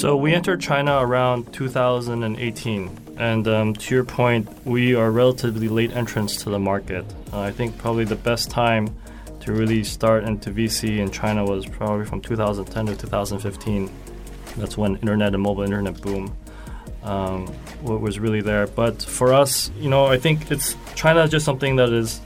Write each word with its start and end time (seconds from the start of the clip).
So 0.00 0.16
we 0.16 0.32
entered 0.32 0.62
China 0.62 0.98
around 0.98 1.52
2018, 1.52 2.98
and 3.18 3.48
um, 3.48 3.74
to 3.74 3.94
your 3.94 4.04
point, 4.04 4.48
we 4.64 4.94
are 4.94 5.10
relatively 5.10 5.68
late 5.68 5.94
entrants 5.94 6.36
to 6.44 6.50
the 6.50 6.58
market. 6.58 7.04
Uh, 7.32 7.40
I 7.40 7.50
think 7.50 7.76
probably 7.76 8.04
the 8.04 8.16
best 8.16 8.50
time 8.50 8.96
to 9.40 9.52
really 9.52 9.84
start 9.84 10.24
into 10.24 10.50
VC 10.50 11.00
in 11.00 11.10
China 11.10 11.44
was 11.44 11.66
probably 11.66 12.06
from 12.06 12.22
2010 12.22 12.86
to 12.86 12.96
2015. 12.96 13.90
That's 14.56 14.78
when 14.78 14.96
internet 14.96 15.34
and 15.34 15.42
mobile 15.42 15.64
internet 15.64 16.00
boom 16.00 16.34
um, 17.02 17.52
was 17.82 18.18
really 18.18 18.40
there. 18.40 18.68
But 18.68 19.02
for 19.02 19.32
us, 19.32 19.70
you 19.78 19.90
know, 19.90 20.06
I 20.06 20.18
think 20.18 20.50
it's 20.50 20.76
China 20.94 21.22
is 21.24 21.30
just 21.30 21.44
something 21.44 21.76
that 21.76 21.90
is 21.90 22.20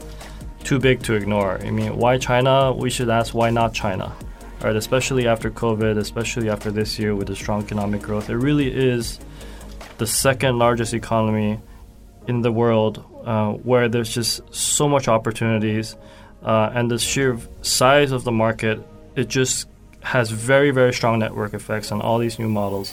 too 0.64 0.78
big 0.78 1.02
to 1.04 1.14
ignore. 1.14 1.58
I 1.58 1.70
mean, 1.70 1.96
why 1.96 2.18
China? 2.18 2.72
We 2.72 2.90
should 2.90 3.10
ask 3.10 3.34
why 3.34 3.50
not 3.50 3.74
China, 3.74 4.14
right? 4.62 4.74
Especially 4.74 5.28
after 5.28 5.50
COVID, 5.50 5.98
especially 5.98 6.48
after 6.48 6.70
this 6.70 6.98
year 6.98 7.14
with 7.14 7.28
the 7.28 7.36
strong 7.36 7.62
economic 7.62 8.02
growth, 8.02 8.30
it 8.30 8.36
really 8.36 8.74
is 8.74 9.20
the 9.98 10.06
second 10.06 10.58
largest 10.58 10.94
economy 10.94 11.60
in 12.26 12.40
the 12.40 12.50
world, 12.50 13.04
uh, 13.24 13.52
where 13.52 13.88
there's 13.88 14.12
just 14.12 14.42
so 14.54 14.88
much 14.88 15.08
opportunities, 15.08 15.94
uh, 16.42 16.70
and 16.74 16.90
the 16.90 16.98
sheer 16.98 17.38
size 17.62 18.10
of 18.12 18.24
the 18.24 18.32
market, 18.32 18.80
it 19.14 19.28
just 19.28 19.68
has 20.00 20.30
very 20.30 20.70
very 20.70 20.92
strong 20.92 21.18
network 21.18 21.54
effects 21.54 21.92
on 21.92 22.00
all 22.00 22.18
these 22.18 22.38
new 22.38 22.48
models. 22.48 22.92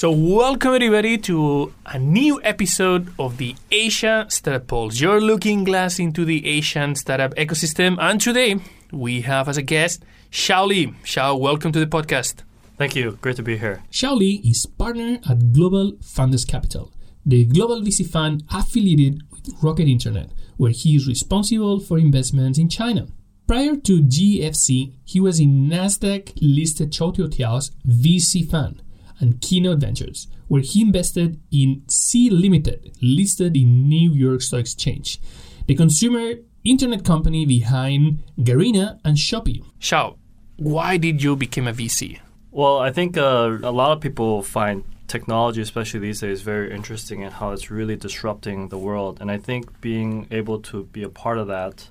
So, 0.00 0.10
welcome 0.12 0.72
everybody 0.72 1.18
to 1.28 1.74
a 1.84 1.98
new 1.98 2.40
episode 2.42 3.12
of 3.18 3.36
the 3.36 3.54
Asia 3.70 4.24
Startup 4.30 4.66
Pulse, 4.66 4.98
your 4.98 5.20
looking 5.20 5.62
glass 5.62 5.98
into 5.98 6.24
the 6.24 6.46
Asian 6.46 6.94
startup 6.94 7.34
ecosystem. 7.34 7.98
And 8.00 8.18
today 8.18 8.60
we 8.92 9.20
have 9.20 9.46
as 9.46 9.58
a 9.58 9.62
guest 9.62 10.02
Xiao 10.32 10.68
Li. 10.68 10.86
Xiao, 11.04 11.38
welcome 11.38 11.70
to 11.72 11.78
the 11.78 11.86
podcast. 11.86 12.44
Thank 12.78 12.96
you. 12.96 13.18
Great 13.20 13.36
to 13.36 13.42
be 13.42 13.58
here. 13.58 13.82
Xiao 13.92 14.16
Li 14.16 14.40
is 14.42 14.64
partner 14.64 15.18
at 15.28 15.52
Global 15.52 15.92
Founders 16.00 16.46
Capital, 16.46 16.90
the 17.26 17.44
global 17.44 17.82
VC 17.82 18.08
fund 18.08 18.42
affiliated 18.50 19.20
with 19.30 19.50
Rocket 19.62 19.86
Internet, 19.86 20.30
where 20.56 20.72
he 20.72 20.96
is 20.96 21.06
responsible 21.06 21.78
for 21.78 21.98
investments 21.98 22.58
in 22.58 22.70
China. 22.70 23.08
Prior 23.46 23.76
to 23.76 24.00
GFC, 24.00 24.94
he 25.04 25.20
was 25.20 25.38
in 25.38 25.68
Nasdaq 25.68 26.32
listed 26.40 26.90
Choutiao's 26.90 27.72
VC 27.86 28.50
fund 28.50 28.80
and 29.20 29.40
Keynote 29.40 29.78
Ventures, 29.78 30.26
where 30.48 30.62
he 30.62 30.82
invested 30.82 31.40
in 31.50 31.82
Sea 31.88 32.30
Limited, 32.30 32.96
listed 33.00 33.56
in 33.56 33.88
New 33.88 34.12
York 34.12 34.42
Stock 34.42 34.60
Exchange, 34.60 35.20
the 35.66 35.74
consumer 35.74 36.34
internet 36.64 37.04
company 37.04 37.46
behind 37.46 38.22
Garena 38.38 38.98
and 39.04 39.16
Shopee. 39.16 39.64
Xiao, 39.80 40.16
why 40.56 40.96
did 40.96 41.22
you 41.22 41.36
become 41.36 41.68
a 41.68 41.72
VC? 41.72 42.18
Well, 42.50 42.78
I 42.78 42.90
think 42.90 43.16
uh, 43.16 43.58
a 43.62 43.70
lot 43.70 43.92
of 43.92 44.00
people 44.00 44.42
find 44.42 44.84
technology, 45.06 45.60
especially 45.60 46.00
these 46.00 46.20
days, 46.20 46.42
very 46.42 46.72
interesting 46.72 47.22
and 47.22 47.32
how 47.32 47.52
it's 47.52 47.70
really 47.70 47.96
disrupting 47.96 48.68
the 48.68 48.78
world. 48.78 49.18
And 49.20 49.30
I 49.30 49.38
think 49.38 49.80
being 49.80 50.26
able 50.30 50.60
to 50.62 50.84
be 50.84 51.02
a 51.02 51.08
part 51.08 51.38
of 51.38 51.46
that 51.48 51.88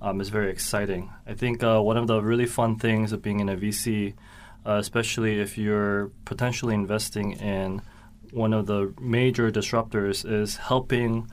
um, 0.00 0.20
is 0.20 0.28
very 0.28 0.50
exciting. 0.50 1.10
I 1.26 1.34
think 1.34 1.62
uh, 1.62 1.80
one 1.80 1.96
of 1.96 2.06
the 2.06 2.20
really 2.20 2.46
fun 2.46 2.76
things 2.78 3.12
of 3.12 3.22
being 3.22 3.40
in 3.40 3.48
a 3.48 3.56
VC 3.56 4.14
uh, 4.66 4.74
especially 4.74 5.40
if 5.40 5.58
you're 5.58 6.10
potentially 6.24 6.74
investing 6.74 7.32
in 7.32 7.82
one 8.30 8.52
of 8.52 8.66
the 8.66 8.94
major 9.00 9.50
disruptors, 9.50 10.24
is 10.30 10.56
helping 10.56 11.28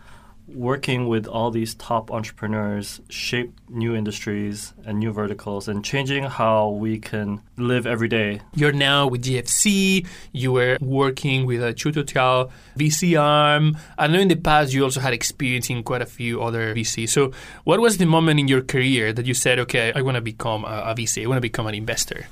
working 0.55 1.07
with 1.07 1.27
all 1.27 1.51
these 1.51 1.75
top 1.75 2.11
entrepreneurs 2.11 3.01
shape 3.09 3.53
new 3.69 3.95
industries 3.95 4.73
and 4.85 4.99
new 4.99 5.11
verticals 5.11 5.67
and 5.67 5.83
changing 5.83 6.23
how 6.23 6.69
we 6.69 6.99
can 6.99 7.41
live 7.57 7.85
every 7.85 8.07
day. 8.07 8.41
You're 8.55 8.71
now 8.71 9.07
with 9.07 9.23
GFC, 9.23 10.05
you 10.31 10.51
were 10.51 10.77
working 10.81 11.45
with 11.45 11.61
a 11.63 11.73
Choutiao 11.73 12.51
VC 12.77 13.19
arm. 13.19 13.77
I 13.97 14.07
know 14.07 14.19
in 14.19 14.27
the 14.27 14.35
past 14.35 14.73
you 14.73 14.83
also 14.83 14.99
had 14.99 15.13
experience 15.13 15.69
in 15.69 15.83
quite 15.83 16.01
a 16.01 16.05
few 16.05 16.41
other 16.41 16.73
VCs. 16.73 17.09
So, 17.09 17.31
what 17.63 17.79
was 17.79 17.97
the 17.97 18.05
moment 18.05 18.39
in 18.39 18.47
your 18.47 18.61
career 18.61 19.13
that 19.13 19.25
you 19.25 19.33
said, 19.33 19.59
okay, 19.59 19.91
I 19.95 20.01
want 20.01 20.15
to 20.15 20.21
become 20.21 20.65
a, 20.65 20.83
a 20.87 20.95
VC, 20.95 21.23
I 21.23 21.27
want 21.27 21.37
to 21.37 21.41
become 21.41 21.67
an 21.67 21.75
investor? 21.75 22.25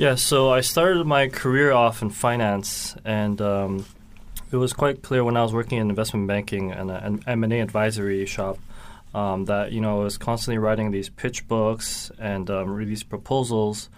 Yeah, 0.00 0.14
so 0.14 0.50
I 0.50 0.62
started 0.62 1.06
my 1.06 1.28
career 1.28 1.72
off 1.72 2.00
in 2.00 2.08
finance, 2.08 2.96
and 3.04 3.38
um, 3.42 3.84
it 4.50 4.56
was 4.56 4.72
quite 4.72 5.02
clear 5.02 5.22
when 5.22 5.36
I 5.36 5.42
was 5.42 5.52
working 5.52 5.76
in 5.76 5.90
investment 5.90 6.26
banking 6.26 6.72
and 6.72 6.90
an 6.90 7.22
M&A 7.26 7.60
advisory 7.60 8.24
shop 8.24 8.58
um, 9.12 9.44
that 9.44 9.72
you 9.72 9.82
know 9.82 10.00
I 10.00 10.04
was 10.04 10.16
constantly 10.16 10.56
writing 10.56 10.90
these 10.90 11.10
pitch 11.10 11.46
books 11.46 12.10
and 12.18 12.48
um, 12.48 12.78
these 12.78 13.02
proposals 13.02 13.90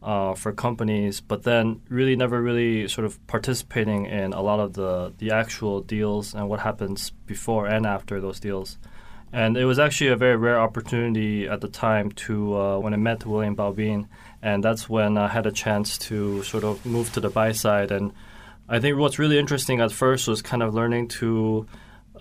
uh, 0.00 0.34
for 0.34 0.52
companies, 0.52 1.20
but 1.20 1.42
then 1.42 1.80
really 1.88 2.14
never 2.14 2.40
really 2.40 2.86
sort 2.86 3.04
of 3.04 3.18
participating 3.26 4.06
in 4.06 4.32
a 4.34 4.40
lot 4.40 4.60
of 4.60 4.74
the 4.74 5.12
the 5.18 5.32
actual 5.32 5.80
deals 5.80 6.34
and 6.34 6.48
what 6.48 6.60
happens 6.60 7.10
before 7.26 7.66
and 7.66 7.84
after 7.84 8.20
those 8.20 8.38
deals. 8.38 8.78
And 9.32 9.56
it 9.56 9.64
was 9.64 9.80
actually 9.80 10.10
a 10.10 10.16
very 10.16 10.36
rare 10.36 10.60
opportunity 10.60 11.48
at 11.48 11.60
the 11.60 11.68
time 11.68 12.12
to 12.12 12.56
uh, 12.56 12.78
when 12.78 12.94
I 12.94 12.96
met 12.96 13.26
William 13.26 13.56
Bao 13.56 13.74
Bean 13.74 14.08
and 14.42 14.62
that's 14.62 14.88
when 14.88 15.18
I 15.18 15.28
had 15.28 15.46
a 15.46 15.52
chance 15.52 15.98
to 15.98 16.42
sort 16.42 16.64
of 16.64 16.84
move 16.86 17.12
to 17.12 17.20
the 17.20 17.28
buy 17.28 17.52
side. 17.52 17.90
And 17.90 18.12
I 18.68 18.78
think 18.78 18.98
what's 18.98 19.18
really 19.18 19.38
interesting 19.38 19.80
at 19.80 19.92
first 19.92 20.28
was 20.28 20.42
kind 20.42 20.62
of 20.62 20.74
learning 20.74 21.08
to 21.08 21.66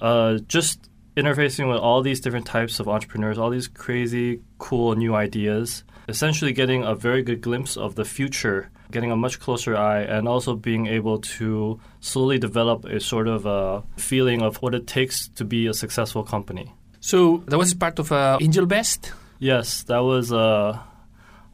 uh, 0.01 0.37
just 0.47 0.89
interfacing 1.15 1.67
with 1.67 1.77
all 1.77 2.01
these 2.01 2.19
different 2.19 2.45
types 2.45 2.79
of 2.79 2.87
entrepreneurs, 2.87 3.37
all 3.37 3.49
these 3.49 3.67
crazy, 3.67 4.39
cool 4.59 4.95
new 4.95 5.15
ideas, 5.15 5.83
essentially 6.07 6.53
getting 6.53 6.83
a 6.83 6.95
very 6.95 7.23
good 7.23 7.41
glimpse 7.41 7.75
of 7.75 7.95
the 7.95 8.05
future, 8.05 8.69
getting 8.91 9.11
a 9.11 9.15
much 9.15 9.39
closer 9.39 9.75
eye, 9.75 10.01
and 10.01 10.27
also 10.27 10.55
being 10.55 10.85
able 10.85 11.19
to 11.19 11.79
slowly 11.99 12.37
develop 12.37 12.85
a 12.85 12.99
sort 12.99 13.27
of 13.27 13.45
a 13.45 13.83
feeling 13.97 14.41
of 14.41 14.57
what 14.57 14.75
it 14.75 14.87
takes 14.87 15.27
to 15.29 15.43
be 15.43 15.67
a 15.67 15.73
successful 15.73 16.23
company. 16.23 16.73
So 16.99 17.43
that 17.47 17.57
was 17.57 17.73
part 17.73 17.99
of 17.99 18.11
uh, 18.11 18.37
AngelVest? 18.39 19.11
Yes, 19.39 19.83
that 19.83 19.99
was. 19.99 20.31
Uh, 20.31 20.79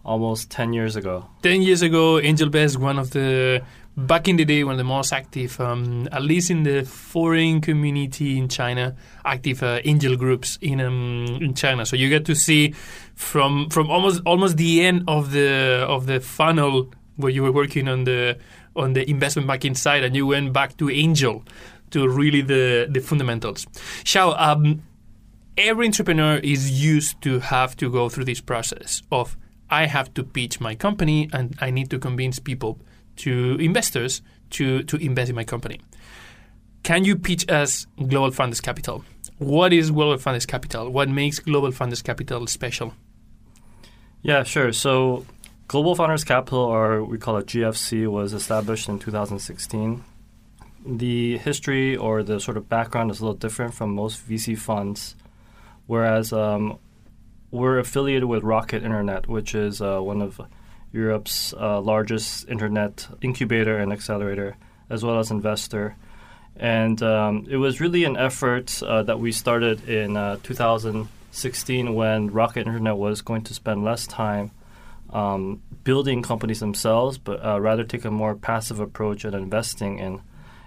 almost 0.05 0.49
10 0.49 0.73
years 0.73 0.95
ago. 0.95 1.25
10 1.43 1.61
years 1.61 1.81
ago, 1.81 2.15
AngelVest, 2.15 2.77
one 2.77 2.99
of 2.99 3.11
the, 3.11 3.63
back 3.95 4.27
in 4.27 4.35
the 4.35 4.45
day, 4.45 4.63
one 4.63 4.73
of 4.73 4.77
the 4.77 4.83
most 4.83 5.13
active, 5.13 5.59
um, 5.61 6.07
at 6.11 6.21
least 6.21 6.49
in 6.51 6.63
the 6.63 6.83
foreign 6.83 7.61
community 7.61 8.37
in 8.37 8.49
China, 8.49 8.95
active 9.25 9.63
uh, 9.63 9.79
angel 9.85 10.15
groups 10.15 10.57
in 10.61 10.81
um, 10.81 11.25
in 11.41 11.53
China. 11.53 11.85
So 11.85 11.95
you 11.95 12.09
get 12.09 12.25
to 12.25 12.35
see 12.35 12.73
from 13.15 13.69
from 13.69 13.89
almost 13.89 14.21
almost 14.25 14.57
the 14.57 14.85
end 14.85 15.03
of 15.07 15.31
the 15.31 15.85
of 15.87 16.05
the 16.05 16.19
funnel 16.19 16.91
where 17.15 17.31
you 17.31 17.43
were 17.43 17.51
working 17.51 17.87
on 17.87 18.03
the 18.03 18.37
on 18.75 18.93
the 18.93 19.09
investment 19.09 19.47
banking 19.47 19.75
side, 19.75 20.03
and 20.03 20.15
you 20.15 20.27
went 20.27 20.51
back 20.51 20.77
to 20.77 20.89
angel 20.89 21.43
to 21.91 22.07
really 22.07 22.41
the 22.41 22.87
the 22.89 22.99
fundamentals. 22.99 23.65
Xiao, 24.03 24.39
um, 24.39 24.81
every 25.57 25.85
entrepreneur 25.85 26.37
is 26.37 26.83
used 26.83 27.21
to 27.21 27.39
have 27.39 27.77
to 27.77 27.89
go 27.89 28.09
through 28.09 28.25
this 28.25 28.41
process 28.41 29.03
of 29.11 29.37
I 29.73 29.87
have 29.87 30.13
to 30.13 30.23
pitch 30.23 30.61
my 30.61 30.75
company 30.75 31.29
and 31.33 31.57
I 31.59 31.71
need 31.71 31.89
to 31.89 31.97
convince 31.97 32.37
people 32.37 32.79
to 33.23 33.57
investors 33.59 34.21
to, 34.51 34.83
to 34.83 34.97
invest 34.97 35.29
in 35.31 35.35
my 35.35 35.43
company. 35.43 35.81
Can 36.83 37.05
you 37.05 37.15
pitch 37.15 37.49
us 37.49 37.87
Global 38.07 38.29
Founders 38.31 38.61
Capital? 38.61 39.03
What 39.39 39.73
is 39.73 39.89
Global 39.89 40.17
Founders 40.19 40.45
Capital? 40.45 40.91
What 40.91 41.09
makes 41.09 41.39
Global 41.39 41.71
Founders 41.71 42.03
Capital 42.03 42.45
special? 42.45 42.93
Yeah, 44.21 44.43
sure. 44.43 44.73
So, 44.73 45.25
Global 45.67 45.95
Founders 45.95 46.23
Capital, 46.23 46.59
or 46.59 47.03
we 47.03 47.17
call 47.17 47.37
it 47.37 47.47
GFC, 47.47 48.07
was 48.07 48.33
established 48.33 48.87
in 48.87 48.99
2016. 48.99 50.03
The 50.85 51.37
history 51.39 51.97
or 51.97 52.21
the 52.21 52.39
sort 52.39 52.57
of 52.57 52.69
background 52.69 53.09
is 53.09 53.21
a 53.21 53.23
little 53.23 53.37
different 53.37 53.73
from 53.73 53.95
most 53.95 54.29
VC 54.29 54.55
funds, 54.55 55.15
whereas 55.87 56.31
um, 56.31 56.77
we're 57.53 57.77
affiliated 57.77 58.25
with 58.25 58.43
Rocket 58.43 58.83
Internet, 58.83 59.27
which 59.27 59.53
is 59.53 59.79
uh, 59.79 59.99
one 59.99 60.23
of 60.23 60.41
Europe's 60.91 61.53
uh, 61.53 61.79
largest 61.79 62.49
internet 62.49 63.07
incubator 63.21 63.77
and 63.77 63.93
accelerator, 63.93 64.57
as 64.89 65.03
well 65.03 65.19
as 65.19 65.29
investor. 65.29 65.95
And 66.55 67.01
um, 67.03 67.45
it 67.47 67.57
was 67.57 67.79
really 67.79 68.05
an 68.05 68.17
effort 68.17 68.81
uh, 68.81 69.03
that 69.03 69.19
we 69.19 69.31
started 69.31 69.87
in 69.87 70.17
uh, 70.17 70.37
2016 70.41 71.93
when 71.93 72.31
Rocket 72.31 72.65
Internet 72.65 72.97
was 72.97 73.21
going 73.21 73.43
to 73.43 73.53
spend 73.53 73.83
less 73.83 74.07
time 74.07 74.49
um, 75.11 75.61
building 75.83 76.23
companies 76.23 76.59
themselves, 76.59 77.19
but 77.19 77.45
uh, 77.45 77.61
rather 77.61 77.83
take 77.83 78.03
a 78.03 78.11
more 78.11 78.33
passive 78.33 78.79
approach 78.79 79.25
at 79.25 79.35
investing 79.35 79.99
in 79.99 80.21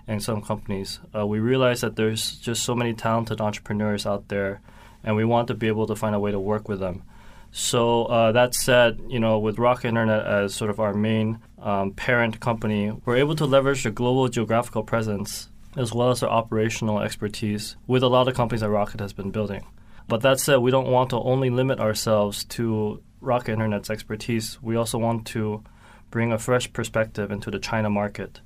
in 0.07 0.21
some 0.21 0.41
companies. 0.41 1.01
Uh, 1.13 1.27
we 1.27 1.41
realized 1.41 1.83
that 1.83 1.97
there's 1.97 2.37
just 2.37 2.63
so 2.63 2.77
many 2.77 2.95
talented 2.95 3.41
entrepreneurs 3.41 4.07
out 4.07 4.29
there, 4.29 4.61
and 5.07 5.17
we 5.17 5.25
want 5.25 5.49
to 5.49 5.55
be 5.55 5.69
able 5.69 5.87
to 5.87 5.97
find 5.97 6.15
a 6.15 6.21
way 6.21 6.33
to 6.33 6.39
work 6.39 6.69
with 6.69 6.81
them. 6.81 7.05
So 7.53 8.05
uh, 8.05 8.33
that 8.33 8.55
said, 8.55 9.01
you 9.09 9.19
know, 9.19 9.39
with 9.39 9.59
Rocket 9.59 9.89
Internet 9.89 10.27
as 10.27 10.55
sort 10.55 10.69
of 10.69 10.79
our 10.79 10.93
main 10.93 11.39
um, 11.59 11.93
parent 11.93 12.41
company, 12.41 12.93
we're 13.05 13.17
able 13.17 13.37
to 13.37 13.47
leverage 13.47 13.85
the 13.85 13.91
global 13.91 14.29
geographical 14.29 14.83
presence 14.83 15.49
as 15.77 15.93
well 15.95 16.11
as 16.11 16.23
our 16.23 16.29
operational 16.29 17.01
expertise 17.01 17.77
with 17.87 18.03
a 18.03 18.09
lot 18.09 18.29
of 18.29 18.35
companies 18.35 18.61
that 18.61 18.71
Rocket 18.71 19.01
has 19.01 19.13
been 19.13 19.31
building. 19.31 19.65
But 20.09 20.23
that 20.23 20.41
said, 20.41 20.59
we 20.59 20.71
don't 20.71 20.89
want 20.89 21.11
to 21.11 21.21
only 21.21 21.51
limit 21.51 21.81
ourselves 21.81 22.45
to 22.45 23.03
Rocket 23.21 23.53
Internet's 23.53 23.91
expertise. 23.91 24.61
We 24.61 24.77
also 24.77 24.99
want 24.99 25.27
to 25.29 25.63
bring 26.11 26.33
a 26.33 26.39
fresh 26.39 26.73
perspective 26.73 27.31
into 27.31 27.51
the 27.51 27.59
China 27.59 27.91
market 27.91 28.41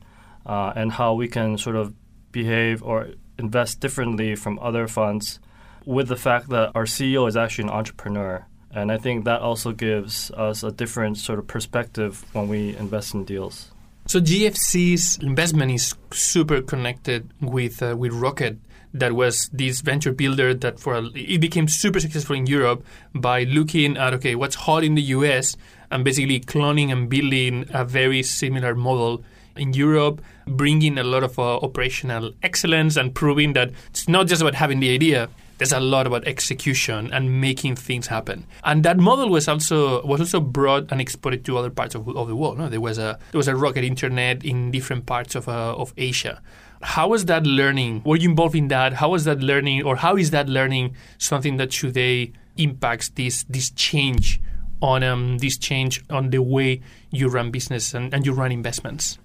uh, 0.46 0.72
and 0.76 0.92
how 0.92 1.14
we 1.14 1.28
can 1.28 1.58
sort 1.58 1.76
of 1.76 1.94
behave 2.32 2.82
or 2.82 3.08
invest 3.38 3.80
differently 3.80 4.34
from 4.34 4.58
other 4.60 4.86
funds 4.86 5.40
with 5.90 6.06
the 6.06 6.16
fact 6.16 6.48
that 6.50 6.70
our 6.76 6.84
CEO 6.84 7.26
is 7.26 7.36
actually 7.36 7.64
an 7.64 7.70
entrepreneur. 7.70 8.46
And 8.70 8.92
I 8.92 8.96
think 8.96 9.24
that 9.24 9.40
also 9.40 9.72
gives 9.72 10.30
us 10.30 10.62
a 10.62 10.70
different 10.70 11.18
sort 11.18 11.40
of 11.40 11.48
perspective 11.48 12.24
when 12.32 12.46
we 12.46 12.76
invest 12.76 13.12
in 13.12 13.24
deals. 13.24 13.72
So 14.06 14.20
GFC's 14.20 15.18
investment 15.18 15.72
is 15.72 15.96
super 16.12 16.62
connected 16.62 17.28
with 17.40 17.82
uh, 17.82 17.96
with 17.98 18.12
Rocket. 18.12 18.58
That 18.94 19.12
was 19.12 19.50
this 19.52 19.80
venture 19.80 20.12
builder 20.12 20.54
that 20.54 20.78
for 20.78 20.94
a, 20.94 21.04
it 21.14 21.40
became 21.40 21.66
super 21.66 21.98
successful 21.98 22.36
in 22.36 22.46
Europe 22.46 22.84
by 23.12 23.42
looking 23.42 23.96
at 23.96 24.14
okay 24.14 24.36
what's 24.36 24.56
hot 24.66 24.84
in 24.84 24.94
the 24.94 25.02
US 25.18 25.56
and 25.90 26.04
basically 26.04 26.38
cloning 26.38 26.92
and 26.92 27.08
building 27.08 27.66
a 27.74 27.84
very 27.84 28.22
similar 28.22 28.76
model 28.76 29.24
in 29.56 29.72
Europe, 29.72 30.22
bringing 30.46 30.98
a 30.98 31.04
lot 31.04 31.24
of 31.24 31.38
uh, 31.38 31.56
operational 31.58 32.32
excellence 32.44 32.96
and 32.96 33.12
proving 33.12 33.54
that 33.54 33.70
it's 33.90 34.08
not 34.08 34.28
just 34.28 34.40
about 34.40 34.54
having 34.54 34.78
the 34.78 34.94
idea. 34.94 35.28
There's 35.60 35.72
a 35.72 35.78
lot 35.78 36.06
about 36.06 36.26
execution 36.26 37.12
and 37.12 37.38
making 37.38 37.76
things 37.76 38.06
happen, 38.06 38.46
and 38.64 38.82
that 38.84 38.96
model 38.96 39.28
was 39.28 39.46
also 39.46 40.02
was 40.06 40.18
also 40.20 40.40
brought 40.40 40.90
and 40.90 41.00
exported 41.00 41.44
to 41.44 41.58
other 41.58 41.68
parts 41.68 41.94
of, 41.94 42.08
of 42.08 42.28
the 42.28 42.34
world. 42.34 42.56
No? 42.58 42.70
There 42.70 42.80
was 42.80 42.96
a 42.96 43.18
there 43.30 43.38
was 43.38 43.46
a 43.46 43.54
rocket 43.54 43.84
internet 43.84 44.42
in 44.42 44.70
different 44.70 45.04
parts 45.04 45.34
of 45.34 45.48
uh, 45.48 45.76
of 45.76 45.92
Asia. 45.98 46.40
How 46.80 47.08
was 47.08 47.26
that 47.26 47.44
learning? 47.44 48.00
Were 48.06 48.16
you 48.16 48.30
involved 48.30 48.56
in 48.56 48.68
that? 48.68 48.94
How 48.94 49.10
was 49.10 49.24
that 49.26 49.40
learning, 49.40 49.82
or 49.82 49.96
how 49.96 50.16
is 50.16 50.30
that 50.30 50.48
learning 50.48 50.96
something 51.18 51.58
that 51.58 51.72
today 51.72 52.32
impacts 52.56 53.10
this 53.10 53.44
this 53.44 53.68
change 53.72 54.40
on 54.80 55.02
um, 55.02 55.36
this 55.38 55.58
change 55.58 56.02
on 56.08 56.30
the 56.30 56.40
way 56.40 56.80
you 57.10 57.28
run 57.28 57.50
business 57.50 57.92
and, 57.92 58.14
and 58.14 58.24
you 58.24 58.32
run 58.32 58.50
investments? 58.50 59.18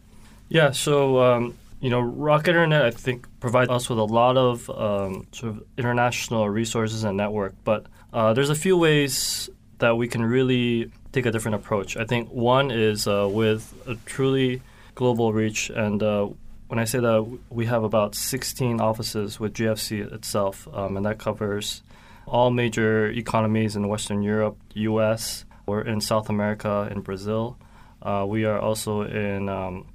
Yeah, 0.50 0.72
so 0.72 1.22
um, 1.24 1.58
you 1.86 1.92
know, 1.92 2.00
Rocket 2.00 2.48
Internet 2.48 2.82
I 2.84 2.90
think 2.90 3.28
provides 3.40 3.70
us 3.70 3.88
with 3.92 4.00
a 4.00 4.06
lot 4.06 4.38
of 4.38 4.68
um, 4.72 5.28
sort 5.32 5.52
of 5.54 5.64
international 5.78 6.50
resources 6.50 7.04
and 7.04 7.16
network, 7.16 7.54
but 7.64 7.86
uh, 8.12 8.34
there's 8.34 8.50
a 8.50 8.56
few 8.56 8.76
ways 8.76 9.52
that 9.78 9.96
we 9.96 10.08
can 10.08 10.26
really 10.26 10.92
take 11.12 11.28
a 11.28 11.32
different 11.32 11.54
approach. 11.54 11.96
I 11.96 12.06
think 12.06 12.30
one 12.32 12.72
is 12.72 13.06
uh, 13.06 13.30
with 13.32 13.72
a 13.86 13.94
truly 14.08 14.64
global 14.96 15.32
reach, 15.32 15.70
and 15.70 16.02
uh, 16.02 16.28
when 16.70 16.80
I 16.80 16.86
say 16.86 16.98
that, 17.02 17.40
we 17.52 17.68
have 17.68 17.84
about 17.84 18.16
16 18.16 18.82
offices 18.82 19.40
with 19.40 19.54
GFC 19.54 20.12
itself, 20.12 20.68
um, 20.74 20.98
and 20.98 21.06
that 21.06 21.20
covers 21.20 21.84
all 22.26 22.50
major 22.50 23.12
economies 23.12 23.76
in 23.76 23.88
Western 23.88 24.24
Europe, 24.24 24.58
U.S. 24.74 25.46
We're 25.68 25.82
in 25.82 26.02
South 26.02 26.32
America, 26.32 26.90
in 26.90 27.02
Brazil. 27.02 27.60
Uh, 28.02 28.26
we 28.28 28.44
are 28.46 28.58
also 28.58 29.04
in 29.04 29.50
um, 29.50 29.86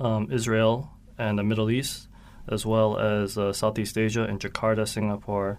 um, 0.00 0.26
Israel 0.32 0.90
and 1.18 1.38
the 1.38 1.42
Middle 1.42 1.70
East, 1.70 2.08
as 2.48 2.64
well 2.64 2.98
as 2.98 3.36
uh, 3.36 3.52
Southeast 3.52 3.96
Asia 3.98 4.28
in 4.28 4.38
Jakarta, 4.38 4.86
Singapore, 4.86 5.58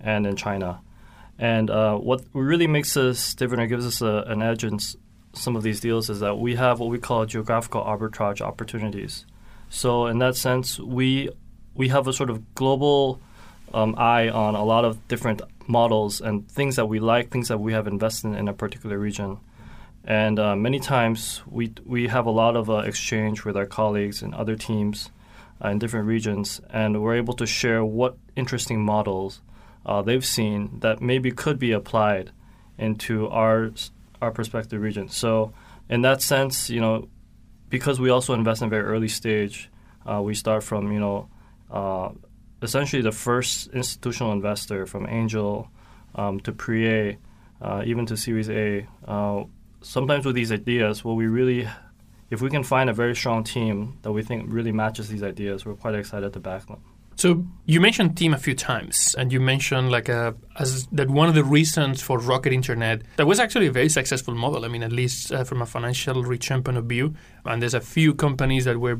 and 0.00 0.26
in 0.26 0.36
China. 0.36 0.80
And 1.38 1.70
uh, 1.70 1.96
what 1.96 2.22
really 2.32 2.66
makes 2.66 2.96
us 2.96 3.34
different 3.34 3.62
or 3.62 3.66
gives 3.66 3.86
us 3.86 4.00
a, 4.00 4.24
an 4.26 4.42
edge 4.42 4.64
in 4.64 4.74
s- 4.74 4.96
some 5.34 5.54
of 5.54 5.62
these 5.62 5.80
deals 5.80 6.08
is 6.08 6.20
that 6.20 6.38
we 6.38 6.54
have 6.54 6.80
what 6.80 6.88
we 6.88 6.98
call 6.98 7.26
geographical 7.26 7.82
arbitrage 7.82 8.40
opportunities. 8.40 9.26
So 9.68 10.06
in 10.06 10.18
that 10.18 10.36
sense, 10.36 10.78
we 10.78 11.30
we 11.74 11.88
have 11.88 12.08
a 12.08 12.12
sort 12.12 12.30
of 12.30 12.54
global 12.54 13.20
um, 13.74 13.94
eye 13.98 14.30
on 14.30 14.54
a 14.54 14.64
lot 14.64 14.84
of 14.86 15.06
different 15.08 15.42
models 15.66 16.22
and 16.22 16.50
things 16.50 16.76
that 16.76 16.86
we 16.86 17.00
like, 17.00 17.30
things 17.30 17.48
that 17.48 17.58
we 17.58 17.72
have 17.74 17.86
invested 17.86 18.28
in, 18.28 18.34
in 18.34 18.48
a 18.48 18.54
particular 18.54 18.98
region. 18.98 19.38
And 20.06 20.38
uh, 20.38 20.54
many 20.54 20.78
times 20.78 21.42
we, 21.50 21.72
we 21.84 22.06
have 22.06 22.26
a 22.26 22.30
lot 22.30 22.54
of 22.54 22.70
uh, 22.70 22.76
exchange 22.76 23.44
with 23.44 23.56
our 23.56 23.66
colleagues 23.66 24.22
and 24.22 24.32
other 24.34 24.54
teams 24.54 25.10
uh, 25.62 25.70
in 25.70 25.80
different 25.80 26.06
regions, 26.06 26.60
and 26.70 27.02
we're 27.02 27.16
able 27.16 27.34
to 27.34 27.46
share 27.46 27.84
what 27.84 28.16
interesting 28.36 28.84
models 28.84 29.40
uh, 29.84 30.02
they've 30.02 30.24
seen 30.24 30.78
that 30.80 31.00
maybe 31.00 31.32
could 31.32 31.58
be 31.58 31.72
applied 31.72 32.30
into 32.78 33.28
our 33.28 33.72
our 34.22 34.30
prospective 34.30 34.80
region. 34.80 35.08
So, 35.08 35.52
in 35.88 36.02
that 36.02 36.22
sense, 36.22 36.70
you 36.70 36.80
know, 36.80 37.08
because 37.68 37.98
we 38.00 38.10
also 38.10 38.32
invest 38.34 38.62
in 38.62 38.70
very 38.70 38.84
early 38.84 39.08
stage, 39.08 39.70
uh, 40.04 40.22
we 40.22 40.34
start 40.34 40.62
from 40.62 40.92
you 40.92 41.00
know 41.00 41.28
uh, 41.70 42.10
essentially 42.62 43.02
the 43.02 43.12
first 43.12 43.68
institutional 43.68 44.32
investor 44.32 44.86
from 44.86 45.06
angel 45.08 45.68
um, 46.14 46.38
to 46.40 46.52
pre-A, 46.52 47.18
even 47.84 48.06
to 48.06 48.16
Series 48.16 48.50
A 48.50 48.86
sometimes 49.86 50.26
with 50.26 50.34
these 50.34 50.52
ideas, 50.52 51.04
what 51.04 51.14
we 51.14 51.26
really, 51.26 51.68
if 52.30 52.42
we 52.42 52.50
can 52.50 52.64
find 52.64 52.90
a 52.90 52.92
very 52.92 53.14
strong 53.14 53.44
team 53.44 53.98
that 54.02 54.12
we 54.12 54.22
think 54.22 54.46
really 54.48 54.72
matches 54.72 55.08
these 55.08 55.22
ideas, 55.22 55.64
we're 55.64 55.74
quite 55.74 55.94
excited 55.94 56.32
to 56.32 56.40
back 56.40 56.66
them. 56.66 56.82
So 57.14 57.46
you 57.64 57.80
mentioned 57.80 58.18
team 58.18 58.34
a 58.34 58.38
few 58.38 58.54
times, 58.54 59.14
and 59.16 59.32
you 59.32 59.40
mentioned 59.40 59.90
like 59.90 60.10
a, 60.10 60.34
as 60.58 60.86
that 60.88 61.08
one 61.08 61.28
of 61.30 61.34
the 61.34 61.44
reasons 61.44 62.02
for 62.02 62.18
Rocket 62.18 62.52
Internet 62.52 63.02
that 63.16 63.26
was 63.26 63.40
actually 63.40 63.68
a 63.68 63.72
very 63.72 63.88
successful 63.88 64.34
model. 64.34 64.66
I 64.66 64.68
mean, 64.68 64.82
at 64.82 64.92
least 64.92 65.32
uh, 65.32 65.44
from 65.44 65.62
a 65.62 65.66
financial 65.66 66.22
return 66.24 66.62
point 66.62 66.76
of 66.76 66.84
view, 66.84 67.14
and 67.46 67.62
there's 67.62 67.72
a 67.72 67.80
few 67.80 68.12
companies 68.12 68.66
that 68.66 68.78
were 68.78 68.98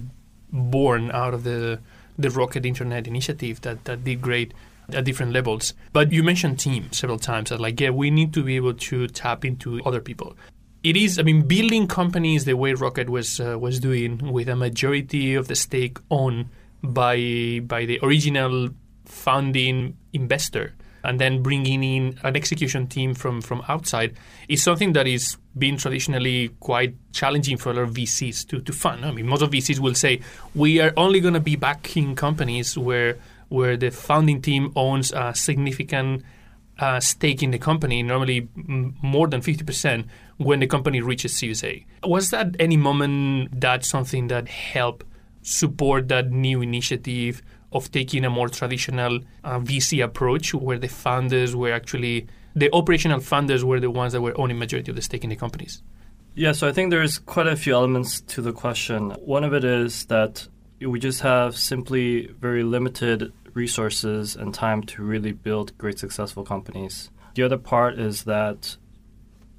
born 0.51 1.11
out 1.11 1.35
of 1.35 1.45
the 1.45 1.81
the 2.19 2.31
Rocket 2.31 2.65
Internet 2.65 3.07
initiative 3.07 3.61
that 3.63 3.85
that 3.85 4.03
did 4.03 4.23
great 4.23 4.55
at 4.95 5.05
different 5.05 5.33
levels. 5.33 5.75
But 5.93 6.11
you 6.11 6.23
mentioned 6.23 6.59
team 6.59 6.91
several 6.93 7.19
times. 7.19 7.51
That 7.51 7.61
like, 7.61 7.79
yeah, 7.79 7.91
we 7.91 8.11
need 8.11 8.33
to 8.33 8.43
be 8.43 8.57
able 8.57 8.73
to 8.73 9.09
tap 9.09 9.45
into 9.45 9.83
other 9.85 10.01
people 10.01 10.37
it 10.87 10.97
is. 10.97 11.19
I 11.19 11.23
mean, 11.23 11.43
building 11.43 11.89
companies 11.89 12.45
the 12.45 12.55
way 12.55 12.73
Rocket 12.73 13.11
was 13.11 13.41
uh, 13.41 13.59
was 13.59 13.81
doing, 13.81 14.33
with 14.33 14.49
a 14.49 14.55
majority 14.55 15.35
of 15.35 15.49
the 15.49 15.57
stake 15.57 15.99
owned 16.11 16.49
by 16.83 17.61
by 17.65 17.85
the 17.87 17.99
original 18.03 18.71
founding 19.05 19.97
investor, 20.13 20.75
and 21.03 21.21
then 21.21 21.43
bringing 21.43 21.83
in 21.83 22.19
an 22.23 22.37
execution 22.37 22.87
team 22.87 23.15
from 23.15 23.41
from 23.43 23.63
outside, 23.69 24.15
is 24.49 24.63
something 24.63 24.93
that 24.93 25.09
is 25.09 25.37
been 25.59 25.77
traditionally 25.77 26.51
quite 26.61 26.95
challenging 27.13 27.57
for 27.57 27.71
a 27.71 27.75
lot 27.75 27.83
of 27.83 27.91
VCs 27.91 28.47
to 28.49 28.61
to 28.61 28.73
fund. 28.73 29.05
I 29.05 29.11
mean, 29.11 29.27
most 29.27 29.43
of 29.43 29.51
VCs 29.51 29.81
will 29.81 29.95
say 29.95 30.21
we 30.55 30.81
are 30.81 30.93
only 30.97 31.19
going 31.21 31.35
to 31.35 31.41
be 31.41 31.57
backing 31.57 32.15
companies 32.15 32.79
where 32.79 33.19
where 33.49 33.77
the 33.77 33.91
founding 33.91 34.41
team 34.41 34.73
owns 34.77 35.11
a 35.13 35.35
significant 35.35 36.23
uh, 36.79 37.01
stake 37.01 37.43
in 37.43 37.51
the 37.51 37.59
company, 37.59 38.03
normally 38.03 38.49
m- 38.57 38.95
more 39.03 39.27
than 39.29 39.41
50%, 39.41 40.05
when 40.39 40.61
the 40.61 40.67
company 40.67 41.01
reaches 41.01 41.37
Series 41.37 41.65
A. 41.65 41.85
Was 42.05 42.31
that 42.31 42.57
any 42.59 42.77
moment 42.77 43.61
that 43.61 43.85
something 43.85 44.29
that 44.29 44.49
helped 44.49 45.07
support 45.43 46.09
that 46.09 46.31
new 46.31 46.61
initiative 46.61 47.43
of 47.73 47.91
taking 47.91 48.25
a 48.25 48.31
more 48.31 48.49
traditional 48.49 49.21
uh, 49.45 49.59
VC 49.61 50.03
approach 50.03 50.55
where 50.55 50.79
the 50.79 50.89
founders 50.89 51.55
were 51.55 51.73
actually, 51.73 52.27
the 52.55 52.73
operational 52.73 53.21
funders 53.21 53.63
were 53.63 53.81
the 53.81 53.91
ones 53.91 54.13
that 54.13 54.21
were 54.21 54.39
owning 54.39 54.59
majority 54.59 54.91
of 54.91 54.97
the 54.97 55.03
stake 55.03 55.25
in 55.25 55.31
the 55.31 55.37
companies? 55.37 55.83
Yeah, 56.35 56.53
so 56.53 56.69
I 56.69 56.73
think 56.73 56.91
there's 56.91 57.19
quite 57.19 57.47
a 57.47 57.57
few 57.57 57.73
elements 57.75 58.21
to 58.21 58.43
the 58.43 58.53
question. 58.53 59.11
One 59.13 59.43
of 59.43 59.55
it 59.55 59.65
is 59.65 60.05
that 60.07 60.47
we 60.81 61.01
just 61.01 61.23
have 61.23 61.57
simply 61.57 62.27
very 62.39 62.63
limited 62.63 63.33
resources 63.55 64.37
and 64.37 64.53
time 64.53 64.83
to 64.83 65.03
really 65.03 65.33
build 65.33 65.77
great 65.79 65.99
successful 65.99 66.45
companies. 66.45 67.11
The 67.35 67.43
other 67.43 67.57
part 67.57 67.99
is 67.99 68.25
that 68.25 68.77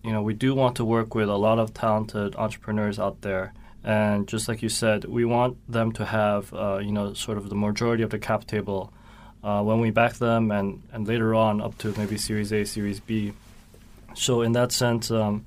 you 0.07 0.13
know 0.13 0.21
we 0.21 0.33
do 0.33 0.55
want 0.55 0.77
to 0.77 0.85
work 0.85 1.13
with 1.13 1.27
a 1.27 1.35
lot 1.35 1.59
of 1.59 1.73
talented 1.73 2.33
entrepreneurs 2.37 2.97
out 2.97 3.21
there. 3.21 3.53
And 3.83 4.27
just 4.27 4.47
like 4.47 4.61
you 4.61 4.69
said 4.69 5.03
we 5.03 5.25
want 5.25 5.57
them 5.69 5.91
to 5.99 6.05
have 6.05 6.53
uh, 6.53 6.77
you 6.77 6.93
know 6.93 7.13
sort 7.13 7.37
of 7.37 7.49
the 7.49 7.55
majority 7.55 8.03
of 8.03 8.09
the 8.09 8.17
cap 8.17 8.47
table 8.47 8.93
uh, 9.43 9.61
when 9.63 9.81
we 9.81 9.91
back 9.91 10.13
them 10.13 10.49
and, 10.49 10.81
and 10.93 11.05
later 11.05 11.35
on 11.35 11.59
up 11.61 11.77
to 11.79 11.93
maybe 11.97 12.17
series 12.17 12.53
a 12.53 12.63
series 12.63 13.01
b. 13.01 13.33
So 14.15 14.41
in 14.41 14.53
that 14.53 14.71
sense 14.71 15.11
um, 15.11 15.45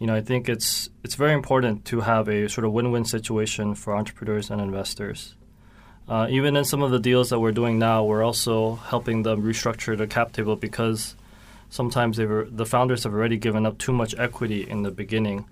you 0.00 0.06
know 0.08 0.16
i 0.16 0.20
think 0.20 0.48
it's 0.48 0.88
it's 1.04 1.14
very 1.14 1.32
important 1.32 1.84
to 1.84 2.00
have 2.00 2.28
a 2.28 2.48
sort 2.48 2.64
of 2.64 2.72
win-win 2.72 3.04
situation 3.04 3.76
for 3.76 3.96
entrepreneurs 3.96 4.50
and 4.50 4.60
investors. 4.60 5.34
Uh, 6.08 6.26
even 6.28 6.56
in 6.56 6.64
some 6.64 6.82
of 6.82 6.90
the 6.90 6.98
deals 6.98 7.30
that 7.30 7.38
we're 7.38 7.52
doing 7.52 7.78
now, 7.78 8.02
we're 8.02 8.24
also 8.24 8.74
helping 8.74 9.22
them 9.22 9.44
restructure 9.44 9.96
the 9.96 10.08
cap 10.08 10.32
table 10.32 10.56
because 10.56 11.14
sometimes 11.70 12.18
the 12.18 12.66
founders 12.66 13.04
have 13.04 13.14
already 13.14 13.38
given 13.38 13.64
up 13.64 13.78
too 13.78 13.92
much 13.92 14.14
equity 14.18 14.68
in 14.68 14.82
the 14.82 14.90
beginning, 14.90 15.46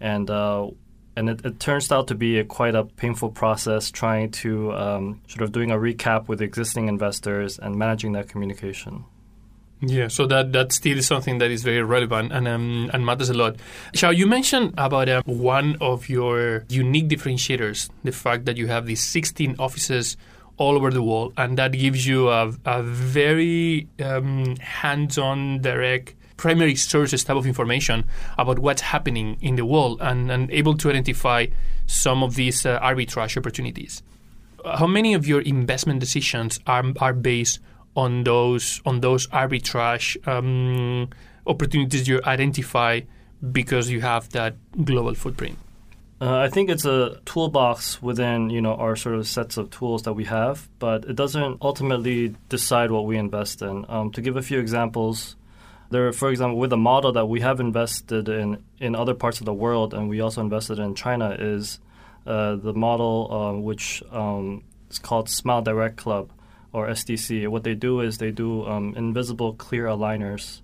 and 0.00 0.30
uh, 0.30 0.68
and 1.16 1.28
it, 1.28 1.44
it, 1.44 1.60
turns 1.60 1.90
out 1.90 2.08
to 2.08 2.14
be 2.14 2.38
a, 2.38 2.44
quite 2.44 2.74
a 2.74 2.84
painful 2.84 3.30
process 3.30 3.90
trying 3.90 4.30
to 4.30 4.72
um, 4.72 5.20
sort 5.26 5.42
of 5.42 5.52
doing 5.52 5.70
a 5.70 5.76
recap 5.76 6.28
with 6.28 6.40
existing 6.40 6.88
investors 6.88 7.58
and 7.58 7.76
managing 7.76 8.12
that 8.12 8.28
communication. 8.28 9.04
Yeah, 9.84 10.08
so 10.08 10.26
that 10.26 10.52
that 10.52 10.72
still 10.72 10.96
is 10.96 11.08
something 11.08 11.38
that 11.38 11.50
is 11.50 11.64
very 11.64 11.82
relevant 11.82 12.32
and 12.32 12.46
um, 12.46 12.88
and 12.94 13.04
matters 13.04 13.30
a 13.30 13.34
lot. 13.34 13.56
Xiao, 13.94 14.16
you 14.16 14.28
mentioned 14.28 14.74
about 14.78 15.08
uh, 15.08 15.22
one 15.26 15.76
of 15.80 16.08
your 16.08 16.64
unique 16.68 17.08
differentiators, 17.08 17.90
the 18.04 18.12
fact 18.12 18.44
that 18.44 18.56
you 18.56 18.68
have 18.68 18.86
these 18.86 19.02
16 19.02 19.56
offices 19.58 20.16
all 20.56 20.76
over 20.76 20.90
the 20.90 21.02
world, 21.02 21.32
and 21.36 21.58
that 21.58 21.72
gives 21.72 22.06
you 22.06 22.28
a, 22.28 22.52
a 22.64 22.82
very 22.82 23.88
um, 24.04 24.56
hands-on, 24.56 25.60
direct 25.62 26.14
primary 26.36 26.74
sources 26.74 27.22
type 27.22 27.36
of 27.36 27.46
information 27.46 28.04
about 28.36 28.58
what's 28.58 28.82
happening 28.82 29.36
in 29.40 29.54
the 29.54 29.64
world 29.64 30.00
and, 30.00 30.30
and 30.30 30.50
able 30.50 30.76
to 30.76 30.90
identify 30.90 31.46
some 31.86 32.22
of 32.22 32.34
these 32.34 32.66
uh, 32.66 32.80
arbitrage 32.80 33.36
opportunities. 33.36 34.02
How 34.64 34.88
many 34.88 35.14
of 35.14 35.26
your 35.26 35.40
investment 35.42 36.00
decisions 36.00 36.58
are, 36.66 36.84
are 36.98 37.12
based 37.12 37.60
on 37.94 38.24
those 38.24 38.80
on 38.86 39.00
those 39.00 39.26
arbitrage 39.28 40.16
um, 40.26 41.10
opportunities 41.46 42.08
you 42.08 42.20
identify 42.24 43.00
because 43.52 43.90
you 43.90 44.00
have 44.00 44.28
that 44.30 44.56
global 44.84 45.14
footprint? 45.14 45.58
Uh, 46.22 46.38
I 46.38 46.50
think 46.50 46.70
it's 46.70 46.84
a 46.84 47.20
toolbox 47.24 48.00
within 48.00 48.48
you 48.48 48.60
know 48.60 48.76
our 48.76 48.94
sort 48.94 49.16
of 49.16 49.26
sets 49.26 49.56
of 49.56 49.70
tools 49.70 50.04
that 50.04 50.12
we 50.12 50.26
have, 50.26 50.68
but 50.78 51.04
it 51.04 51.16
doesn't 51.16 51.58
ultimately 51.60 52.36
decide 52.48 52.92
what 52.92 53.06
we 53.06 53.16
invest 53.18 53.60
in. 53.60 53.84
Um, 53.88 54.12
to 54.12 54.20
give 54.20 54.36
a 54.36 54.42
few 54.42 54.60
examples, 54.60 55.34
there, 55.90 56.12
for 56.12 56.30
example, 56.30 56.60
with 56.60 56.72
a 56.72 56.76
model 56.76 57.10
that 57.10 57.26
we 57.26 57.40
have 57.40 57.58
invested 57.58 58.28
in 58.28 58.62
in 58.78 58.94
other 58.94 59.14
parts 59.14 59.40
of 59.40 59.46
the 59.46 59.52
world, 59.52 59.94
and 59.94 60.08
we 60.08 60.20
also 60.20 60.40
invested 60.42 60.78
in 60.78 60.94
China, 60.94 61.30
is 61.36 61.80
uh, 62.24 62.54
the 62.54 62.72
model 62.72 63.28
uh, 63.32 63.60
which 63.60 64.00
um, 64.12 64.62
is 64.92 65.00
called 65.00 65.28
Smile 65.28 65.62
Direct 65.62 65.96
Club 65.96 66.30
or 66.72 66.86
SDC. 66.86 67.48
What 67.48 67.64
they 67.64 67.74
do 67.74 68.00
is 68.00 68.18
they 68.18 68.30
do 68.30 68.64
um, 68.68 68.94
invisible 68.96 69.54
clear 69.54 69.86
aligners. 69.86 70.60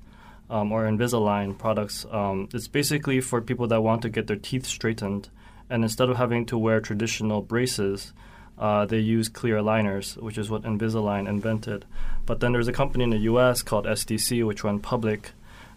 Um, 0.50 0.72
or 0.72 0.84
Invisalign 0.84 1.58
products. 1.58 2.06
Um, 2.10 2.48
it's 2.54 2.68
basically 2.68 3.20
for 3.20 3.42
people 3.42 3.66
that 3.66 3.82
want 3.82 4.00
to 4.00 4.08
get 4.08 4.28
their 4.28 4.36
teeth 4.38 4.64
straightened 4.64 5.28
and 5.70 5.82
instead 5.82 6.08
of 6.08 6.16
having 6.16 6.46
to 6.46 6.58
wear 6.58 6.80
traditional 6.80 7.42
braces, 7.42 8.12
uh, 8.58 8.86
they 8.86 8.98
use 8.98 9.28
clear 9.28 9.56
aligners, 9.56 10.16
which 10.20 10.36
is 10.36 10.50
what 10.50 10.62
Invisalign 10.62 11.28
invented. 11.28 11.84
But 12.26 12.40
then 12.40 12.52
there's 12.52 12.68
a 12.68 12.72
company 12.72 13.04
in 13.04 13.10
the 13.10 13.18
U.S. 13.18 13.62
called 13.62 13.86
SDC, 13.86 14.44
which 14.46 14.64
went 14.64 14.82
public, 14.82 15.30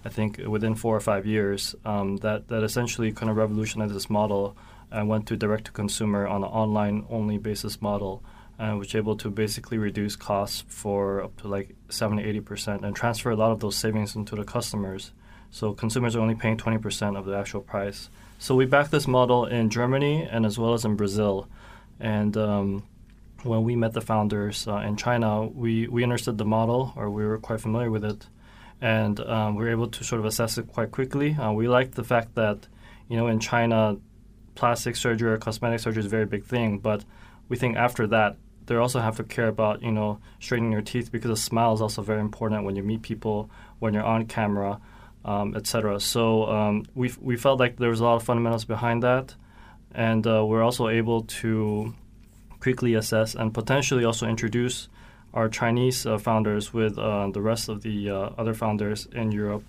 I 0.04 0.10
think, 0.10 0.40
within 0.48 0.76
four 0.76 0.96
or 0.96 1.00
five 1.00 1.26
years, 1.26 1.76
um, 1.86 2.18
that 2.18 2.48
that 2.48 2.64
essentially 2.64 3.12
kind 3.12 3.30
of 3.30 3.38
revolutionized 3.38 3.94
this 3.94 4.10
model 4.10 4.58
and 4.90 5.08
went 5.08 5.28
to 5.28 5.38
direct 5.38 5.66
to 5.66 5.72
consumer 5.72 6.28
on 6.28 6.44
an 6.44 6.50
online 6.50 7.06
only 7.10 7.38
basis 7.38 7.82
model, 7.82 8.24
and 8.58 8.80
was 8.80 8.96
able 8.96 9.16
to 9.18 9.30
basically 9.30 9.78
reduce 9.78 10.16
costs 10.16 10.64
for 10.68 11.24
up 11.24 11.38
to 11.38 11.48
like 11.48 11.76
70, 11.90 12.24
80 12.24 12.40
percent, 12.42 12.86
and 12.86 12.96
transfer 12.96 13.30
a 13.30 13.36
lot 13.36 13.52
of 13.52 13.60
those 13.60 13.76
savings 13.76 14.16
into 14.16 14.36
the 14.36 14.44
customers. 14.44 15.12
So 15.52 15.74
consumers 15.74 16.16
are 16.16 16.22
only 16.22 16.36
paying 16.36 16.58
20 16.58 16.80
percent 16.80 17.16
of 17.16 17.26
the 17.26 17.38
actual 17.38 17.62
price. 17.62 18.10
So 18.42 18.56
we 18.56 18.66
backed 18.66 18.90
this 18.90 19.08
model 19.08 19.46
in 19.46 19.70
Germany 19.70 20.24
and 20.24 20.48
as 20.48 20.58
well 20.58 20.74
as 20.74 20.84
in 20.84 20.96
Brazil. 20.96 21.48
And 22.00 22.36
um, 22.36 22.84
when 23.44 23.64
we 23.64 23.76
met 23.76 23.94
the 23.94 24.02
founders 24.02 24.68
uh, 24.68 24.78
in 24.78 24.98
China, 24.98 25.46
we, 25.46 25.88
we 25.88 26.02
understood 26.02 26.40
the 26.40 26.46
model 26.46 26.92
or 26.96 27.12
we 27.12 27.24
were 27.24 27.38
quite 27.38 27.62
familiar 27.62 27.92
with 27.92 28.04
it. 28.04 28.26
And 28.82 29.20
um, 29.20 29.54
we 29.54 29.66
were 29.66 29.70
able 29.70 29.90
to 29.90 30.04
sort 30.04 30.18
of 30.18 30.26
assess 30.26 30.58
it 30.58 30.68
quite 30.70 30.90
quickly. 30.90 31.36
Uh, 31.36 31.52
we 31.52 31.68
liked 31.68 31.94
the 31.94 32.04
fact 32.04 32.34
that, 32.34 32.68
you 33.08 33.16
know, 33.16 33.28
in 33.28 33.40
China, 33.40 33.98
plastic 34.56 34.96
surgery 34.96 35.32
or 35.32 35.38
cosmetic 35.38 35.80
surgery 35.80 36.00
is 36.00 36.08
a 36.08 36.10
very 36.10 36.26
big 36.26 36.44
thing. 36.44 36.80
But 36.80 37.06
we 37.48 37.58
think 37.58 37.78
after 37.78 38.08
that, 38.08 38.38
they 38.66 38.76
also 38.76 39.02
have 39.02 39.18
to 39.18 39.24
care 39.24 39.50
about, 39.50 39.84
you 39.84 39.92
know, 39.92 40.20
straightening 40.40 40.72
your 40.72 40.82
teeth 40.82 41.12
because 41.12 41.30
a 41.30 41.38
smile 41.38 41.76
is 41.76 41.82
also 41.82 42.02
very 42.02 42.22
important 42.22 42.66
when 42.66 42.76
you 42.76 42.82
meet 42.82 43.04
people, 43.04 43.52
when 43.78 43.94
you're 43.94 44.04
on 44.04 44.26
camera 44.26 44.82
um, 45.26 45.56
etc. 45.56 46.00
So 46.00 46.46
um, 46.46 46.86
we 46.96 47.12
we 47.20 47.38
felt 47.38 47.60
like 47.60 47.78
there 47.78 47.90
was 47.90 48.00
a 48.00 48.04
lot 48.04 48.16
of 48.16 48.24
fundamentals 48.24 48.66
behind 48.66 49.04
that, 49.04 49.36
and 49.94 50.26
uh, 50.26 50.46
we're 50.46 50.64
also 50.64 50.88
able 50.88 51.24
to 51.24 51.94
quickly 52.60 52.94
assess 52.94 53.36
and 53.36 53.54
potentially 53.54 54.06
also 54.06 54.28
introduce 54.28 54.88
our 55.34 55.50
Chinese 55.50 56.06
uh, 56.06 56.18
founders 56.18 56.74
with 56.74 56.98
uh, 56.98 57.30
the 57.30 57.42
rest 57.42 57.70
of 57.70 57.82
the 57.82 58.10
uh, 58.10 58.30
other 58.38 58.54
founders 58.54 59.08
in 59.14 59.32
Europe, 59.32 59.64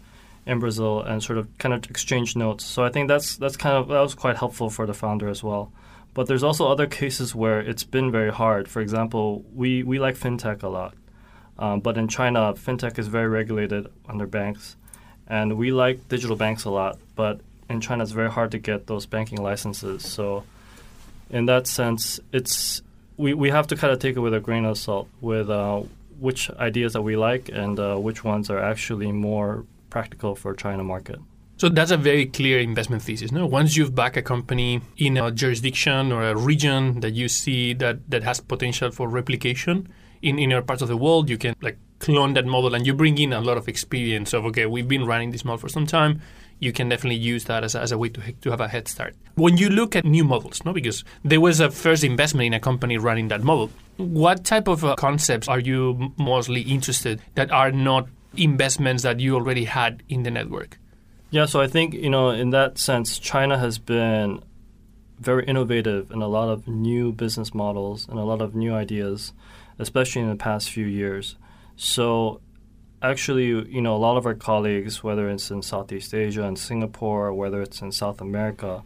in 0.46 0.58
Brazil, 0.58 1.00
and 1.00 1.22
sort 1.22 1.38
of 1.38 1.46
kind 1.58 1.74
of 1.74 1.88
exchange 1.90 2.36
notes. 2.36 2.64
So 2.64 2.84
I 2.84 2.90
think 2.90 3.08
that's 3.08 3.36
that's 3.36 3.56
kind 3.56 3.76
of 3.76 3.88
that 3.88 4.00
was 4.00 4.14
quite 4.14 4.36
helpful 4.36 4.70
for 4.70 4.86
the 4.86 4.94
founder 4.94 5.28
as 5.28 5.42
well. 5.42 5.72
But 6.14 6.26
there's 6.26 6.42
also 6.42 6.68
other 6.68 6.86
cases 6.86 7.34
where 7.34 7.60
it's 7.60 7.84
been 7.84 8.10
very 8.10 8.30
hard. 8.30 8.68
For 8.68 8.82
example, 8.82 9.44
we, 9.54 9.82
we 9.82 9.98
like 9.98 10.16
fintech 10.16 10.62
a 10.62 10.68
lot. 10.68 10.94
Um, 11.58 11.80
but 11.80 11.96
in 11.96 12.08
China, 12.08 12.52
fintech 12.54 12.98
is 12.98 13.08
very 13.08 13.28
regulated 13.28 13.86
under 14.08 14.26
banks. 14.26 14.76
And 15.26 15.56
we 15.56 15.72
like 15.72 16.08
digital 16.08 16.36
banks 16.36 16.64
a 16.64 16.70
lot, 16.70 16.98
but 17.14 17.40
in 17.68 17.80
China 17.80 18.02
it's 18.02 18.12
very 18.12 18.30
hard 18.30 18.50
to 18.52 18.58
get 18.58 18.86
those 18.86 19.06
banking 19.06 19.42
licenses. 19.42 20.04
So 20.04 20.44
in 21.30 21.46
that 21.46 21.66
sense, 21.66 22.20
it's 22.32 22.82
we, 23.16 23.34
we 23.34 23.50
have 23.50 23.66
to 23.68 23.76
kind 23.76 23.92
of 23.92 23.98
take 23.98 24.16
it 24.16 24.20
with 24.20 24.34
a 24.34 24.40
grain 24.40 24.64
of 24.64 24.78
salt 24.78 25.08
with 25.20 25.48
uh, 25.50 25.82
which 26.18 26.50
ideas 26.50 26.92
that 26.92 27.02
we 27.02 27.16
like 27.16 27.48
and 27.48 27.78
uh, 27.78 27.96
which 27.96 28.24
ones 28.24 28.50
are 28.50 28.58
actually 28.58 29.10
more 29.12 29.64
practical 29.90 30.34
for 30.34 30.54
China 30.54 30.84
market. 30.84 31.18
So 31.56 31.68
that's 31.68 31.92
a 31.92 31.96
very 31.96 32.26
clear 32.26 32.58
investment 32.58 33.02
thesis. 33.02 33.30
No, 33.30 33.46
once 33.46 33.76
you've 33.76 33.94
backed 33.94 34.16
a 34.16 34.22
company 34.22 34.80
in 34.96 35.16
a 35.16 35.30
jurisdiction 35.30 36.10
or 36.10 36.24
a 36.24 36.36
region 36.36 37.00
that 37.00 37.12
you 37.12 37.28
see 37.28 37.72
that 37.74 38.10
that 38.10 38.24
has 38.24 38.40
potential 38.40 38.90
for 38.90 39.08
replication 39.08 39.88
in 40.22 40.38
in 40.38 40.52
other 40.52 40.62
parts 40.62 40.82
of 40.82 40.88
the 40.88 40.96
world, 40.96 41.30
you 41.30 41.38
can 41.38 41.54
like 41.60 41.78
clone 42.02 42.34
that 42.34 42.44
model 42.44 42.74
and 42.74 42.86
you 42.86 42.92
bring 42.92 43.16
in 43.16 43.32
a 43.32 43.40
lot 43.40 43.56
of 43.56 43.68
experience 43.68 44.32
of 44.34 44.44
okay 44.44 44.66
we've 44.66 44.88
been 44.88 45.06
running 45.06 45.30
this 45.30 45.44
model 45.44 45.58
for 45.58 45.68
some 45.68 45.86
time 45.86 46.20
you 46.58 46.72
can 46.72 46.88
definitely 46.88 47.18
use 47.18 47.44
that 47.44 47.64
as 47.64 47.74
a, 47.74 47.80
as 47.80 47.90
a 47.90 47.98
way 47.98 48.08
to, 48.08 48.20
to 48.40 48.50
have 48.50 48.60
a 48.60 48.68
head 48.68 48.86
start. 48.86 49.16
When 49.34 49.56
you 49.56 49.68
look 49.68 49.96
at 49.96 50.04
new 50.04 50.24
models 50.24 50.64
no 50.64 50.72
because 50.72 51.04
there 51.24 51.40
was 51.40 51.60
a 51.60 51.70
first 51.70 52.04
investment 52.04 52.46
in 52.48 52.54
a 52.54 52.60
company 52.60 52.98
running 52.98 53.28
that 53.28 53.42
model 53.42 53.70
what 53.96 54.44
type 54.44 54.68
of 54.68 54.84
uh, 54.84 54.94
concepts 54.96 55.48
are 55.48 55.60
you 55.60 56.12
mostly 56.16 56.62
interested 56.62 57.20
that 57.34 57.50
are 57.50 57.70
not 57.70 58.08
investments 58.36 59.02
that 59.04 59.20
you 59.20 59.34
already 59.34 59.64
had 59.64 60.02
in 60.08 60.22
the 60.24 60.30
network? 60.30 60.78
Yeah 61.30 61.46
so 61.46 61.60
i 61.60 61.66
think 61.66 61.94
you 61.94 62.10
know 62.10 62.30
in 62.30 62.50
that 62.50 62.78
sense 62.78 63.18
china 63.18 63.58
has 63.58 63.78
been 63.78 64.42
very 65.20 65.44
innovative 65.44 66.10
in 66.10 66.20
a 66.20 66.28
lot 66.28 66.48
of 66.48 66.66
new 66.66 67.12
business 67.12 67.54
models 67.54 68.08
and 68.08 68.18
a 68.18 68.24
lot 68.24 68.42
of 68.42 68.54
new 68.54 68.74
ideas 68.74 69.32
especially 69.78 70.22
in 70.22 70.28
the 70.28 70.36
past 70.36 70.70
few 70.70 70.86
years 70.86 71.36
so 71.82 72.40
actually, 73.02 73.46
you 73.46 73.82
know, 73.82 73.96
a 73.96 73.98
lot 73.98 74.16
of 74.16 74.24
our 74.24 74.34
colleagues, 74.34 75.02
whether 75.02 75.28
it's 75.28 75.50
in 75.50 75.62
Southeast 75.62 76.14
Asia 76.14 76.44
and 76.44 76.56
Singapore, 76.56 77.34
whether 77.34 77.60
it's 77.60 77.82
in 77.82 77.90
South 77.90 78.20
America, 78.20 78.84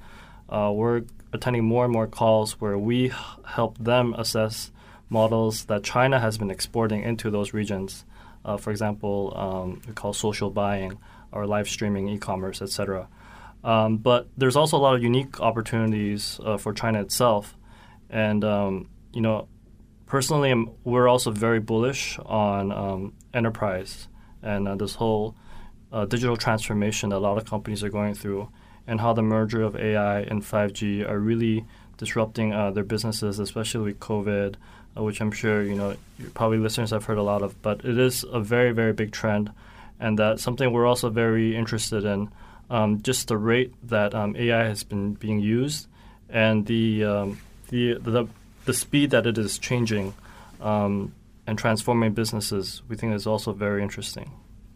uh, 0.48 0.72
we're 0.74 1.02
attending 1.30 1.62
more 1.62 1.84
and 1.84 1.92
more 1.92 2.06
calls 2.06 2.58
where 2.58 2.78
we 2.78 3.12
help 3.44 3.76
them 3.76 4.14
assess 4.14 4.70
models 5.10 5.66
that 5.66 5.82
China 5.82 6.18
has 6.18 6.38
been 6.38 6.50
exporting 6.50 7.02
into 7.02 7.30
those 7.30 7.52
regions. 7.52 8.06
Uh, 8.46 8.56
for 8.56 8.70
example, 8.70 9.30
um, 9.36 9.82
we 9.86 9.92
call 9.92 10.14
social 10.14 10.50
buying 10.50 10.98
or 11.32 11.46
live 11.46 11.68
streaming, 11.68 12.08
e-commerce, 12.08 12.62
etc. 12.62 13.08
Um, 13.62 13.98
but 13.98 14.26
there's 14.38 14.56
also 14.56 14.78
a 14.78 14.80
lot 14.80 14.94
of 14.94 15.02
unique 15.02 15.38
opportunities 15.38 16.40
uh, 16.42 16.56
for 16.56 16.72
China 16.72 17.02
itself, 17.02 17.58
and 18.08 18.42
um, 18.42 18.88
you 19.12 19.20
know, 19.20 19.48
personally, 20.06 20.50
I'm, 20.50 20.70
we're 20.84 21.08
also 21.08 21.30
very 21.30 21.60
bullish 21.60 22.18
on 22.24 22.72
um, 22.72 23.12
enterprise 23.34 24.08
and 24.42 24.68
uh, 24.68 24.74
this 24.76 24.94
whole 24.94 25.34
uh, 25.92 26.04
digital 26.04 26.36
transformation 26.36 27.10
that 27.10 27.16
a 27.16 27.18
lot 27.18 27.38
of 27.38 27.44
companies 27.44 27.82
are 27.82 27.90
going 27.90 28.14
through, 28.14 28.48
and 28.86 29.00
how 29.00 29.12
the 29.12 29.22
merger 29.22 29.62
of 29.62 29.76
AI 29.76 30.20
and 30.20 30.42
5G 30.42 31.08
are 31.08 31.18
really 31.18 31.64
disrupting 31.96 32.52
uh, 32.52 32.70
their 32.70 32.84
businesses, 32.84 33.38
especially 33.38 33.92
with 33.92 34.00
COVID, 34.00 34.54
uh, 34.96 35.02
which 35.02 35.20
I'm 35.20 35.32
sure 35.32 35.62
you 35.62 35.74
know 35.74 35.96
probably 36.34 36.58
listeners 36.58 36.90
have 36.90 37.04
heard 37.04 37.18
a 37.18 37.22
lot 37.22 37.42
of. 37.42 37.60
But 37.62 37.84
it 37.84 37.98
is 37.98 38.24
a 38.24 38.40
very 38.40 38.72
very 38.72 38.92
big 38.92 39.12
trend, 39.12 39.50
and 39.98 40.18
that's 40.18 40.42
something 40.42 40.72
we're 40.72 40.86
also 40.86 41.10
very 41.10 41.56
interested 41.56 42.04
in. 42.04 42.30
Um, 42.68 43.00
just 43.02 43.28
the 43.28 43.36
rate 43.36 43.72
that 43.88 44.14
um, 44.14 44.34
AI 44.36 44.64
has 44.64 44.82
been 44.82 45.14
being 45.14 45.38
used, 45.38 45.86
and 46.28 46.66
the 46.66 47.04
um, 47.04 47.38
the 47.68 47.94
the 47.94 48.28
the 48.66 48.74
speed 48.74 49.10
that 49.10 49.26
it 49.26 49.38
is 49.38 49.58
changing 49.58 50.14
um, 50.60 51.12
and 51.46 51.58
transforming 51.58 52.12
businesses, 52.12 52.82
we 52.88 52.96
think 52.96 53.14
is 53.14 53.26
also 53.26 53.52
very 53.52 53.82
interesting. 53.82 54.30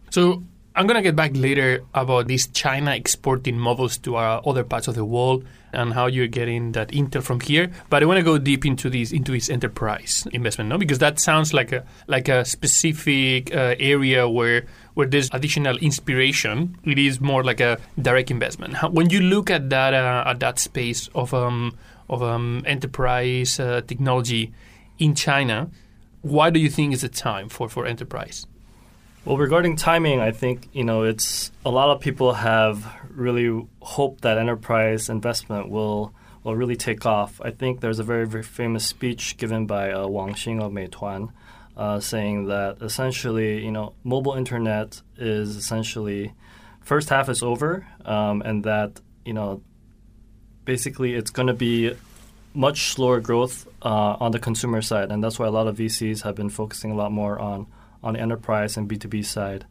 So 0.09 0.43
I'm 0.73 0.87
going 0.87 0.95
to 0.95 1.01
get 1.01 1.15
back 1.15 1.31
later 1.33 1.83
about 1.93 2.27
these 2.27 2.47
China 2.47 2.95
exporting 2.95 3.57
models 3.57 3.97
to 3.99 4.15
uh, 4.15 4.41
other 4.45 4.63
parts 4.63 4.87
of 4.87 4.95
the 4.95 5.03
world 5.03 5.45
and 5.73 5.93
how 5.93 6.07
you're 6.07 6.27
getting 6.27 6.71
that 6.73 6.89
intel 6.89 7.21
from 7.21 7.41
here. 7.41 7.71
But 7.89 8.03
I 8.03 8.05
want 8.05 8.19
to 8.19 8.23
go 8.23 8.37
deep 8.37 8.65
into 8.65 8.89
this 8.89 9.11
into 9.11 9.33
this 9.33 9.49
enterprise 9.49 10.27
investment, 10.31 10.69
no, 10.69 10.77
because 10.77 10.99
that 10.99 11.19
sounds 11.19 11.53
like 11.53 11.71
a 11.71 11.85
like 12.07 12.29
a 12.29 12.45
specific 12.45 13.53
uh, 13.53 13.75
area 13.79 14.29
where 14.29 14.65
where 14.93 15.07
there's 15.07 15.29
additional 15.33 15.77
inspiration. 15.77 16.77
It 16.85 16.97
is 16.97 17.19
more 17.19 17.43
like 17.43 17.59
a 17.59 17.77
direct 18.01 18.31
investment. 18.31 18.75
How, 18.75 18.89
when 18.89 19.09
you 19.09 19.19
look 19.21 19.49
at 19.49 19.69
that 19.69 19.93
uh, 19.93 20.23
at 20.25 20.39
that 20.39 20.59
space 20.59 21.09
of 21.15 21.33
um, 21.33 21.77
of 22.11 22.21
um, 22.21 22.61
enterprise 22.67 23.59
uh, 23.59 23.81
technology 23.87 24.53
in 24.99 25.15
China, 25.15 25.71
why 26.21 26.51
do 26.51 26.59
you 26.59 26.69
think 26.69 26.93
is 26.93 27.01
the 27.01 27.09
time 27.09 27.49
for 27.49 27.67
for 27.67 27.87
enterprise? 27.87 28.45
Well, 29.25 29.37
regarding 29.37 29.75
timing, 29.75 30.19
I 30.19 30.31
think 30.31 30.67
you 30.73 30.83
know 30.83 31.03
it's 31.03 31.51
a 31.65 31.71
lot 31.71 31.89
of 31.89 32.01
people 32.01 32.33
have 32.33 32.85
really 33.09 33.65
hoped 33.81 34.21
that 34.21 34.37
enterprise 34.37 35.09
investment 35.09 35.69
will 35.69 36.13
will 36.43 36.55
really 36.55 36.75
take 36.75 37.05
off. 37.05 37.39
I 37.41 37.51
think 37.51 37.79
there's 37.79 37.99
a 37.99 38.03
very 38.03 38.27
very 38.27 38.43
famous 38.43 38.85
speech 38.85 39.37
given 39.37 39.65
by 39.65 39.91
uh, 39.91 40.07
Wang 40.07 40.33
Xing 40.33 40.61
of 40.61 40.71
Meituan, 40.71 41.31
uh, 41.77 41.99
saying 41.99 42.47
that 42.47 42.81
essentially 42.81 43.63
you 43.63 43.71
know 43.71 43.93
mobile 44.03 44.33
internet 44.33 45.01
is 45.17 45.55
essentially 45.55 46.33
first 46.81 47.09
half 47.09 47.29
is 47.29 47.41
over, 47.41 47.87
um, 48.05 48.41
and 48.41 48.63
that 48.65 48.99
you 49.23 49.33
know 49.33 49.61
basically 50.65 51.13
it's 51.13 51.31
going 51.31 51.47
to 51.47 51.53
be 51.53 51.93
much 52.53 52.91
slower 52.93 53.19
growth 53.19 53.67
uh, 53.81 54.17
on 54.19 54.31
the 54.31 54.39
consumer 54.39 54.81
side, 54.81 55.11
and 55.11 55.23
that's 55.23 55.39
why 55.39 55.47
a 55.47 55.51
lot 55.51 55.67
of 55.67 55.77
VCs 55.77 56.21
have 56.23 56.35
been 56.35 56.49
focusing 56.49 56.91
a 56.91 56.95
lot 56.95 57.11
more 57.11 57.39
on 57.39 57.67
on 58.03 58.15
enterprise 58.15 58.77
and 58.77 58.89
B2B 58.89 59.23
side. 59.23 59.65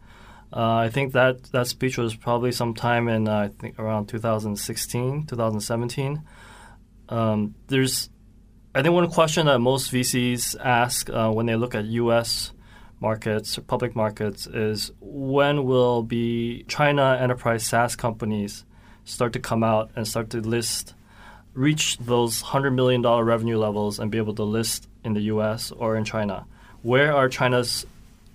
Uh, 0.52 0.76
I 0.76 0.88
think 0.88 1.12
that 1.12 1.44
that 1.52 1.66
speech 1.66 1.98
was 1.98 2.14
probably 2.14 2.52
sometime 2.52 3.08
in 3.08 3.28
uh, 3.28 3.38
I 3.38 3.48
think 3.48 3.78
around 3.78 4.06
2016, 4.06 5.26
2017. 5.26 6.22
Um, 7.08 7.54
there's, 7.66 8.08
I 8.74 8.82
think 8.82 8.94
one 8.94 9.10
question 9.10 9.46
that 9.46 9.58
most 9.58 9.92
VCs 9.92 10.56
ask 10.60 11.10
uh, 11.10 11.30
when 11.30 11.46
they 11.46 11.56
look 11.56 11.74
at 11.74 11.84
U.S. 11.86 12.52
markets, 13.00 13.58
public 13.66 13.96
markets, 13.96 14.46
is 14.46 14.92
when 15.00 15.64
will 15.64 16.02
be 16.02 16.64
China 16.68 17.18
enterprise 17.20 17.66
SaaS 17.66 17.96
companies 17.96 18.64
start 19.10 19.32
to 19.34 19.40
come 19.40 19.62
out 19.62 19.90
and 19.96 20.06
start 20.06 20.30
to 20.30 20.40
list, 20.40 20.94
reach 21.54 21.98
those 21.98 22.40
hundred 22.40 22.72
million 22.72 23.02
dollar 23.02 23.24
revenue 23.24 23.58
levels 23.58 23.98
and 23.98 24.10
be 24.10 24.18
able 24.18 24.34
to 24.34 24.44
list 24.44 24.88
in 25.04 25.14
the 25.14 25.22
U.S. 25.34 25.72
or 25.72 25.96
in 25.96 26.04
China? 26.04 26.46
Where 26.82 27.14
are 27.14 27.28
China's 27.28 27.86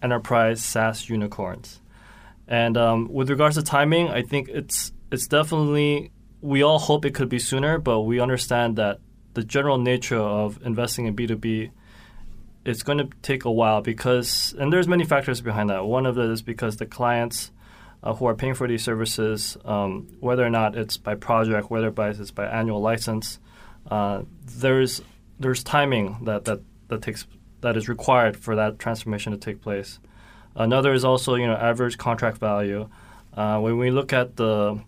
enterprise 0.05 0.63
SaaS 0.63 1.09
unicorns. 1.09 1.81
And 2.47 2.77
um, 2.77 3.11
with 3.11 3.29
regards 3.29 3.55
to 3.55 3.63
timing, 3.63 4.09
I 4.09 4.21
think 4.21 4.47
it's 4.49 4.91
it's 5.11 5.27
definitely 5.27 6.11
we 6.41 6.61
all 6.61 6.79
hope 6.79 7.05
it 7.05 7.15
could 7.15 7.29
be 7.29 7.39
sooner, 7.39 7.79
but 7.79 8.01
we 8.01 8.19
understand 8.19 8.77
that 8.77 8.99
the 9.33 9.43
general 9.43 9.77
nature 9.77 10.19
of 10.19 10.59
investing 10.63 11.07
in 11.07 11.15
B 11.15 11.27
two 11.27 11.35
B 11.35 11.71
it's 12.63 12.81
going 12.81 12.97
to 12.97 13.09
take 13.21 13.45
a 13.45 13.51
while 13.51 13.81
because 13.81 14.55
and 14.57 14.71
there's 14.71 14.87
many 14.87 15.03
factors 15.03 15.41
behind 15.41 15.69
that. 15.69 15.85
One 15.85 16.05
of 16.05 16.17
it 16.17 16.29
is 16.29 16.41
because 16.41 16.77
the 16.77 16.85
clients 16.85 17.51
uh, 18.05 18.13
who 18.13 18.27
are 18.27 18.35
paying 18.35 18.53
for 18.53 18.67
these 18.67 18.83
services, 18.83 19.57
um, 19.65 20.07
whether 20.19 20.45
or 20.45 20.49
not 20.49 20.77
it's 20.77 20.95
by 20.95 21.15
project, 21.15 21.71
whether 21.71 21.89
by 21.89 22.09
it's 22.09 22.31
by 22.31 22.45
annual 22.45 22.79
license, 22.79 23.39
uh, 23.89 24.21
there's 24.57 25.01
there's 25.39 25.63
timing 25.63 26.23
that, 26.23 26.45
that, 26.45 26.61
that 26.87 27.01
takes 27.01 27.25
that 27.61 27.75
is 27.75 27.89
required 27.89 28.37
for 28.37 28.55
that 28.55 28.77
transformation 28.77 29.31
to 29.31 29.37
take 29.37 29.61
place. 29.61 29.99
Another 30.55 30.93
is 30.93 31.03
also 31.03 31.35
you 31.35 31.47
know 31.47 31.55
average 31.55 31.97
contract 31.97 32.37
value. 32.37 32.87
Uh, 33.33 33.59
when 33.59 33.77
we 33.77 33.89
look 33.89 34.13
at 34.13 34.35
the 34.35 34.79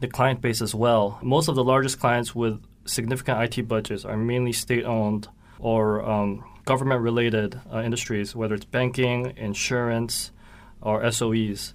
the 0.00 0.08
client 0.08 0.40
base 0.40 0.62
as 0.62 0.74
well, 0.74 1.18
most 1.22 1.48
of 1.48 1.56
the 1.56 1.64
largest 1.64 1.98
clients 2.00 2.34
with 2.34 2.62
significant 2.84 3.56
IT 3.56 3.68
budgets 3.68 4.04
are 4.04 4.16
mainly 4.16 4.52
state-owned 4.52 5.28
or 5.60 6.02
um, 6.02 6.44
government-related 6.64 7.60
uh, 7.72 7.82
industries, 7.82 8.34
whether 8.34 8.56
it's 8.56 8.64
banking, 8.64 9.32
insurance, 9.36 10.32
or 10.80 11.02
SOEs. 11.02 11.74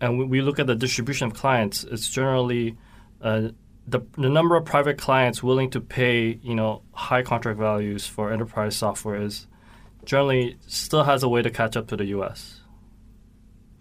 And 0.00 0.18
when 0.18 0.28
we 0.28 0.42
look 0.42 0.58
at 0.58 0.66
the 0.66 0.74
distribution 0.74 1.28
of 1.28 1.34
clients, 1.34 1.84
it's 1.84 2.10
generally 2.10 2.76
uh, 3.22 3.48
the, 3.86 4.00
the 4.18 4.28
number 4.28 4.56
of 4.56 4.64
private 4.64 4.98
clients 4.98 5.42
willing 5.42 5.70
to 5.70 5.80
pay 5.80 6.38
you 6.42 6.54
know 6.54 6.82
high 6.92 7.22
contract 7.22 7.58
values 7.58 8.06
for 8.06 8.32
enterprise 8.32 8.76
software 8.76 9.20
is 9.22 9.46
generally 10.04 10.56
still 10.66 11.04
has 11.04 11.22
a 11.22 11.28
way 11.28 11.42
to 11.42 11.50
catch 11.50 11.76
up 11.76 11.86
to 11.88 11.96
the 11.96 12.06
US. 12.06 12.60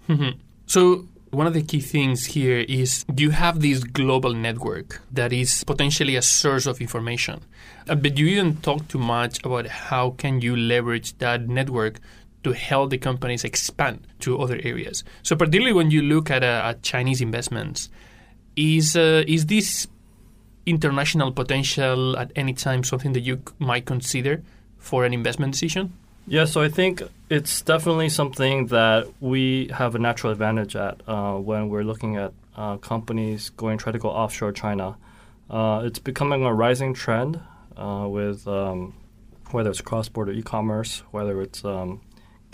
Mm-hmm. 0.08 0.40
so, 0.68 1.08
one 1.32 1.48
of 1.48 1.54
the 1.54 1.64
key 1.64 1.80
things 1.80 2.28
here 2.28 2.60
is 2.70 3.04
you 3.18 3.32
have 3.32 3.60
this 3.60 3.84
global 3.84 4.34
network 4.34 5.02
that 5.12 5.34
is 5.34 5.64
potentially 5.64 6.16
a 6.16 6.22
source 6.22 6.66
of 6.66 6.80
information. 6.80 7.42
Uh, 7.90 7.96
but 7.96 8.18
you 8.18 8.30
didn't 8.30 8.62
talk 8.64 8.88
too 8.88 9.00
much 9.00 9.44
about 9.44 9.68
how 9.68 10.12
can 10.12 10.42
you 10.42 10.56
leverage 10.56 11.18
that 11.18 11.50
network 11.50 12.00
to 12.46 12.54
help 12.54 12.92
the 12.92 12.98
companies 13.00 13.44
expand 13.44 14.06
to 14.20 14.38
other 14.38 14.60
areas. 14.64 15.04
So 15.24 15.36
particularly 15.36 15.74
when 15.74 15.90
you 15.90 16.04
look 16.04 16.30
at, 16.30 16.44
uh, 16.44 16.62
at 16.70 16.84
Chinese 16.84 17.20
investments, 17.20 17.90
is 18.56 18.96
uh, 18.96 19.24
is 19.28 19.48
this 19.48 19.88
international 20.68 21.32
potential 21.32 22.16
at 22.18 22.32
any 22.36 22.54
time 22.54 22.84
something 22.84 23.14
that 23.14 23.22
you 23.22 23.42
might 23.58 23.86
consider 23.86 24.44
for 24.78 25.06
an 25.06 25.14
investment 25.14 25.54
decision? 25.54 25.92
Yeah, 26.28 26.46
so 26.46 26.62
I 26.62 26.70
think 26.70 27.02
it's 27.32 27.62
definitely 27.62 28.10
something 28.10 28.68
that 28.68 29.08
we 29.20 29.70
have 29.74 29.96
a 29.96 30.00
natural 30.00 30.32
advantage 30.32 30.76
at 30.76 31.02
uh, 31.08 31.34
when 31.34 31.70
we're 31.70 31.84
looking 31.84 32.16
at 32.18 32.32
uh, 32.56 32.78
companies 32.78 33.50
going 33.50 33.80
try 33.80 33.92
to 33.92 34.00
go 34.00 34.10
offshore 34.10 34.52
China. 34.52 34.98
Uh, 35.50 35.82
it's 35.84 36.00
becoming 36.00 36.46
a 36.46 36.54
rising 36.54 36.94
trend 36.94 37.40
uh, 37.76 38.06
with 38.08 38.48
um, 38.48 38.94
whether 39.52 39.72
it's 39.72 39.82
cross-border 39.82 40.32
e-commerce, 40.32 41.02
whether 41.12 41.42
it's 41.42 41.66
um, 41.66 42.02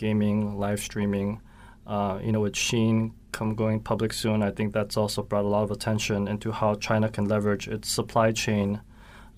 gaming, 0.01 0.57
live 0.57 0.79
streaming. 0.79 1.39
Uh, 1.85 2.19
you 2.23 2.31
know, 2.31 2.41
with 2.41 2.53
Shein 2.53 3.13
come 3.31 3.55
going 3.55 3.79
public 3.79 4.11
soon, 4.11 4.41
I 4.41 4.51
think 4.51 4.73
that's 4.73 4.97
also 4.97 5.21
brought 5.21 5.45
a 5.45 5.47
lot 5.47 5.63
of 5.63 5.71
attention 5.71 6.27
into 6.27 6.51
how 6.51 6.75
China 6.75 7.07
can 7.07 7.25
leverage 7.25 7.67
its 7.67 7.89
supply 7.89 8.31
chain 8.31 8.81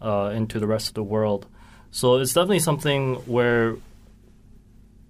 uh, 0.01 0.31
into 0.33 0.59
the 0.59 0.67
rest 0.67 0.87
of 0.87 0.93
the 0.93 1.03
world. 1.03 1.47
So 1.91 2.15
it's 2.15 2.33
definitely 2.33 2.59
something 2.59 3.15
where 3.25 3.75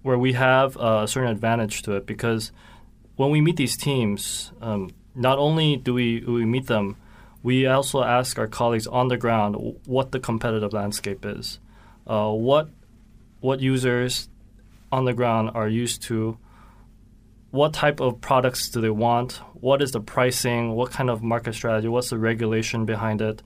where 0.02 0.18
we 0.18 0.34
have 0.34 0.76
uh, 0.76 1.02
a 1.04 1.08
certain 1.08 1.30
advantage 1.30 1.80
to 1.82 1.92
it 1.92 2.04
because 2.04 2.52
when 3.16 3.30
we 3.30 3.40
meet 3.40 3.56
these 3.56 3.76
teams, 3.76 4.52
um, 4.60 4.90
not 5.14 5.38
only 5.38 5.76
do 5.76 5.94
we, 5.94 6.20
we 6.20 6.44
meet 6.44 6.66
them, 6.66 6.96
we 7.42 7.66
also 7.66 8.02
ask 8.02 8.38
our 8.38 8.46
colleagues 8.46 8.86
on 8.86 9.08
the 9.08 9.16
ground 9.16 9.56
what 9.86 10.12
the 10.12 10.20
competitive 10.20 10.72
landscape 10.74 11.24
is, 11.24 11.58
uh, 12.06 12.30
what 12.30 12.68
what 13.40 13.60
users 13.60 14.28
on 14.94 15.04
the 15.04 15.12
ground 15.12 15.50
are 15.54 15.68
used 15.68 16.02
to, 16.02 16.38
what 17.50 17.72
type 17.72 18.00
of 18.00 18.20
products 18.20 18.68
do 18.68 18.80
they 18.80 18.90
want, 18.90 19.40
what 19.54 19.82
is 19.82 19.92
the 19.92 20.00
pricing, 20.00 20.72
what 20.72 20.90
kind 20.90 21.10
of 21.10 21.22
market 21.22 21.54
strategy, 21.54 21.88
what's 21.88 22.10
the 22.10 22.18
regulation 22.18 22.84
behind 22.84 23.20
it. 23.20 23.42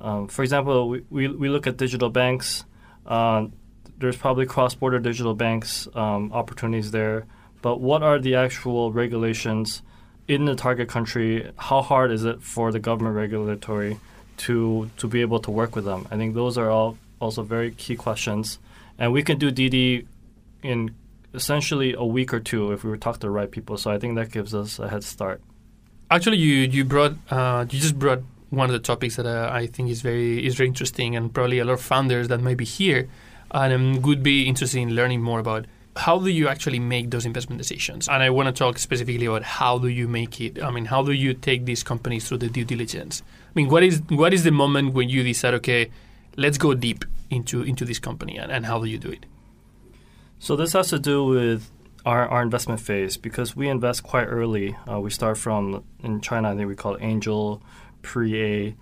Um, 0.00 0.28
for 0.28 0.42
example, 0.42 0.88
we, 0.88 1.04
we, 1.10 1.28
we 1.28 1.48
look 1.48 1.66
at 1.66 1.76
digital 1.76 2.10
banks. 2.10 2.64
Uh, 3.06 3.46
there's 3.98 4.16
probably 4.16 4.46
cross-border 4.46 4.98
digital 4.98 5.34
banks 5.34 5.88
um, 5.94 6.32
opportunities 6.32 6.90
there. 6.90 7.26
But 7.62 7.80
what 7.80 8.02
are 8.02 8.18
the 8.18 8.34
actual 8.36 8.92
regulations 8.92 9.82
in 10.26 10.46
the 10.46 10.54
target 10.54 10.88
country? 10.88 11.50
How 11.56 11.82
hard 11.82 12.10
is 12.10 12.24
it 12.24 12.42
for 12.42 12.72
the 12.72 12.78
government 12.78 13.16
regulatory 13.16 13.98
to 14.38 14.90
to 14.96 15.06
be 15.06 15.20
able 15.20 15.40
to 15.40 15.50
work 15.50 15.76
with 15.76 15.84
them? 15.84 16.08
I 16.10 16.16
think 16.16 16.34
those 16.34 16.56
are 16.56 16.70
all 16.70 16.96
also 17.20 17.42
very 17.42 17.70
key 17.72 17.96
questions. 17.96 18.58
And 18.98 19.12
we 19.12 19.22
can 19.22 19.38
do 19.38 19.50
DD 19.50 20.06
in 20.62 20.94
essentially 21.34 21.94
a 21.94 22.04
week 22.04 22.34
or 22.34 22.40
two 22.40 22.72
if 22.72 22.84
we 22.84 22.90
were 22.90 22.96
talk 22.96 23.14
to 23.14 23.20
the 23.20 23.30
right 23.30 23.50
people. 23.50 23.76
So 23.76 23.90
I 23.90 23.98
think 23.98 24.16
that 24.16 24.32
gives 24.32 24.54
us 24.54 24.78
a 24.78 24.88
head 24.88 25.04
start. 25.04 25.40
Actually, 26.10 26.38
you 26.38 26.54
you 26.54 26.84
brought 26.84 27.14
uh, 27.30 27.66
you 27.70 27.78
just 27.78 27.98
brought 27.98 28.22
one 28.50 28.66
of 28.66 28.72
the 28.72 28.80
topics 28.80 29.16
that 29.16 29.26
uh, 29.26 29.48
I 29.52 29.66
think 29.66 29.90
is 29.90 30.02
very 30.02 30.44
is 30.44 30.56
very 30.56 30.68
interesting, 30.68 31.14
and 31.16 31.32
probably 31.32 31.58
a 31.60 31.64
lot 31.64 31.74
of 31.74 31.80
founders 31.80 32.28
that 32.28 32.40
may 32.40 32.54
be 32.54 32.64
here 32.64 33.08
and 33.52 33.72
um, 33.72 34.02
would 34.02 34.22
be 34.22 34.46
interested 34.46 34.78
in 34.78 34.94
learning 34.94 35.22
more 35.22 35.40
about 35.40 35.66
how 35.96 36.18
do 36.18 36.30
you 36.30 36.48
actually 36.48 36.78
make 36.78 37.10
those 37.10 37.26
investment 37.26 37.58
decisions? 37.58 38.08
And 38.08 38.22
I 38.22 38.30
want 38.30 38.46
to 38.46 38.52
talk 38.52 38.78
specifically 38.78 39.26
about 39.26 39.42
how 39.42 39.78
do 39.78 39.88
you 39.88 40.08
make 40.08 40.40
it? 40.40 40.62
I 40.62 40.70
mean, 40.70 40.84
how 40.84 41.02
do 41.02 41.12
you 41.12 41.34
take 41.34 41.64
these 41.64 41.82
companies 41.82 42.28
through 42.28 42.38
the 42.38 42.48
due 42.48 42.64
diligence? 42.64 43.22
I 43.48 43.52
mean, 43.54 43.68
what 43.68 43.82
is 43.82 44.02
what 44.08 44.32
is 44.32 44.44
the 44.44 44.52
moment 44.52 44.94
when 44.94 45.08
you 45.08 45.22
decide, 45.22 45.54
okay, 45.54 45.90
let's 46.36 46.58
go 46.58 46.74
deep 46.74 47.04
into 47.30 47.62
into 47.62 47.84
this 47.84 47.98
company, 47.98 48.36
and, 48.36 48.50
and 48.50 48.66
how 48.66 48.78
do 48.78 48.86
you 48.86 48.98
do 48.98 49.10
it? 49.10 49.26
So 50.42 50.56
this 50.56 50.72
has 50.72 50.88
to 50.88 50.98
do 50.98 51.22
with 51.22 51.70
our, 52.06 52.26
our 52.26 52.40
investment 52.40 52.80
phase 52.80 53.18
because 53.18 53.54
we 53.54 53.68
invest 53.68 54.02
quite 54.02 54.24
early. 54.24 54.74
Uh, 54.90 54.98
we 54.98 55.10
start 55.10 55.36
from 55.36 55.84
in 56.02 56.22
China, 56.22 56.50
I 56.50 56.56
think 56.56 56.66
we 56.66 56.74
call 56.74 56.94
it 56.94 57.02
angel, 57.02 57.62
pre-A. 58.00 58.74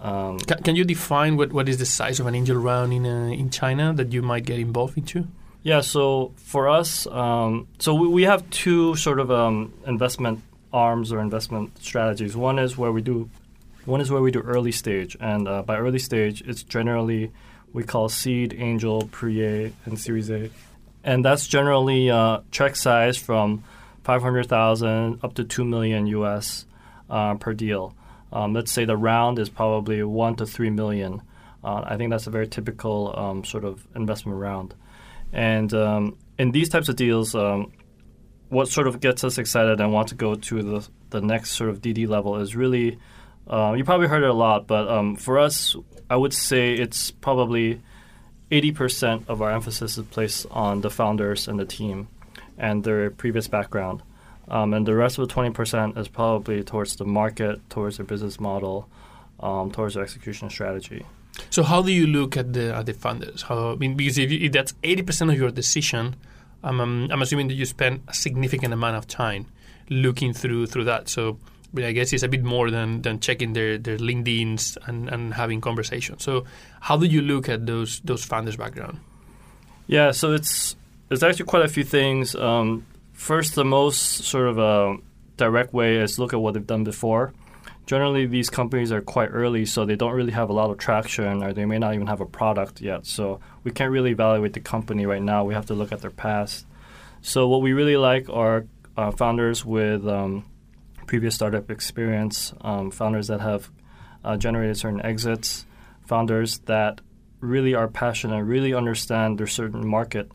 Um, 0.00 0.38
Can, 0.38 0.62
can 0.62 0.76
you 0.76 0.84
define 0.84 1.38
what, 1.38 1.50
what 1.50 1.66
is 1.66 1.78
the 1.78 1.86
size 1.86 2.20
of 2.20 2.26
an 2.26 2.34
angel 2.34 2.58
round 2.58 2.92
in 2.92 3.06
uh, 3.06 3.28
in 3.28 3.48
China 3.48 3.94
that 3.94 4.12
you 4.12 4.20
might 4.20 4.44
get 4.44 4.58
involved 4.58 4.98
into? 4.98 5.26
Yeah, 5.62 5.80
so 5.80 6.34
for 6.36 6.68
us, 6.68 7.06
um, 7.06 7.66
so 7.78 7.94
we, 7.94 8.06
we 8.06 8.22
have 8.24 8.48
two 8.50 8.94
sort 8.94 9.18
of 9.18 9.30
um, 9.30 9.72
investment 9.86 10.42
arms 10.72 11.10
or 11.10 11.20
investment 11.20 11.82
strategies. 11.82 12.36
One 12.36 12.58
is 12.60 12.76
where 12.76 12.92
we 12.92 13.00
do, 13.00 13.28
one 13.86 14.00
is 14.00 14.10
where 14.10 14.22
we 14.22 14.30
do 14.30 14.40
early 14.40 14.72
stage, 14.72 15.16
and 15.18 15.48
uh, 15.48 15.62
by 15.62 15.78
early 15.78 15.98
stage, 15.98 16.42
it's 16.46 16.62
generally 16.62 17.32
we 17.72 17.82
call 17.82 18.08
seed, 18.08 18.54
angel, 18.56 19.08
pre-A, 19.10 19.72
and 19.84 19.98
Series 19.98 20.30
A, 20.30 20.50
and 21.04 21.24
that's 21.24 21.46
generally 21.46 22.10
uh, 22.10 22.40
check 22.50 22.76
size 22.76 23.16
from 23.16 23.64
five 24.02 24.22
hundred 24.22 24.46
thousand 24.46 25.20
up 25.22 25.34
to 25.34 25.44
two 25.44 25.64
million 25.64 26.06
US 26.06 26.66
uh, 27.10 27.34
per 27.34 27.54
deal. 27.54 27.94
Um, 28.32 28.52
let's 28.52 28.72
say 28.72 28.84
the 28.84 28.96
round 28.96 29.38
is 29.38 29.48
probably 29.48 30.02
one 30.02 30.36
to 30.36 30.46
three 30.46 30.70
million. 30.70 31.22
Uh, 31.62 31.82
I 31.84 31.96
think 31.96 32.10
that's 32.10 32.26
a 32.26 32.30
very 32.30 32.46
typical 32.46 33.14
um, 33.18 33.44
sort 33.44 33.64
of 33.64 33.86
investment 33.94 34.38
round. 34.38 34.74
And 35.32 35.72
um, 35.74 36.16
in 36.38 36.52
these 36.52 36.68
types 36.68 36.88
of 36.88 36.96
deals, 36.96 37.34
um, 37.34 37.72
what 38.48 38.68
sort 38.68 38.86
of 38.86 39.00
gets 39.00 39.24
us 39.24 39.38
excited 39.38 39.80
and 39.80 39.92
want 39.92 40.08
to 40.08 40.14
go 40.14 40.34
to 40.34 40.62
the, 40.62 40.88
the 41.10 41.20
next 41.20 41.52
sort 41.52 41.70
of 41.70 41.82
DD 41.82 42.08
level 42.08 42.36
is 42.36 42.56
really, 42.56 42.98
uh, 43.46 43.74
you 43.76 43.84
probably 43.84 44.06
heard 44.06 44.22
it 44.22 44.30
a 44.30 44.34
lot, 44.34 44.66
but 44.66 44.88
um, 44.88 45.16
for 45.16 45.38
us, 45.38 45.76
I 46.08 46.16
would 46.16 46.32
say 46.32 46.72
it's 46.74 47.10
probably 47.10 47.82
80% 48.50 49.28
of 49.28 49.42
our 49.42 49.50
emphasis 49.50 49.98
is 49.98 50.04
placed 50.06 50.46
on 50.50 50.80
the 50.80 50.90
founders 50.90 51.48
and 51.48 51.58
the 51.58 51.64
team 51.64 52.08
and 52.56 52.84
their 52.84 53.10
previous 53.10 53.48
background. 53.48 54.02
Um, 54.48 54.72
and 54.72 54.86
the 54.86 54.94
rest 54.94 55.18
of 55.18 55.28
the 55.28 55.34
20% 55.34 55.98
is 55.98 56.08
probably 56.08 56.62
towards 56.64 56.96
the 56.96 57.04
market, 57.04 57.60
towards 57.68 57.98
their 57.98 58.06
business 58.06 58.40
model, 58.40 58.88
um, 59.40 59.70
towards 59.70 59.94
their 59.94 60.02
execution 60.02 60.48
strategy. 60.48 61.04
So 61.50 61.62
how 61.62 61.82
do 61.82 61.92
you 61.92 62.06
look 62.06 62.36
at 62.36 62.52
the 62.52 62.74
at 62.74 62.86
the 62.86 62.94
funders? 62.94 63.42
How 63.42 63.72
I 63.72 63.76
mean, 63.76 63.96
because 63.96 64.18
if, 64.18 64.32
you, 64.32 64.46
if 64.46 64.52
that's 64.52 64.74
eighty 64.82 65.02
percent 65.02 65.30
of 65.30 65.38
your 65.38 65.50
decision, 65.50 66.16
um, 66.64 67.08
I'm 67.12 67.22
assuming 67.22 67.48
that 67.48 67.54
you 67.54 67.64
spend 67.64 68.02
a 68.08 68.14
significant 68.14 68.74
amount 68.74 68.96
of 68.96 69.06
time 69.06 69.46
looking 69.88 70.32
through 70.32 70.66
through 70.66 70.84
that. 70.84 71.08
So 71.08 71.38
but 71.72 71.84
I 71.84 71.92
guess 71.92 72.12
it's 72.12 72.22
a 72.22 72.28
bit 72.28 72.42
more 72.42 72.70
than, 72.70 73.02
than 73.02 73.20
checking 73.20 73.52
their, 73.52 73.78
their 73.78 73.98
LinkedIn's 73.98 74.78
and, 74.86 75.08
and 75.08 75.34
having 75.34 75.60
conversations. 75.60 76.22
So 76.22 76.44
how 76.80 76.96
do 76.96 77.06
you 77.06 77.22
look 77.22 77.48
at 77.48 77.66
those 77.66 78.00
those 78.00 78.24
founders' 78.24 78.56
background? 78.56 79.00
Yeah, 79.86 80.12
so 80.12 80.32
it's 80.32 80.76
it's 81.10 81.22
actually 81.22 81.46
quite 81.46 81.64
a 81.64 81.68
few 81.68 81.84
things. 81.84 82.34
Um, 82.34 82.86
first, 83.12 83.54
the 83.54 83.64
most 83.64 84.24
sort 84.24 84.48
of 84.48 84.58
uh, 84.58 84.96
direct 85.36 85.72
way 85.72 85.96
is 85.96 86.18
look 86.18 86.32
at 86.32 86.40
what 86.40 86.54
they've 86.54 86.66
done 86.66 86.84
before 86.84 87.32
generally 87.88 88.26
these 88.26 88.50
companies 88.50 88.92
are 88.92 89.00
quite 89.00 89.30
early, 89.32 89.64
so 89.64 89.86
they 89.86 89.96
don't 89.96 90.12
really 90.12 90.32
have 90.32 90.50
a 90.50 90.52
lot 90.52 90.70
of 90.70 90.76
traction, 90.76 91.42
or 91.42 91.54
they 91.54 91.64
may 91.64 91.78
not 91.78 91.94
even 91.94 92.06
have 92.06 92.20
a 92.20 92.26
product 92.26 92.82
yet. 92.82 93.06
So 93.06 93.40
we 93.64 93.70
can't 93.70 93.90
really 93.90 94.10
evaluate 94.10 94.52
the 94.52 94.60
company 94.60 95.06
right 95.06 95.22
now. 95.22 95.44
We 95.44 95.54
have 95.54 95.66
to 95.66 95.74
look 95.74 95.90
at 95.90 96.02
their 96.02 96.10
past. 96.10 96.66
So 97.22 97.48
what 97.48 97.62
we 97.62 97.72
really 97.72 97.96
like 97.96 98.28
are 98.28 98.66
uh, 98.94 99.10
founders 99.12 99.64
with 99.64 100.06
um, 100.06 100.44
previous 101.08 101.34
startup 101.34 101.70
experience, 101.70 102.52
um, 102.60 102.90
founders 102.92 103.26
that 103.26 103.40
have 103.40 103.70
uh, 104.24 104.36
generated 104.36 104.76
certain 104.76 105.04
exits, 105.04 105.66
founders 106.06 106.58
that 106.66 107.00
really 107.40 107.74
are 107.74 107.88
passionate, 107.88 108.44
really 108.44 108.74
understand 108.74 109.38
their 109.38 109.46
certain 109.46 109.86
market 109.86 110.30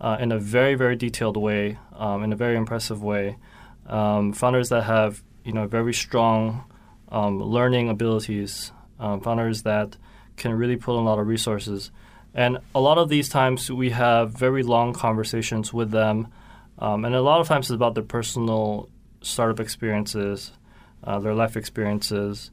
uh, 0.00 0.16
in 0.20 0.32
a 0.32 0.38
very, 0.38 0.74
very 0.74 0.96
detailed 0.96 1.36
way, 1.36 1.78
um, 1.96 2.22
in 2.22 2.32
a 2.32 2.36
very 2.36 2.56
impressive 2.56 3.02
way. 3.02 3.36
Um, 3.86 4.32
founders 4.32 4.68
that 4.70 4.84
have 4.84 5.22
you 5.44 5.52
know 5.52 5.66
very 5.66 5.92
strong 5.92 6.64
um, 7.10 7.42
learning 7.42 7.88
abilities, 7.88 8.72
um, 9.00 9.20
founders 9.20 9.62
that 9.64 9.96
can 10.36 10.52
really 10.52 10.76
pull 10.76 10.98
in 10.98 11.04
a 11.04 11.08
lot 11.08 11.18
of 11.18 11.26
resources. 11.26 11.90
And 12.34 12.58
a 12.74 12.80
lot 12.80 12.96
of 12.96 13.08
these 13.08 13.28
times 13.28 13.70
we 13.70 13.90
have 13.90 14.32
very 14.32 14.62
long 14.62 14.92
conversations 14.92 15.72
with 15.72 15.90
them. 15.90 16.28
Um, 16.78 17.04
and 17.04 17.14
a 17.14 17.20
lot 17.20 17.40
of 17.40 17.48
times 17.48 17.66
it's 17.66 17.74
about 17.74 17.94
their 17.94 18.04
personal 18.04 18.88
startup 19.22 19.60
experiences, 19.60 20.52
uh, 21.04 21.18
their 21.18 21.34
life 21.34 21.56
experiences, 21.56 22.50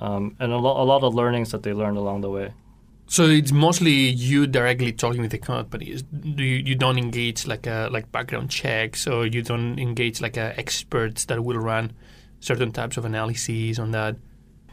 um, 0.00 0.36
and 0.38 0.52
a, 0.52 0.56
lo- 0.56 0.82
a 0.82 0.84
lot 0.84 1.02
of 1.02 1.14
learnings 1.14 1.50
that 1.52 1.62
they 1.62 1.72
learned 1.72 1.96
along 1.96 2.20
the 2.20 2.30
way. 2.30 2.52
So 3.06 3.24
it's 3.24 3.50
mostly 3.50 3.90
you 3.90 4.46
directly 4.46 4.92
talking 4.92 5.20
with 5.20 5.32
the 5.32 5.38
companies. 5.38 6.02
Do 6.02 6.44
you, 6.44 6.58
you 6.64 6.76
don't 6.76 6.96
engage 6.96 7.44
like 7.44 7.66
a, 7.66 7.88
like 7.90 8.12
background 8.12 8.50
checks, 8.50 9.08
or 9.08 9.26
you 9.26 9.42
don't 9.42 9.80
engage 9.80 10.20
like 10.20 10.36
a 10.36 10.56
experts 10.56 11.24
that 11.24 11.42
will 11.42 11.58
run 11.58 11.92
certain 12.38 12.70
types 12.70 12.96
of 12.96 13.04
analyses 13.04 13.80
on 13.80 13.90
that? 13.90 14.16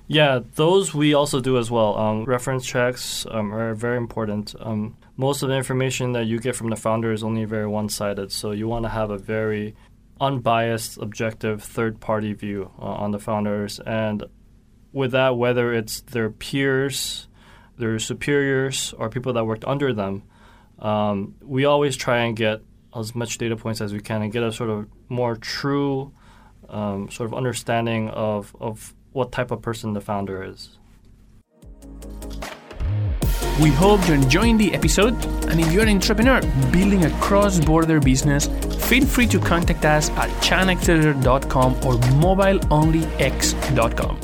Yeah, 0.07 0.39
those 0.53 0.93
we 0.93 1.15
also 1.15 1.41
do 1.41 1.57
as 1.57 1.71
well. 1.71 1.97
Um, 1.97 2.25
reference 2.25 2.65
checks 2.65 3.25
um, 3.31 3.53
are 3.53 3.73
very 3.73 3.97
important. 3.97 4.55
Um, 4.59 4.95
most 5.17 5.41
of 5.41 5.49
the 5.49 5.55
information 5.55 6.13
that 6.13 6.27
you 6.27 6.39
get 6.39 6.55
from 6.55 6.69
the 6.69 6.75
founder 6.75 7.11
is 7.11 7.23
only 7.23 7.43
very 7.43 7.67
one 7.67 7.89
sided, 7.89 8.31
so 8.31 8.51
you 8.51 8.67
want 8.67 8.85
to 8.85 8.89
have 8.89 9.09
a 9.09 9.17
very 9.17 9.75
unbiased, 10.19 10.97
objective, 10.97 11.63
third 11.63 11.99
party 11.99 12.33
view 12.33 12.71
uh, 12.79 12.85
on 12.85 13.11
the 13.11 13.19
founders. 13.19 13.79
And 13.79 14.23
with 14.91 15.11
that, 15.11 15.37
whether 15.37 15.73
it's 15.73 16.01
their 16.01 16.29
peers, 16.29 17.27
their 17.77 17.99
superiors, 17.99 18.93
or 18.97 19.09
people 19.09 19.33
that 19.33 19.45
worked 19.45 19.65
under 19.65 19.93
them, 19.93 20.23
um, 20.79 21.35
we 21.41 21.65
always 21.65 21.95
try 21.95 22.19
and 22.19 22.35
get 22.35 22.61
as 22.95 23.15
much 23.15 23.37
data 23.37 23.55
points 23.55 23.81
as 23.81 23.93
we 23.93 23.99
can 23.99 24.21
and 24.21 24.31
get 24.31 24.43
a 24.43 24.51
sort 24.51 24.69
of 24.69 24.87
more 25.09 25.35
true 25.35 26.13
um, 26.69 27.09
sort 27.09 27.29
of 27.29 27.33
understanding 27.33 28.09
of, 28.09 28.55
of 28.59 28.93
what 29.11 29.31
type 29.31 29.51
of 29.51 29.61
person 29.61 29.93
the 29.93 30.01
founder 30.01 30.43
is. 30.43 30.77
We 33.61 33.69
hope 33.69 34.07
you're 34.07 34.17
enjoying 34.17 34.57
the 34.57 34.73
episode, 34.75 35.13
and 35.49 35.59
if 35.59 35.71
you're 35.71 35.81
an 35.81 35.89
entrepreneur 35.89 36.41
building 36.71 37.05
a 37.05 37.09
cross 37.19 37.59
border 37.59 37.99
business, 37.99 38.47
feel 38.87 39.05
free 39.05 39.27
to 39.27 39.39
contact 39.39 39.85
us 39.85 40.09
at 40.11 40.29
chinaaccelerator.com 40.41 41.73
or 41.85 41.93
mobileonlyx.com. 42.23 44.19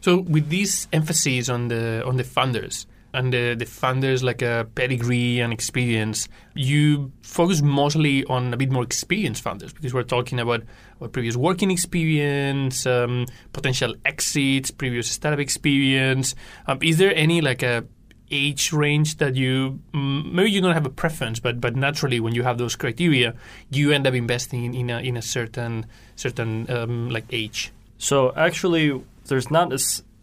So, 0.00 0.20
with 0.20 0.48
this 0.50 0.86
emphasis 0.92 1.48
on 1.48 1.68
the 1.68 2.04
on 2.04 2.16
the 2.16 2.24
funders, 2.24 2.86
and 3.14 3.32
the, 3.32 3.54
the 3.58 3.64
founders 3.64 4.22
like 4.22 4.42
a 4.42 4.68
pedigree 4.74 5.40
and 5.40 5.52
experience, 5.52 6.28
you 6.54 7.10
focus 7.22 7.62
mostly 7.62 8.24
on 8.24 8.52
a 8.52 8.56
bit 8.56 8.70
more 8.70 8.82
experienced 8.82 9.42
funders 9.42 9.74
because 9.74 9.94
we're 9.94 10.02
talking 10.02 10.38
about, 10.38 10.62
about 10.96 11.12
previous 11.12 11.36
working 11.36 11.70
experience, 11.70 12.86
um, 12.86 13.26
potential 13.52 13.94
exits, 14.04 14.70
previous 14.70 15.10
startup 15.10 15.40
experience. 15.40 16.34
Um, 16.66 16.78
is 16.82 16.98
there 16.98 17.14
any 17.14 17.40
like 17.40 17.62
a 17.62 17.84
age 18.30 18.72
range 18.72 19.16
that 19.16 19.36
you 19.36 19.80
maybe 19.92 20.50
you 20.50 20.60
don't 20.60 20.74
have 20.74 20.86
a 20.86 20.90
preference, 20.90 21.40
but 21.40 21.60
but 21.60 21.76
naturally 21.76 22.20
when 22.20 22.34
you 22.34 22.42
have 22.42 22.58
those 22.58 22.76
criteria, 22.76 23.34
you 23.70 23.92
end 23.92 24.06
up 24.06 24.14
investing 24.14 24.64
in, 24.64 24.74
in 24.74 24.90
a 24.90 24.98
in 25.00 25.16
a 25.16 25.22
certain 25.22 25.86
certain 26.16 26.70
um, 26.70 27.10
like 27.10 27.24
age. 27.30 27.72
So 27.98 28.32
actually, 28.36 29.02
there's 29.26 29.50
not 29.50 29.72
a 29.72 29.78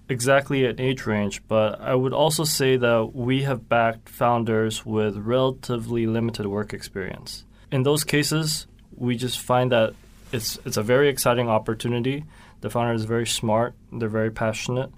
exactly 0.08 0.66
an 0.66 0.80
age 0.80 1.06
range, 1.06 1.42
but 1.48 1.80
I 1.82 1.96
would 1.96 2.14
also 2.14 2.44
say 2.44 2.78
that 2.78 3.16
we 3.16 3.44
have 3.44 3.68
backed 3.68 4.10
founders 4.10 4.86
with 4.86 5.18
relatively 5.18 6.06
limited 6.06 6.46
work 6.46 6.74
experience. 6.74 7.44
In 7.72 7.84
those 7.84 8.04
cases, 8.04 8.68
we 8.96 9.16
just 9.16 9.40
find 9.40 9.72
that 9.72 9.94
it's 10.32 10.58
it's 10.66 10.78
a 10.78 10.84
very 10.84 11.10
exciting 11.10 11.50
opportunity. 11.50 12.24
The 12.62 12.70
founder 12.70 12.94
is 12.94 13.06
very 13.06 13.28
smart, 13.28 13.76
they're 13.92 14.10
very 14.10 14.32
passionate, 14.32 14.92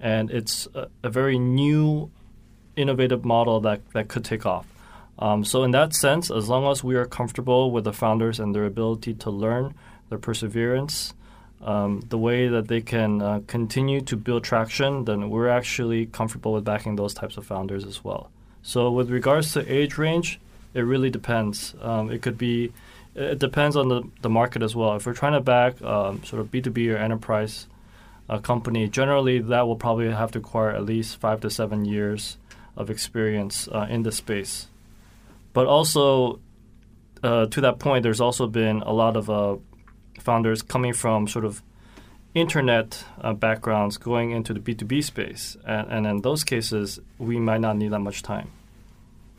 and 0.00 0.30
it's 0.30 0.68
a, 0.74 0.88
a 1.02 1.08
very 1.08 1.38
new, 1.38 2.10
innovative 2.76 3.24
model 3.24 3.60
that, 3.60 3.80
that 3.92 4.08
could 4.08 4.24
take 4.24 4.46
off. 4.46 4.66
Um, 5.18 5.44
so 5.44 5.62
in 5.62 5.70
that 5.72 5.94
sense, 5.94 6.30
as 6.30 6.48
long 6.48 6.70
as 6.70 6.82
we 6.82 6.96
are 6.96 7.06
comfortable 7.06 7.70
with 7.70 7.84
the 7.84 7.92
founders 7.92 8.40
and 8.40 8.54
their 8.54 8.64
ability 8.64 9.14
to 9.14 9.30
learn, 9.30 9.74
their 10.08 10.18
perseverance, 10.18 11.14
um, 11.62 12.02
the 12.08 12.18
way 12.18 12.48
that 12.48 12.68
they 12.68 12.80
can 12.80 13.22
uh, 13.22 13.40
continue 13.46 14.00
to 14.02 14.16
build 14.16 14.44
traction, 14.44 15.04
then 15.04 15.30
we're 15.30 15.48
actually 15.48 16.06
comfortable 16.06 16.52
with 16.52 16.64
backing 16.64 16.96
those 16.96 17.14
types 17.14 17.36
of 17.36 17.46
founders 17.46 17.84
as 17.84 18.04
well. 18.04 18.30
So, 18.62 18.90
with 18.90 19.10
regards 19.10 19.52
to 19.52 19.72
age 19.72 19.96
range, 19.96 20.40
it 20.74 20.82
really 20.82 21.10
depends. 21.10 21.74
Um, 21.80 22.10
it 22.10 22.22
could 22.22 22.36
be, 22.36 22.72
it 23.14 23.38
depends 23.38 23.76
on 23.76 23.88
the, 23.88 24.02
the 24.22 24.28
market 24.28 24.62
as 24.62 24.74
well. 24.74 24.96
If 24.96 25.06
we're 25.06 25.14
trying 25.14 25.34
to 25.34 25.40
back 25.40 25.80
um, 25.82 26.22
sort 26.24 26.40
of 26.40 26.50
B2B 26.50 26.92
or 26.92 26.96
enterprise 26.96 27.66
uh, 28.28 28.38
company, 28.38 28.88
generally 28.88 29.38
that 29.38 29.66
will 29.66 29.76
probably 29.76 30.10
have 30.10 30.32
to 30.32 30.38
acquire 30.38 30.70
at 30.70 30.84
least 30.84 31.20
five 31.20 31.40
to 31.42 31.50
seven 31.50 31.84
years 31.84 32.36
of 32.76 32.90
experience 32.90 33.68
uh, 33.68 33.86
in 33.88 34.02
the 34.02 34.12
space. 34.12 34.68
But 35.52 35.66
also, 35.66 36.40
uh, 37.22 37.46
to 37.46 37.60
that 37.60 37.78
point, 37.78 38.02
there's 38.02 38.20
also 38.20 38.46
been 38.46 38.82
a 38.82 38.92
lot 38.92 39.16
of 39.16 39.30
uh, 39.30 39.56
founders 40.20 40.62
coming 40.62 40.92
from 40.92 41.28
sort 41.28 41.44
of 41.44 41.62
internet 42.34 43.04
uh, 43.20 43.32
backgrounds 43.32 43.96
going 43.96 44.32
into 44.32 44.52
the 44.52 44.60
B2B 44.60 45.04
space. 45.04 45.56
And, 45.64 45.90
and, 45.90 46.06
in 46.06 46.22
those 46.22 46.42
cases, 46.42 46.98
we 47.18 47.38
might 47.38 47.60
not 47.60 47.76
need 47.76 47.92
that 47.92 48.00
much 48.00 48.22
time. 48.22 48.50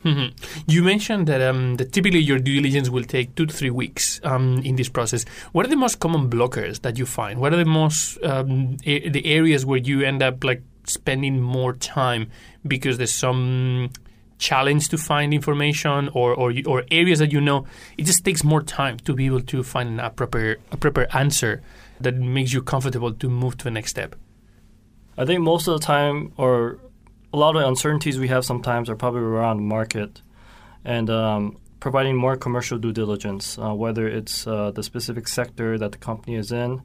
Mm-hmm. 0.04 0.70
You 0.70 0.82
mentioned 0.82 1.26
that, 1.26 1.42
um, 1.42 1.76
that 1.76 1.92
typically 1.92 2.20
your 2.20 2.38
due 2.38 2.54
diligence 2.60 2.88
will 2.88 3.04
take 3.04 3.34
two 3.34 3.44
to 3.46 3.52
three 3.52 3.70
weeks 3.70 4.20
um, 4.22 4.58
in 4.64 4.76
this 4.76 4.88
process. 4.88 5.24
What 5.52 5.66
are 5.66 5.68
the 5.68 5.76
most 5.76 5.98
common 5.98 6.30
blockers 6.30 6.82
that 6.82 6.96
you 6.96 7.06
find? 7.06 7.40
What 7.40 7.52
are 7.52 7.56
the 7.56 7.64
most 7.64 8.22
um, 8.22 8.76
a- 8.84 9.08
the 9.08 9.26
areas 9.26 9.66
where 9.66 9.78
you 9.78 10.02
end 10.02 10.22
up 10.22 10.44
like 10.44 10.62
spending 10.88 11.40
more 11.40 11.72
time 11.72 12.30
because 12.66 12.98
there's 12.98 13.14
some 13.14 13.90
challenge 14.38 14.88
to 14.90 14.98
find 14.98 15.32
information 15.32 16.10
or, 16.12 16.34
or 16.34 16.52
or 16.66 16.84
areas 16.90 17.18
that 17.20 17.32
you 17.32 17.40
know 17.40 17.66
it 17.96 18.04
just 18.04 18.24
takes 18.24 18.44
more 18.44 18.62
time 18.62 18.98
to 18.98 19.14
be 19.14 19.26
able 19.26 19.40
to 19.40 19.62
find 19.62 20.00
a 20.00 20.10
proper 20.10 20.56
a 20.72 20.76
proper 20.76 21.06
answer 21.16 21.62
that 22.00 22.14
makes 22.16 22.52
you 22.52 22.62
comfortable 22.62 23.12
to 23.12 23.28
move 23.28 23.56
to 23.56 23.64
the 23.64 23.70
next 23.70 23.90
step. 23.90 24.14
I 25.16 25.24
think 25.24 25.40
most 25.40 25.66
of 25.66 25.80
the 25.80 25.86
time, 25.86 26.32
or 26.36 26.78
a 27.32 27.38
lot 27.38 27.56
of 27.56 27.62
the 27.62 27.68
uncertainties 27.68 28.18
we 28.18 28.28
have 28.28 28.44
sometimes 28.44 28.90
are 28.90 28.96
probably 28.96 29.22
around 29.22 29.66
market 29.66 30.20
and 30.84 31.08
um, 31.08 31.56
providing 31.80 32.16
more 32.16 32.36
commercial 32.36 32.78
due 32.78 32.92
diligence, 32.92 33.58
uh, 33.58 33.74
whether 33.74 34.06
it's 34.06 34.46
uh, 34.46 34.70
the 34.72 34.82
specific 34.82 35.26
sector 35.26 35.78
that 35.78 35.92
the 35.92 35.98
company 35.98 36.36
is 36.36 36.52
in, 36.52 36.82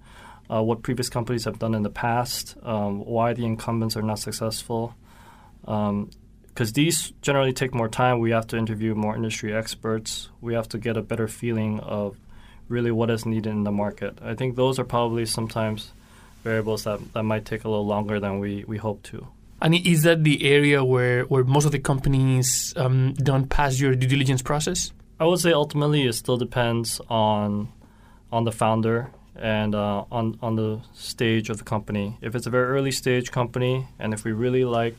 uh, 0.51 0.61
what 0.61 0.83
previous 0.83 1.09
companies 1.09 1.45
have 1.45 1.59
done 1.59 1.73
in 1.73 1.83
the 1.83 1.89
past, 1.89 2.57
um, 2.63 3.05
why 3.05 3.33
the 3.33 3.45
incumbents 3.45 3.95
are 3.95 4.01
not 4.01 4.19
successful. 4.19 4.93
Because 5.61 5.89
um, 5.89 6.09
these 6.73 7.11
generally 7.21 7.53
take 7.53 7.73
more 7.73 7.87
time. 7.87 8.19
We 8.19 8.31
have 8.31 8.47
to 8.47 8.57
interview 8.57 8.93
more 8.93 9.15
industry 9.15 9.53
experts. 9.53 10.29
We 10.41 10.53
have 10.53 10.67
to 10.69 10.77
get 10.77 10.97
a 10.97 11.01
better 11.01 11.27
feeling 11.27 11.79
of 11.79 12.17
really 12.67 12.91
what 12.91 13.09
is 13.09 13.25
needed 13.25 13.51
in 13.51 13.63
the 13.63 13.71
market. 13.71 14.17
I 14.21 14.35
think 14.35 14.55
those 14.55 14.79
are 14.79 14.83
probably 14.83 15.25
sometimes 15.25 15.91
variables 16.43 16.83
that, 16.83 17.13
that 17.13 17.23
might 17.23 17.45
take 17.45 17.63
a 17.63 17.69
little 17.69 17.85
longer 17.85 18.19
than 18.19 18.39
we, 18.39 18.65
we 18.67 18.77
hope 18.77 19.03
to. 19.03 19.27
And 19.61 19.75
is 19.75 20.03
that 20.03 20.23
the 20.23 20.43
area 20.43 20.83
where, 20.83 21.23
where 21.25 21.43
most 21.43 21.65
of 21.65 21.71
the 21.71 21.79
companies 21.79 22.73
um, 22.75 23.13
don't 23.13 23.47
pass 23.47 23.79
your 23.79 23.95
due 23.95 24.07
diligence 24.07 24.41
process? 24.41 24.91
I 25.19 25.25
would 25.25 25.39
say 25.39 25.53
ultimately 25.53 26.07
it 26.07 26.13
still 26.13 26.37
depends 26.37 26.99
on 27.07 27.71
on 28.31 28.45
the 28.45 28.51
founder 28.51 29.11
and 29.35 29.75
uh, 29.75 30.05
on 30.11 30.37
on 30.41 30.55
the 30.55 30.79
stage 30.93 31.49
of 31.49 31.57
the 31.57 31.63
company. 31.63 32.17
If 32.21 32.35
it's 32.35 32.47
a 32.47 32.49
very 32.49 32.67
early 32.67 32.91
stage 32.91 33.31
company, 33.31 33.87
and 33.99 34.13
if 34.13 34.23
we 34.23 34.31
really 34.31 34.65
like 34.65 34.95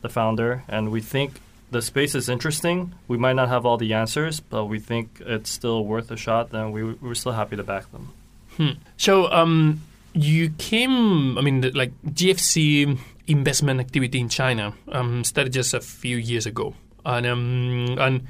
the 0.00 0.08
founder 0.08 0.64
and 0.68 0.90
we 0.90 1.00
think 1.00 1.40
the 1.70 1.82
space 1.82 2.14
is 2.14 2.28
interesting, 2.28 2.92
we 3.08 3.16
might 3.16 3.34
not 3.34 3.48
have 3.48 3.64
all 3.64 3.78
the 3.78 3.94
answers, 3.94 4.40
but 4.40 4.66
we 4.66 4.78
think 4.78 5.22
it's 5.24 5.50
still 5.50 5.84
worth 5.84 6.10
a 6.10 6.16
shot. 6.16 6.50
Then 6.50 6.72
we 6.72 6.84
we're 6.84 7.14
still 7.14 7.32
happy 7.32 7.56
to 7.56 7.62
back 7.62 7.90
them. 7.92 8.12
Hmm. 8.56 8.70
So 8.96 9.32
um, 9.32 9.80
you 10.12 10.50
came, 10.50 11.38
I 11.38 11.40
mean, 11.40 11.62
like 11.74 11.92
GFC 12.04 12.98
investment 13.26 13.80
activity 13.80 14.20
in 14.20 14.28
China 14.28 14.74
um, 14.90 15.24
started 15.24 15.52
just 15.52 15.74
a 15.74 15.80
few 15.80 16.16
years 16.16 16.46
ago, 16.46 16.74
and 17.04 17.26
um, 17.26 17.96
and 17.98 18.26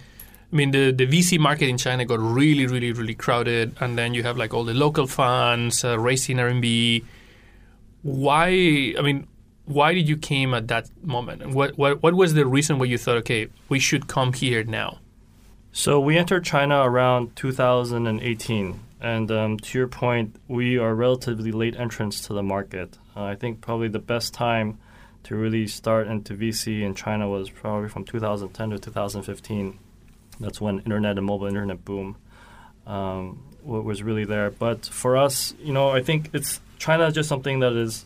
I 0.52 0.56
mean 0.56 0.70
the 0.70 0.90
the 0.90 1.06
VC 1.06 1.38
market 1.38 1.68
in 1.68 1.78
China 1.78 2.04
got 2.04 2.20
really, 2.20 2.66
really, 2.66 2.92
really 2.92 3.14
crowded, 3.14 3.74
and 3.80 3.96
then 3.96 4.12
you 4.12 4.22
have 4.22 4.36
like 4.36 4.52
all 4.52 4.64
the 4.64 4.74
local 4.74 5.06
funds 5.06 5.84
uh, 5.84 5.98
raising 5.98 6.36
RMB. 6.36 7.04
Why? 8.02 8.48
I 8.98 9.02
mean, 9.02 9.26
why 9.64 9.94
did 9.94 10.08
you 10.08 10.16
came 10.16 10.52
at 10.52 10.68
that 10.68 10.90
moment? 11.02 11.42
And 11.42 11.54
what 11.54 11.78
what 11.78 12.02
what 12.02 12.14
was 12.14 12.34
the 12.34 12.46
reason 12.46 12.78
why 12.78 12.86
you 12.86 12.98
thought, 12.98 13.16
okay, 13.18 13.48
we 13.68 13.78
should 13.78 14.08
come 14.08 14.32
here 14.34 14.62
now? 14.62 14.98
So 15.72 15.98
we 15.98 16.18
entered 16.18 16.44
China 16.44 16.82
around 16.82 17.34
2018. 17.34 18.80
And 19.00 19.30
um, 19.32 19.58
to 19.58 19.78
your 19.78 19.88
point, 19.88 20.36
we 20.46 20.78
are 20.78 20.94
relatively 20.94 21.50
late 21.50 21.74
entrants 21.74 22.20
to 22.26 22.34
the 22.34 22.42
market. 22.42 22.98
Uh, 23.16 23.24
I 23.24 23.34
think 23.34 23.60
probably 23.62 23.88
the 23.88 23.98
best 23.98 24.34
time 24.34 24.78
to 25.24 25.34
really 25.34 25.66
start 25.66 26.06
into 26.08 26.34
VC 26.34 26.82
in 26.82 26.94
China 26.94 27.28
was 27.28 27.48
probably 27.48 27.88
from 27.88 28.04
2010 28.04 28.70
to 28.70 28.78
2015. 28.78 29.78
That's 30.40 30.60
when 30.60 30.80
internet 30.80 31.18
and 31.18 31.26
mobile 31.26 31.46
internet 31.46 31.84
boom 31.84 32.16
um, 32.86 33.44
was 33.62 34.02
really 34.02 34.24
there. 34.24 34.50
But 34.50 34.86
for 34.86 35.16
us, 35.16 35.54
you 35.60 35.72
know, 35.72 35.90
I 35.90 36.02
think 36.02 36.30
it's 36.32 36.60
China 36.78 37.06
is 37.06 37.14
just 37.14 37.28
something 37.28 37.60
that 37.60 37.74
is 37.74 38.04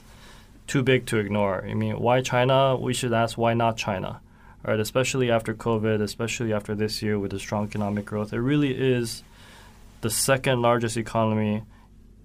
too 0.67 0.83
big 0.83 1.07
to 1.07 1.19
ignore. 1.19 1.65
I 1.65 1.75
mean, 1.75 1.99
why 1.99 2.21
China? 2.21 2.77
We 2.77 2.93
should 2.93 3.13
ask 3.13 3.39
why 3.39 3.55
not 3.55 3.77
China, 3.77 4.21
right? 4.65 4.79
Especially 4.79 5.31
after 5.31 5.55
COVID, 5.55 6.03
especially 6.03 6.53
after 6.53 6.75
this 6.75 7.03
year 7.03 7.19
with 7.19 7.31
the 7.31 7.39
strong 7.39 7.65
economic 7.65 8.05
growth, 8.05 8.33
it 8.33 8.41
really 8.41 8.77
is 8.77 9.23
the 10.01 10.11
second 10.11 10.61
largest 10.63 10.97
economy 10.97 11.63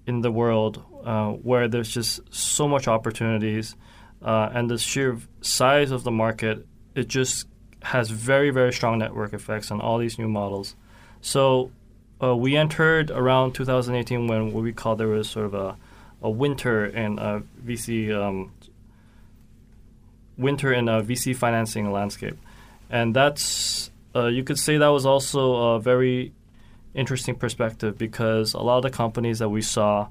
in 0.06 0.20
the 0.20 0.30
world, 0.30 0.82
uh, 1.04 1.30
where 1.30 1.68
there's 1.68 1.88
just 1.88 2.20
so 2.34 2.66
much 2.66 2.88
opportunities, 2.88 3.76
uh, 4.20 4.50
and 4.52 4.68
the 4.68 4.76
sheer 4.76 5.18
size 5.40 5.90
of 5.90 6.02
the 6.02 6.10
market, 6.10 6.66
it 6.94 7.08
just 7.08 7.46
has 7.82 8.10
very 8.10 8.50
very 8.50 8.72
strong 8.72 8.98
network 8.98 9.32
effects 9.32 9.70
on 9.70 9.80
all 9.80 9.98
these 9.98 10.18
new 10.18 10.28
models. 10.28 10.74
So 11.20 11.70
uh, 12.22 12.36
we 12.36 12.56
entered 12.56 13.10
around 13.10 13.52
2018 13.52 14.26
when 14.26 14.52
what 14.52 14.62
we 14.62 14.72
call 14.72 14.96
there 14.96 15.08
was 15.08 15.28
sort 15.28 15.46
of 15.46 15.54
a, 15.54 15.76
a 16.22 16.30
winter 16.30 16.86
in 16.86 17.18
a 17.18 17.42
VC 17.64 18.14
um, 18.14 18.52
winter 20.36 20.72
in 20.72 20.88
a 20.88 21.02
VC 21.02 21.34
financing 21.34 21.90
landscape, 21.90 22.38
and 22.90 23.14
that's 23.14 23.90
uh, 24.14 24.26
you 24.26 24.44
could 24.44 24.58
say 24.58 24.78
that 24.78 24.88
was 24.88 25.06
also 25.06 25.74
a 25.74 25.80
very 25.80 26.32
interesting 26.94 27.34
perspective 27.34 27.96
because 27.96 28.54
a 28.54 28.60
lot 28.60 28.76
of 28.76 28.82
the 28.82 28.90
companies 28.90 29.38
that 29.38 29.48
we 29.48 29.62
saw, 29.62 30.08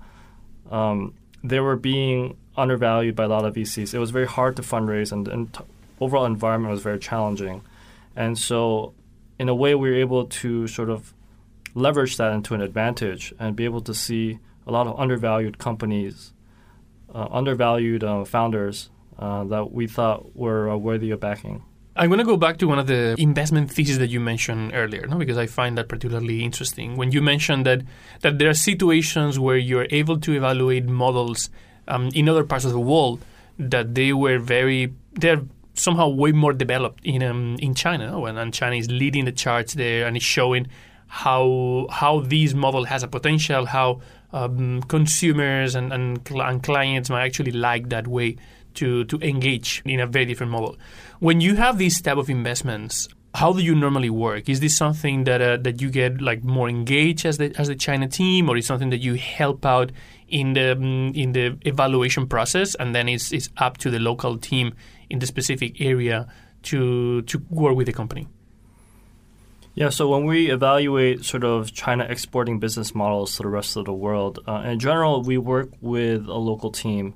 um, 0.72 1.14
they 1.44 1.60
were 1.60 1.76
being 1.76 2.38
undervalued 2.58 3.16
by 3.16 3.26
a 3.26 3.28
lot 3.28 3.46
of 3.46 3.56
VCs. 3.56 3.94
It 3.94 4.00
was 4.00 4.12
very 4.12 4.28
hard 4.28 4.56
to 4.58 4.62
fundraise, 4.62 5.12
and, 5.12 5.28
and 5.28 5.54
t- 5.54 5.64
overall 6.02 6.26
environment 6.26 6.72
was 6.72 6.82
very 6.82 7.00
challenging. 7.00 7.62
And 8.16 8.38
so, 8.38 8.94
in 9.40 9.48
a 9.48 9.56
way, 9.56 9.76
we 9.76 9.90
were 9.90 9.96
able 9.96 10.26
to 10.26 10.68
sort 10.68 10.90
of 10.90 11.14
leverage 11.74 12.18
that 12.18 12.34
into 12.34 12.54
an 12.54 12.62
advantage 12.62 13.34
and 13.40 13.56
be 13.56 13.64
able 13.64 13.82
to 13.82 13.94
see 13.94 14.40
a 14.68 14.72
lot 14.72 14.88
of 14.88 15.00
undervalued 15.00 15.58
companies, 15.58 16.34
uh, 17.14 17.28
undervalued 17.32 18.04
uh, 18.04 18.26
founders 18.26 18.90
uh, 19.18 19.44
that 19.46 19.72
we 19.72 19.88
thought 19.88 20.36
were 20.36 20.70
uh, 20.70 20.76
worthy 20.76 21.12
of 21.12 21.20
backing. 21.20 21.64
I'm 21.96 22.08
going 22.08 22.20
to 22.20 22.26
go 22.26 22.38
back 22.38 22.58
to 22.58 22.68
one 22.68 22.80
of 22.80 22.88
the 22.88 23.16
investment 23.18 23.70
theses 23.70 24.00
that 24.00 24.08
you 24.08 24.20
mentioned 24.20 24.72
earlier, 24.74 25.06
no? 25.08 25.18
because 25.18 25.38
I 25.38 25.46
find 25.46 25.78
that 25.78 25.90
particularly 25.90 26.44
interesting. 26.44 26.96
When 26.96 27.12
you 27.12 27.22
mentioned 27.22 27.66
that, 27.66 27.82
that 28.22 28.40
there 28.40 28.50
are 28.50 28.54
situations 28.54 29.38
where 29.38 29.58
you're 29.58 29.88
able 29.90 30.18
to 30.20 30.34
evaluate 30.34 30.86
models 30.86 31.50
um, 31.90 32.10
in 32.16 32.30
other 32.30 32.46
parts 32.46 32.64
of 32.64 32.72
the 32.72 32.80
world 32.80 33.24
that 33.60 33.94
they 33.94 34.14
were 34.14 34.40
very, 34.40 34.94
they're 35.14 35.42
somehow 35.82 36.08
way 36.10 36.32
more 36.32 36.54
developed 36.54 37.02
in 37.04 37.24
um, 37.24 37.58
in 37.60 37.74
China, 37.74 38.24
and, 38.24 38.38
and 38.38 38.54
China 38.54 38.76
is 38.76 38.90
leading 38.90 39.26
the 39.26 39.32
charts 39.32 39.74
there 39.74 40.06
and 40.08 40.16
is 40.16 40.24
showing 40.24 40.68
how 41.08 41.88
how 41.90 42.22
this 42.22 42.54
model 42.54 42.86
has 42.86 43.04
a 43.04 43.08
potential, 43.08 43.66
how 43.66 44.02
um, 44.34 44.82
consumers 44.84 45.76
and, 45.76 45.92
and, 45.92 46.30
and 46.32 46.64
clients 46.64 47.10
might 47.10 47.26
actually 47.26 47.52
like 47.52 47.90
that 47.90 48.08
way 48.08 48.38
to, 48.76 49.04
to 49.06 49.18
engage 49.18 49.82
in 49.86 50.00
a 50.00 50.08
very 50.08 50.26
different 50.26 50.52
model. 50.52 50.78
When 51.20 51.42
you 51.42 51.56
have 51.56 51.78
these 51.78 52.02
type 52.02 52.18
of 52.18 52.30
investments, 52.30 53.10
how 53.34 53.54
do 53.54 53.62
you 53.62 53.76
normally 53.76 54.10
work? 54.10 54.50
Is 54.50 54.60
this 54.60 54.76
something 54.76 55.24
that 55.26 55.42
uh, 55.42 55.58
that 55.58 55.82
you 55.82 55.90
get 55.90 56.22
like 56.22 56.44
more 56.44 56.68
engaged 56.68 57.26
as 57.26 57.38
the 57.38 57.54
as 57.58 57.68
the 57.68 57.76
China 57.76 58.08
team, 58.08 58.50
or 58.50 58.58
is 58.58 58.66
something 58.66 58.90
that 58.90 59.00
you 59.00 59.14
help 59.16 59.66
out 59.66 59.92
in 60.28 60.54
the 60.54 60.74
um, 60.74 61.14
in 61.16 61.32
the 61.32 61.58
evaluation 61.62 62.28
process, 62.28 62.76
and 62.76 62.94
then 62.94 63.08
it's 63.08 63.32
it's 63.32 63.50
up 63.56 63.78
to 63.78 63.90
the 63.90 64.00
local 64.00 64.38
team 64.38 64.74
in 65.12 65.20
the 65.20 65.28
specific 65.28 65.80
area 65.82 66.28
to 66.64 67.22
to 67.24 67.42
work 67.50 67.76
with 67.76 67.88
the 67.88 67.94
company? 67.94 68.28
Yeah, 69.74 69.90
so 69.90 70.10
when 70.10 70.26
we 70.26 70.52
evaluate 70.52 71.24
sort 71.24 71.46
of 71.46 71.72
China 71.72 72.04
exporting 72.04 72.60
business 72.60 72.94
models 72.94 73.38
to 73.38 73.44
the 73.44 73.50
rest 73.50 73.78
of 73.78 73.86
the 73.86 73.94
world, 73.94 74.40
uh, 74.46 74.64
in 74.66 74.80
general, 74.80 75.24
we 75.24 75.38
work 75.38 75.70
with 75.80 76.28
a 76.28 76.36
local 76.36 76.72
team 76.72 77.14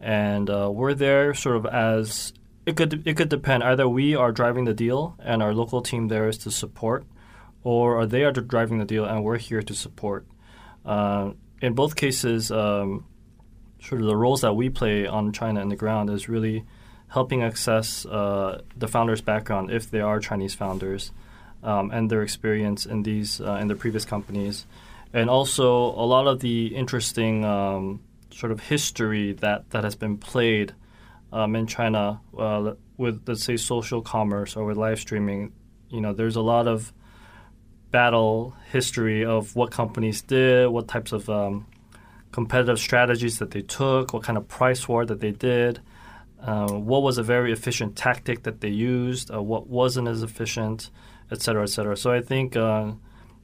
and 0.00 0.48
uh, 0.48 0.70
we're 0.72 0.94
there 0.94 1.34
sort 1.34 1.56
of 1.56 1.66
as 1.66 2.32
it 2.64 2.76
could 2.76 3.06
it 3.06 3.16
could 3.16 3.28
depend. 3.28 3.62
Either 3.62 3.86
we 3.88 4.14
are 4.14 4.32
driving 4.32 4.64
the 4.64 4.74
deal 4.74 5.14
and 5.18 5.42
our 5.42 5.52
local 5.52 5.82
team 5.82 6.08
there 6.08 6.28
is 6.28 6.38
to 6.38 6.50
support, 6.50 7.04
or 7.64 8.06
they 8.06 8.24
are 8.24 8.32
driving 8.32 8.78
the 8.78 8.86
deal 8.86 9.04
and 9.04 9.22
we're 9.22 9.38
here 9.38 9.62
to 9.62 9.74
support. 9.74 10.26
Uh, 10.84 11.32
in 11.60 11.74
both 11.74 11.96
cases, 11.96 12.50
um, 12.50 13.04
sort 13.82 14.00
of 14.00 14.06
the 14.06 14.16
roles 14.16 14.40
that 14.40 14.54
we 14.54 14.70
play 14.70 15.06
on 15.06 15.32
China 15.32 15.60
in 15.60 15.68
the 15.68 15.76
ground 15.76 16.08
is 16.08 16.28
really 16.28 16.64
helping 17.10 17.42
access 17.42 18.06
uh, 18.06 18.62
the 18.76 18.88
founders' 18.88 19.20
background 19.20 19.70
if 19.70 19.90
they 19.90 20.00
are 20.00 20.20
Chinese 20.20 20.54
founders 20.54 21.12
um, 21.62 21.90
and 21.90 22.10
their 22.10 22.22
experience 22.22 22.86
in 22.86 23.02
these 23.02 23.40
uh, 23.40 23.54
in 23.60 23.68
their 23.68 23.76
previous 23.76 24.04
companies, 24.04 24.66
and 25.12 25.28
also 25.28 25.68
a 25.86 26.06
lot 26.06 26.26
of 26.26 26.40
the 26.40 26.74
interesting. 26.74 27.44
Um, 27.44 28.00
sort 28.32 28.52
of 28.52 28.60
history 28.60 29.32
that, 29.34 29.68
that 29.70 29.84
has 29.84 29.94
been 29.94 30.16
played 30.16 30.72
um, 31.32 31.54
in 31.56 31.66
China 31.66 32.20
uh, 32.36 32.72
with, 32.96 33.22
let's 33.26 33.44
say, 33.44 33.56
social 33.56 34.02
commerce 34.02 34.56
or 34.56 34.64
with 34.64 34.76
live 34.76 34.98
streaming. 34.98 35.52
You 35.88 36.00
know, 36.00 36.12
there's 36.12 36.36
a 36.36 36.40
lot 36.40 36.66
of 36.66 36.92
battle 37.90 38.54
history 38.70 39.24
of 39.24 39.56
what 39.56 39.70
companies 39.70 40.22
did, 40.22 40.68
what 40.68 40.88
types 40.88 41.12
of 41.12 41.28
um, 41.28 41.66
competitive 42.32 42.78
strategies 42.78 43.38
that 43.38 43.50
they 43.50 43.62
took, 43.62 44.12
what 44.12 44.22
kind 44.22 44.38
of 44.38 44.46
price 44.46 44.88
war 44.88 45.04
that 45.04 45.20
they 45.20 45.32
did, 45.32 45.80
uh, 46.42 46.72
what 46.72 47.02
was 47.02 47.18
a 47.18 47.22
very 47.22 47.52
efficient 47.52 47.96
tactic 47.96 48.42
that 48.44 48.60
they 48.60 48.68
used, 48.68 49.30
uh, 49.32 49.42
what 49.42 49.66
wasn't 49.66 50.08
as 50.08 50.22
efficient, 50.22 50.90
et 51.30 51.42
cetera, 51.42 51.62
et 51.62 51.68
cetera. 51.68 51.96
So 51.96 52.12
I 52.12 52.20
think 52.22 52.56
uh, 52.56 52.92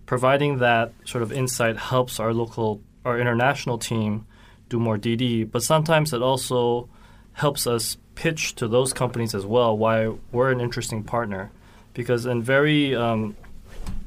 providing 0.06 0.58
that 0.58 0.92
sort 1.04 1.22
of 1.22 1.32
insight 1.32 1.76
helps 1.76 2.18
our 2.18 2.32
local, 2.32 2.80
our 3.04 3.18
international 3.18 3.78
team 3.78 4.26
do 4.68 4.78
more 4.78 4.96
DD, 4.96 5.50
but 5.50 5.62
sometimes 5.62 6.12
it 6.12 6.22
also 6.22 6.88
helps 7.34 7.66
us 7.66 7.96
pitch 8.14 8.54
to 8.56 8.66
those 8.66 8.92
companies 8.92 9.34
as 9.34 9.44
well 9.44 9.76
why 9.76 10.08
we're 10.32 10.50
an 10.50 10.60
interesting 10.60 11.04
partner 11.04 11.50
because 11.92 12.24
in 12.24 12.42
very 12.42 12.94
um, 12.94 13.36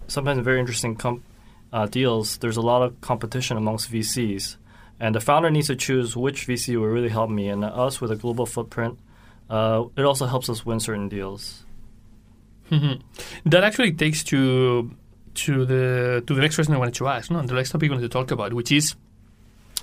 sometimes 0.08 0.38
in 0.38 0.43
very 0.43 0.60
interesting 0.60 0.95
com- 0.95 1.23
uh, 1.71 1.86
deals, 1.86 2.38
there's 2.38 2.58
a 2.58 2.62
lot 2.62 2.82
of 2.82 2.99
competition 3.02 3.58
amongst 3.58 3.91
VCs, 3.91 4.58
and 4.99 5.15
the 5.15 5.19
founder 5.21 5.49
needs 5.49 5.67
to 5.67 5.75
choose 5.75 6.15
which 6.15 6.47
VC 6.47 6.75
will 6.77 6.88
really 6.88 7.09
help 7.09 7.29
me. 7.29 7.47
And 7.47 7.63
us 7.63 8.01
with 8.01 8.12
a 8.12 8.15
global 8.15 8.45
footprint, 8.45 8.99
uh, 9.49 9.85
it 9.95 10.03
also 10.03 10.25
helps 10.25 10.49
us 10.49 10.65
win 10.65 10.79
certain 10.79 11.09
deals. 11.09 11.63
Mm-hmm. 12.69 13.49
That 13.49 13.63
actually 13.63 13.93
takes 13.93 14.23
to 14.25 14.91
to 15.35 15.65
the 15.65 16.23
to 16.27 16.33
the 16.33 16.41
next 16.41 16.55
question 16.55 16.73
I 16.73 16.77
wanted 16.77 16.95
to 16.95 17.07
ask. 17.07 17.31
No, 17.31 17.41
the 17.41 17.53
next 17.53 17.71
topic 17.71 17.89
I 17.89 17.93
wanted 17.93 18.12
to 18.12 18.13
talk 18.13 18.31
about, 18.31 18.53
which 18.53 18.71
is 18.71 18.95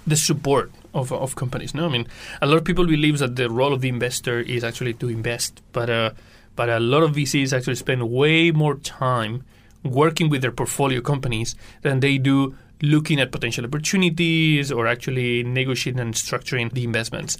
the 0.06 0.16
support 0.16 0.70
of, 0.94 1.12
of 1.12 1.34
companies. 1.34 1.74
No, 1.74 1.86
I 1.86 1.88
mean 1.88 2.06
a 2.40 2.46
lot 2.46 2.58
of 2.58 2.64
people 2.64 2.86
believe 2.86 3.18
that 3.18 3.36
the 3.36 3.50
role 3.50 3.72
of 3.72 3.80
the 3.80 3.88
investor 3.88 4.40
is 4.40 4.62
actually 4.62 4.94
to 4.94 5.08
invest, 5.08 5.62
but 5.72 5.90
uh, 5.90 6.10
but 6.54 6.68
a 6.68 6.78
lot 6.78 7.02
of 7.02 7.12
VCs 7.12 7.52
actually 7.52 7.74
spend 7.74 8.08
way 8.10 8.50
more 8.50 8.76
time 8.76 9.44
working 9.82 10.28
with 10.28 10.42
their 10.42 10.52
portfolio 10.52 11.00
companies 11.00 11.54
than 11.82 12.00
they 12.00 12.18
do 12.18 12.56
looking 12.82 13.20
at 13.20 13.32
potential 13.32 13.64
opportunities 13.64 14.70
or 14.70 14.86
actually 14.86 15.42
negotiating 15.42 16.00
and 16.00 16.14
structuring 16.14 16.72
the 16.72 16.84
investments. 16.84 17.38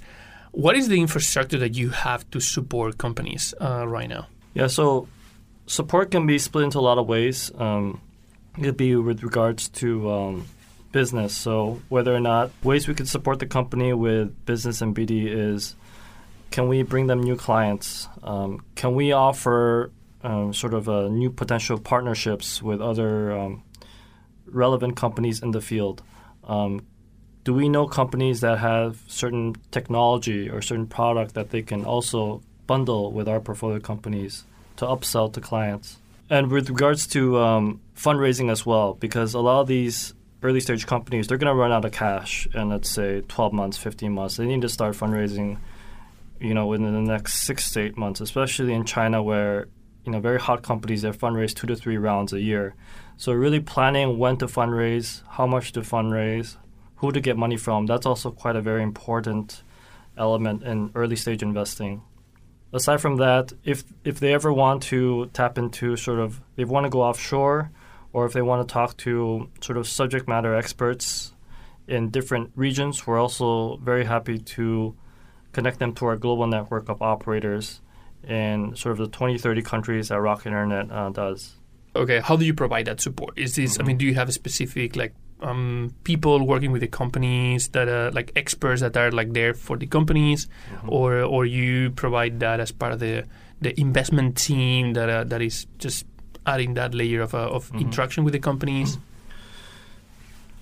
What 0.51 0.75
is 0.75 0.87
the 0.87 0.99
infrastructure 0.99 1.57
that 1.59 1.75
you 1.75 1.89
have 1.89 2.29
to 2.31 2.39
support 2.39 2.97
companies 2.97 3.53
uh, 3.61 3.87
right 3.87 4.09
now? 4.09 4.27
Yeah, 4.53 4.67
so 4.67 5.07
support 5.67 6.11
can 6.11 6.25
be 6.25 6.39
split 6.39 6.63
into 6.63 6.79
a 6.79 6.81
lot 6.81 6.97
of 6.97 7.07
ways. 7.07 7.51
Um, 7.57 8.01
it 8.57 8.63
could 8.63 8.77
be 8.77 8.95
with 8.95 9.21
regards 9.21 9.69
to 9.69 10.09
um, 10.09 10.45
business. 10.91 11.35
So 11.35 11.81
whether 11.89 12.15
or 12.15 12.19
not 12.19 12.51
ways 12.63 12.87
we 12.87 12.95
could 12.95 13.07
support 13.07 13.39
the 13.39 13.45
company 13.45 13.93
with 13.93 14.45
business 14.45 14.81
and 14.81 14.95
BD 14.95 15.27
is 15.27 15.75
can 16.49 16.67
we 16.67 16.81
bring 16.81 17.07
them 17.07 17.21
new 17.21 17.35
clients? 17.35 18.07
Um, 18.23 18.63
can 18.75 18.95
we 18.95 19.11
offer 19.11 19.91
um, 20.23 20.53
sort 20.53 20.73
of 20.73 20.87
new 21.11 21.29
potential 21.29 21.77
partnerships 21.79 22.63
with 22.63 22.81
other 22.81 23.37
um, 23.37 23.63
relevant 24.47 24.95
companies 24.95 25.41
in 25.41 25.51
the 25.51 25.61
field? 25.61 26.01
Um, 26.43 26.85
do 27.43 27.53
we 27.53 27.69
know 27.69 27.87
companies 27.87 28.41
that 28.41 28.59
have 28.59 29.01
certain 29.07 29.55
technology 29.71 30.49
or 30.49 30.61
certain 30.61 30.87
product 30.87 31.33
that 31.35 31.49
they 31.51 31.61
can 31.61 31.85
also 31.85 32.41
bundle 32.67 33.11
with 33.11 33.27
our 33.29 33.39
portfolio 33.39 33.79
companies 33.79 34.43
to 34.75 34.85
upsell 34.85 35.31
to 35.33 35.39
clients? 35.39 35.97
And 36.29 36.51
with 36.51 36.69
regards 36.69 37.07
to 37.07 37.37
um, 37.37 37.79
fundraising 37.95 38.51
as 38.51 38.65
well, 38.65 38.95
because 38.95 39.33
a 39.33 39.39
lot 39.39 39.61
of 39.61 39.67
these 39.67 40.13
early 40.43 40.59
stage 40.59 40.85
companies, 40.85 41.27
they're 41.27 41.37
going 41.37 41.53
to 41.53 41.59
run 41.59 41.71
out 41.71 41.85
of 41.85 41.91
cash 41.91 42.47
in, 42.53 42.69
let's 42.69 42.89
say, 42.89 43.21
12 43.27 43.53
months, 43.53 43.77
15 43.77 44.11
months. 44.11 44.37
They 44.37 44.45
need 44.45 44.61
to 44.61 44.69
start 44.69 44.95
fundraising, 44.95 45.57
you 46.39 46.53
know, 46.53 46.67
within 46.67 46.93
the 46.93 47.11
next 47.13 47.41
six 47.41 47.71
to 47.71 47.81
eight 47.81 47.97
months, 47.97 48.19
especially 48.21 48.73
in 48.73 48.83
China 48.83 49.23
where, 49.23 49.67
you 50.03 50.11
know, 50.11 50.19
very 50.19 50.39
hot 50.39 50.63
companies, 50.63 51.01
they 51.01 51.11
fundraise 51.11 51.55
two 51.55 51.67
to 51.67 51.75
three 51.75 51.97
rounds 51.97 52.33
a 52.33 52.41
year. 52.41 52.75
So 53.17 53.33
really 53.33 53.59
planning 53.59 54.19
when 54.19 54.37
to 54.37 54.45
fundraise, 54.45 55.23
how 55.27 55.47
much 55.47 55.71
to 55.71 55.81
fundraise, 55.81 56.57
who 56.97 57.11
to 57.11 57.19
get 57.19 57.35
money 57.35 57.57
from, 57.57 57.87
that's 57.87 58.05
also 58.05 58.29
quite 58.29 58.55
a 58.55 58.61
very 58.61 58.83
important 58.83 59.63
element 60.15 60.63
in 60.63 60.91
early 60.93 61.15
stage 61.15 61.41
investing. 61.41 62.03
Aside 62.71 63.01
from 63.01 63.17
that, 63.17 63.53
if 63.63 63.83
if 64.03 64.19
they 64.19 64.33
ever 64.33 64.53
want 64.53 64.83
to 64.83 65.27
tap 65.33 65.57
into 65.57 65.95
sort 65.95 66.19
of 66.19 66.41
they 66.55 66.65
want 66.65 66.85
to 66.85 66.89
go 66.89 67.01
offshore, 67.01 67.71
or 68.13 68.25
if 68.25 68.33
they 68.33 68.41
want 68.41 68.67
to 68.67 68.71
talk 68.71 68.97
to 68.97 69.49
sort 69.61 69.77
of 69.77 69.87
subject 69.87 70.27
matter 70.27 70.53
experts 70.55 71.33
in 71.87 72.09
different 72.09 72.51
regions, 72.55 73.07
we're 73.07 73.19
also 73.19 73.77
very 73.77 74.05
happy 74.05 74.37
to 74.37 74.95
connect 75.53 75.79
them 75.79 75.93
to 75.93 76.05
our 76.05 76.17
global 76.17 76.45
network 76.45 76.87
of 76.89 77.01
operators 77.01 77.81
in 78.23 78.75
sort 78.75 78.91
of 78.91 78.97
the 78.97 79.07
20, 79.07 79.37
30 79.37 79.61
countries 79.61 80.09
that 80.09 80.19
Rocket 80.19 80.47
Internet 80.47 80.91
uh, 80.91 81.09
does. 81.09 81.56
Okay, 81.97 82.19
how 82.19 82.35
do 82.35 82.45
you 82.45 82.53
provide 82.53 82.85
that 82.85 83.01
support? 83.01 83.37
Is 83.37 83.55
this, 83.55 83.73
mm-hmm. 83.73 83.83
I 83.83 83.85
mean, 83.85 83.97
do 83.97 84.05
you 84.05 84.15
have 84.15 84.29
a 84.29 84.31
specific 84.31 84.95
like 84.95 85.13
um, 85.41 85.93
people 86.03 86.45
working 86.45 86.71
with 86.71 86.81
the 86.81 86.87
companies 86.87 87.69
that 87.69 87.87
are 87.87 88.11
like 88.11 88.31
experts 88.35 88.81
that 88.81 88.97
are 88.97 89.11
like 89.11 89.33
there 89.33 89.53
for 89.53 89.77
the 89.77 89.87
companies, 89.87 90.47
mm-hmm. 90.71 90.89
or 90.89 91.21
or 91.21 91.45
you 91.45 91.91
provide 91.91 92.39
that 92.39 92.59
as 92.59 92.71
part 92.71 92.93
of 92.93 92.99
the 92.99 93.25
the 93.61 93.79
investment 93.79 94.37
team 94.37 94.93
that 94.93 95.09
uh, 95.09 95.23
that 95.25 95.41
is 95.41 95.67
just 95.77 96.05
adding 96.45 96.75
that 96.75 96.93
layer 96.93 97.21
of, 97.21 97.33
uh, 97.33 97.49
of 97.49 97.67
mm-hmm. 97.67 97.79
interaction 97.79 98.23
with 98.23 98.33
the 98.33 98.39
companies. 98.39 98.97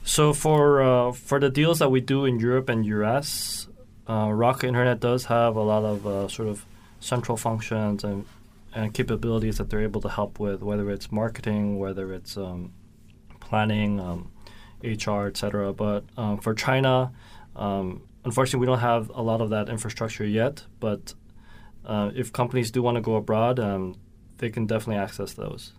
So 0.07 0.33
for 0.33 0.83
uh, 0.83 1.11
for 1.13 1.39
the 1.39 1.49
deals 1.49 1.79
that 1.79 1.89
we 1.89 1.99
do 1.99 2.25
in 2.25 2.39
Europe 2.39 2.69
and 2.69 2.85
US, 2.85 3.67
uh, 4.07 4.29
Rocket 4.31 4.67
Internet 4.67 4.99
does 4.99 5.25
have 5.25 5.55
a 5.55 5.61
lot 5.61 5.83
of 5.83 6.05
uh, 6.05 6.27
sort 6.27 6.47
of 6.47 6.63
central 6.99 7.37
functions 7.37 8.03
and 8.03 8.23
and 8.75 8.93
capabilities 8.93 9.57
that 9.57 9.71
they're 9.71 9.81
able 9.81 10.01
to 10.01 10.09
help 10.09 10.39
with, 10.39 10.61
whether 10.61 10.91
it's 10.91 11.11
marketing, 11.11 11.79
whether 11.79 12.13
it's 12.13 12.37
um, 12.37 12.73
planning. 13.39 13.99
Um, 13.99 14.31
HR, 14.85 15.27
etc. 15.27 15.73
But 15.73 16.05
um, 16.17 16.37
for 16.37 16.53
China, 16.53 17.11
um, 17.55 18.03
unfortunately, 18.23 18.59
we 18.59 18.65
don't 18.67 18.79
have 18.79 19.09
a 19.09 19.21
lot 19.21 19.41
of 19.41 19.49
that 19.49 19.69
infrastructure 19.69 20.25
yet. 20.25 20.63
But 20.79 21.13
uh, 21.85 22.11
if 22.15 22.31
companies 22.31 22.71
do 22.71 22.81
want 22.81 22.95
to 22.95 23.01
go 23.01 23.15
abroad, 23.15 23.59
um, 23.59 23.95
they 24.37 24.49
can 24.49 24.65
definitely 24.65 25.01
access 25.01 25.33
those. 25.33 25.73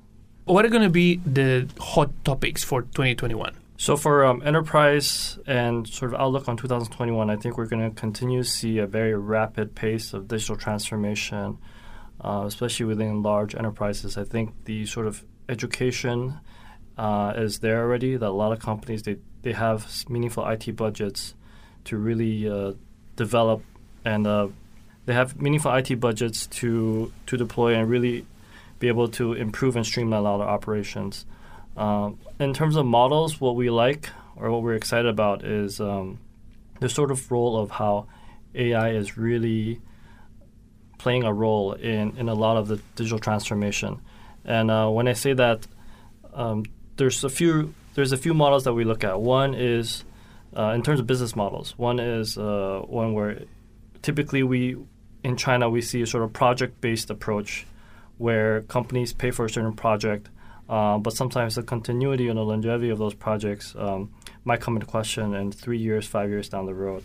What 0.45 0.65
are 0.65 0.69
going 0.69 0.83
to 0.83 0.91
be 0.91 1.17
the 1.27 1.69
hot 1.79 2.11
topics 2.25 2.63
for 2.63 2.83
2021? 2.83 3.57
So 3.79 3.97
for 3.97 4.25
um, 4.25 4.43
enterprise 4.45 5.39
and 5.47 5.87
sort 5.87 6.15
of 6.15 6.21
outlook 6.21 6.49
on 6.49 6.57
2021, 6.57 7.29
I 7.29 7.37
think 7.37 7.59
we're 7.59 7.67
going 7.67 7.91
to 7.91 7.95
continue 7.95 8.43
to 8.43 8.49
see 8.49 8.79
a 8.79 8.87
very 8.87 9.15
rapid 9.15 9.75
pace 9.75 10.15
of 10.15 10.29
digital 10.29 10.57
transformation, 10.57 11.59
uh, 12.21 12.45
especially 12.47 12.87
within 12.87 13.23
large 13.23 13.55
enterprises. 13.55 14.17
I 14.17 14.25
think 14.25 14.65
the 14.65 14.87
sort 14.87 15.07
of 15.07 15.25
education 15.49 16.41
uh, 16.99 17.33
is 17.37 17.61
there 17.61 17.83
already. 17.83 18.17
That 18.17 18.29
a 18.29 18.31
lot 18.31 18.53
of 18.53 18.61
companies 18.61 19.03
they 19.03 19.17
they 19.43 19.53
have 19.53 20.09
meaningful 20.09 20.47
IT 20.47 20.75
budgets 20.77 21.35
to 21.85 21.97
really 21.97 22.49
uh, 22.49 22.73
develop, 23.17 23.63
and 24.05 24.27
uh, 24.27 24.49
they 25.05 25.15
have 25.15 25.41
meaningful 25.41 25.73
IT 25.75 26.01
budgets 26.01 26.47
to 26.47 27.13
to 27.27 27.37
deploy 27.37 27.75
and 27.75 27.89
really 27.89 28.27
be 28.79 28.89
able 28.89 29.09
to 29.09 29.33
improve 29.33 29.77
and 29.77 29.87
streamline 29.87 30.21
a 30.21 30.23
lot 30.23 30.41
of 30.41 30.49
operations. 30.49 31.25
Um, 31.77 32.19
in 32.39 32.55
terms 32.55 32.77
of 32.77 32.87
models, 32.87 33.41
what 33.41 33.57
we 33.57 33.71
like 33.71 34.11
or 34.37 34.51
what 34.51 34.63
we're 34.63 34.75
excited 34.75 35.07
about 35.07 35.45
is 35.45 35.81
um, 35.81 36.19
the 36.81 36.89
sort 36.89 37.11
of 37.11 37.31
role 37.31 37.59
of 37.59 37.71
how 37.71 38.07
AI 38.55 38.91
is 38.91 39.17
really 39.17 39.81
playing 40.99 41.25
a 41.25 41.33
role 41.33 41.73
in, 41.73 42.17
in 42.17 42.29
a 42.29 42.35
lot 42.35 42.57
of 42.57 42.69
the 42.69 42.81
digital 42.95 43.19
transformation. 43.19 44.01
And 44.45 44.71
uh, 44.71 44.89
when 44.89 45.09
I 45.09 45.13
say 45.13 45.33
that, 45.35 45.67
um, 46.35 46.65
there's 46.97 47.25
a 47.25 47.31
few 47.31 47.75
there's 47.95 48.13
a 48.13 48.17
few 48.17 48.35
models 48.35 48.65
that 48.65 48.75
we 48.75 48.85
look 48.85 49.05
at. 49.05 49.21
One 49.21 49.55
is 49.55 50.05
uh, 50.57 50.73
in 50.75 50.83
terms 50.83 51.01
of 51.01 51.07
business 51.07 51.35
models. 51.35 51.75
One 51.79 51.99
is 51.99 52.39
uh, 52.39 52.83
one 52.87 53.15
where 53.15 53.43
typically 54.03 54.43
we 54.43 54.77
in 55.25 55.37
China 55.37 55.69
we 55.69 55.83
see 55.83 56.03
a 56.03 56.07
sort 56.07 56.23
of 56.23 56.33
project 56.33 56.81
based 56.81 57.11
approach 57.11 57.67
where 58.19 58.63
companies 58.63 59.13
pay 59.13 59.31
for 59.31 59.45
a 59.45 59.51
certain 59.51 59.75
project, 59.75 60.29
uh, 60.69 60.97
but 60.99 61.13
sometimes 61.13 61.55
the 61.55 61.63
continuity 61.63 62.29
and 62.29 62.39
the 62.39 62.43
longevity 62.43 62.89
of 62.91 62.99
those 62.99 63.15
projects 63.15 63.75
um, 63.79 64.11
might 64.45 64.61
come 64.61 64.77
into 64.77 64.87
question 64.87 65.35
in 65.35 65.53
three 65.53 65.79
years, 65.79 66.07
five 66.07 66.31
years 66.31 66.49
down 66.49 66.65
the 66.65 66.75
road. 66.75 67.05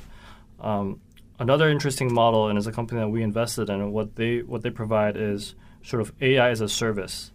Um, 0.62 1.02
another 1.42 1.70
interesting 1.70 2.14
model, 2.14 2.48
and 2.48 2.58
it's 2.58 2.68
a 2.68 2.72
company 2.72 3.02
that 3.02 3.10
we 3.10 3.24
invested 3.24 3.70
in, 3.70 3.92
what 3.92 4.16
they 4.16 4.44
what 4.44 4.62
they 4.62 4.70
provide 4.70 5.18
is 5.18 5.56
sort 5.84 6.02
of 6.02 6.14
AI 6.22 6.52
as 6.52 6.62
a 6.62 6.70
service, 6.70 7.32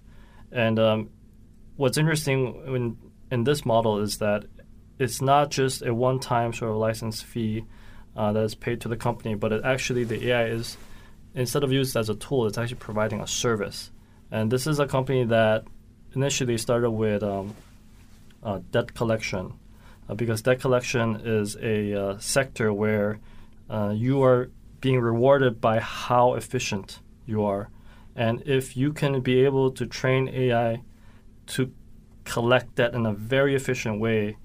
and 0.52 0.78
um, 0.78 1.10
what's 1.76 1.98
interesting 1.98 2.62
in, 2.66 2.96
in 3.32 3.42
this 3.42 3.66
model 3.66 3.98
is 3.98 4.18
that 4.18 4.44
it's 5.00 5.20
not 5.20 5.50
just 5.50 5.82
a 5.82 5.92
one-time 5.92 6.52
sort 6.52 6.70
of 6.70 6.76
license 6.76 7.20
fee 7.20 7.64
uh, 8.16 8.32
that 8.32 8.44
is 8.44 8.54
paid 8.54 8.80
to 8.80 8.88
the 8.88 8.96
company, 8.96 9.34
but 9.34 9.52
it 9.52 9.62
actually 9.64 10.04
the 10.04 10.28
AI 10.28 10.46
is 10.46 10.76
instead 11.34 11.64
of 11.64 11.72
used 11.72 11.96
as 11.96 12.08
a 12.08 12.14
tool, 12.14 12.46
it's 12.46 12.56
actually 12.56 12.76
providing 12.76 13.20
a 13.20 13.26
service. 13.26 13.90
And 14.30 14.50
this 14.50 14.68
is 14.68 14.78
a 14.78 14.86
company 14.86 15.24
that 15.24 15.64
initially 16.14 16.56
started 16.58 16.92
with 16.92 17.22
um, 17.24 17.54
uh, 18.42 18.60
debt 18.70 18.94
collection, 18.94 19.52
uh, 20.08 20.14
because 20.14 20.42
debt 20.42 20.60
collection 20.60 21.20
is 21.24 21.56
a 21.60 21.92
uh, 21.92 22.18
sector 22.18 22.72
where 22.72 23.18
uh, 23.68 23.92
you 23.94 24.22
are 24.22 24.50
being 24.80 25.00
rewarded 25.00 25.60
by 25.60 25.80
how 25.80 26.34
efficient 26.34 27.00
you 27.24 27.44
are. 27.44 27.70
And 28.14 28.42
if 28.46 28.76
you 28.76 28.92
can 28.92 29.20
be 29.20 29.44
able 29.44 29.70
to 29.72 29.86
train 29.86 30.28
AI 30.28 30.82
to 31.48 31.72
collect 32.24 32.76
that 32.76 32.94
in 32.94 33.06
a 33.06 33.12
very 33.12 33.54
efficient 33.54 34.00
way, 34.00 34.36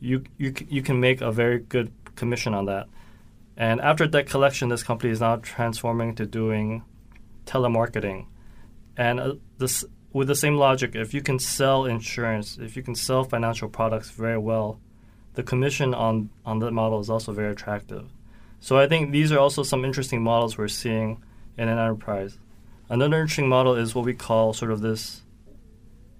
you 0.00 0.24
you 0.36 0.52
you 0.68 0.82
can 0.82 1.00
make 1.00 1.20
a 1.20 1.32
very 1.32 1.58
good 1.58 1.92
commission 2.14 2.54
on 2.54 2.66
that. 2.66 2.88
And 3.56 3.80
after 3.80 4.06
that 4.06 4.26
collection, 4.26 4.68
this 4.68 4.82
company 4.82 5.12
is 5.12 5.20
now 5.20 5.36
transforming 5.36 6.14
to 6.16 6.26
doing 6.26 6.84
telemarketing, 7.46 8.26
and 8.96 9.18
uh, 9.18 9.34
this 9.58 9.84
with 10.12 10.28
the 10.28 10.34
same 10.34 10.56
logic, 10.56 10.94
if 10.94 11.12
you 11.12 11.20
can 11.20 11.38
sell 11.38 11.84
insurance, 11.84 12.58
if 12.58 12.76
you 12.76 12.82
can 12.82 12.94
sell 12.94 13.24
financial 13.24 13.68
products 13.68 14.10
very 14.10 14.38
well, 14.38 14.80
the 15.34 15.42
commission 15.42 15.94
on 15.94 16.30
on 16.44 16.58
that 16.60 16.72
model 16.72 17.00
is 17.00 17.10
also 17.10 17.32
very 17.32 17.52
attractive. 17.52 18.10
So 18.60 18.78
I 18.78 18.88
think 18.88 19.12
these 19.12 19.32
are 19.32 19.38
also 19.38 19.62
some 19.62 19.84
interesting 19.84 20.22
models 20.22 20.58
we're 20.58 20.68
seeing 20.68 21.22
in 21.56 21.68
an 21.68 21.78
enterprise. 21.78 22.38
Another 22.88 23.20
interesting 23.20 23.48
model 23.48 23.74
is 23.74 23.94
what 23.94 24.04
we 24.04 24.14
call 24.14 24.52
sort 24.52 24.70
of 24.70 24.80
this 24.80 25.22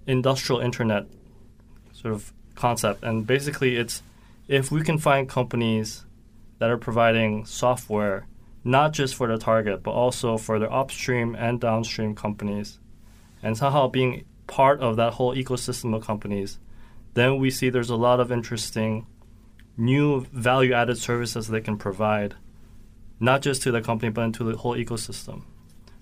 industrial 0.05 0.61
internet 0.61 1.05
sort 1.93 2.13
of 2.13 2.33
concept. 2.55 3.03
And 3.03 3.25
basically, 3.25 3.75
it's 3.75 4.03
if 4.47 4.71
we 4.71 4.81
can 4.81 4.97
find 4.97 5.27
companies 5.27 6.05
that 6.59 6.69
are 6.69 6.77
providing 6.77 7.45
software 7.45 8.27
not 8.63 8.91
just 8.91 9.15
for 9.15 9.27
the 9.27 9.37
target, 9.37 9.81
but 9.81 9.91
also 9.91 10.37
for 10.37 10.59
their 10.59 10.71
upstream 10.71 11.35
and 11.35 11.61
downstream 11.61 12.13
companies, 12.13 12.79
and 13.41 13.57
somehow 13.57 13.87
being 13.87 14.25
part 14.47 14.81
of 14.81 14.97
that 14.97 15.13
whole 15.13 15.33
ecosystem 15.33 15.95
of 15.95 16.05
companies, 16.05 16.59
then 17.13 17.37
we 17.37 17.49
see 17.49 17.69
there's 17.69 17.89
a 17.89 17.95
lot 17.95 18.19
of 18.19 18.29
interesting 18.29 19.07
new 19.77 20.21
value 20.33 20.73
added 20.73 20.97
services 20.97 21.47
they 21.47 21.61
can 21.61 21.77
provide, 21.77 22.35
not 23.19 23.41
just 23.41 23.61
to 23.63 23.71
the 23.71 23.81
company, 23.81 24.11
but 24.11 24.23
into 24.23 24.43
the 24.43 24.57
whole 24.57 24.75
ecosystem. 24.75 25.43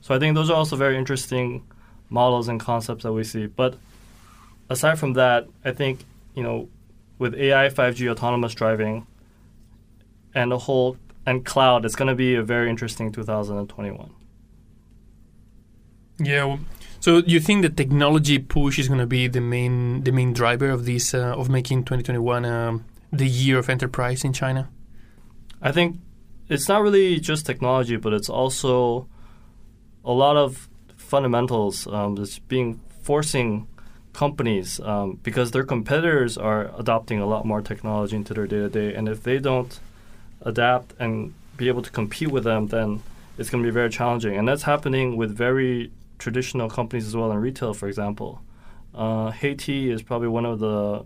So 0.01 0.15
I 0.15 0.19
think 0.19 0.35
those 0.35 0.49
are 0.49 0.55
also 0.55 0.75
very 0.75 0.97
interesting 0.97 1.65
models 2.09 2.47
and 2.47 2.59
concepts 2.59 3.03
that 3.03 3.11
we 3.11 3.23
see. 3.23 3.47
But 3.47 3.75
aside 4.69 4.99
from 4.99 5.13
that, 5.13 5.47
I 5.63 5.71
think, 5.71 6.05
you 6.33 6.43
know, 6.43 6.69
with 7.19 7.35
AI, 7.35 7.69
5G, 7.69 8.09
autonomous 8.11 8.53
driving, 8.53 9.07
and 10.33 10.51
the 10.51 10.59
whole 10.59 10.97
and 11.25 11.45
cloud, 11.45 11.85
it's 11.85 11.95
going 11.95 12.07
to 12.07 12.15
be 12.15 12.35
a 12.35 12.43
very 12.43 12.69
interesting 12.69 13.11
2021. 13.11 14.11
Yeah. 16.19 16.57
So 16.99 17.17
you 17.25 17.39
think 17.39 17.61
the 17.61 17.69
technology 17.69 18.39
push 18.39 18.79
is 18.79 18.87
going 18.87 18.99
to 18.99 19.07
be 19.07 19.27
the 19.27 19.41
main 19.41 20.03
the 20.03 20.11
main 20.11 20.33
driver 20.33 20.69
of 20.69 20.85
this 20.85 21.13
uh, 21.13 21.35
of 21.35 21.49
making 21.49 21.83
2021 21.83 22.45
um, 22.45 22.85
the 23.11 23.27
year 23.27 23.57
of 23.57 23.69
enterprise 23.69 24.23
in 24.23 24.33
China? 24.33 24.69
I 25.61 25.71
think 25.71 25.99
it's 26.49 26.67
not 26.67 26.81
really 26.81 27.19
just 27.19 27.45
technology, 27.45 27.95
but 27.95 28.13
it's 28.13 28.29
also 28.29 29.07
a 30.03 30.11
lot 30.11 30.37
of 30.37 30.69
fundamentals. 30.95 31.87
Um, 31.87 32.15
that's 32.15 32.39
being 32.39 32.81
forcing 33.01 33.67
companies 34.13 34.79
um, 34.79 35.19
because 35.23 35.51
their 35.51 35.63
competitors 35.63 36.37
are 36.37 36.71
adopting 36.77 37.19
a 37.19 37.25
lot 37.25 37.45
more 37.45 37.61
technology 37.61 38.15
into 38.15 38.33
their 38.33 38.47
day 38.47 38.57
to 38.57 38.69
day, 38.69 38.93
and 38.93 39.07
if 39.09 39.23
they 39.23 39.39
don't 39.39 39.79
adapt 40.41 40.93
and 40.99 41.33
be 41.57 41.67
able 41.67 41.81
to 41.81 41.91
compete 41.91 42.29
with 42.29 42.43
them, 42.43 42.67
then 42.67 43.01
it's 43.37 43.49
going 43.49 43.63
to 43.63 43.67
be 43.67 43.73
very 43.73 43.89
challenging. 43.89 44.37
And 44.37 44.47
that's 44.47 44.63
happening 44.63 45.17
with 45.17 45.35
very 45.35 45.91
traditional 46.17 46.69
companies 46.69 47.07
as 47.07 47.15
well 47.15 47.31
in 47.31 47.37
retail, 47.37 47.73
for 47.73 47.87
example. 47.87 48.41
Uh, 48.93 49.31
HeyTea 49.31 49.89
is 49.91 50.01
probably 50.01 50.29
one 50.29 50.45
of 50.45 50.59
the 50.59 51.05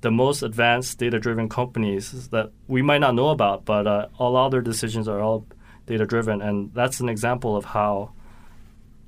the 0.00 0.10
most 0.10 0.42
advanced 0.42 0.98
data-driven 0.98 1.48
companies 1.48 2.28
that 2.28 2.50
we 2.68 2.82
might 2.82 2.98
not 2.98 3.14
know 3.14 3.28
about, 3.28 3.64
but 3.64 3.86
uh, 3.86 4.08
all 4.18 4.36
other 4.36 4.60
decisions 4.60 5.08
are 5.08 5.20
all 5.20 5.46
data-driven, 5.86 6.40
and 6.40 6.72
that's 6.74 7.00
an 7.00 7.08
example 7.08 7.56
of 7.56 7.66
how 7.66 8.12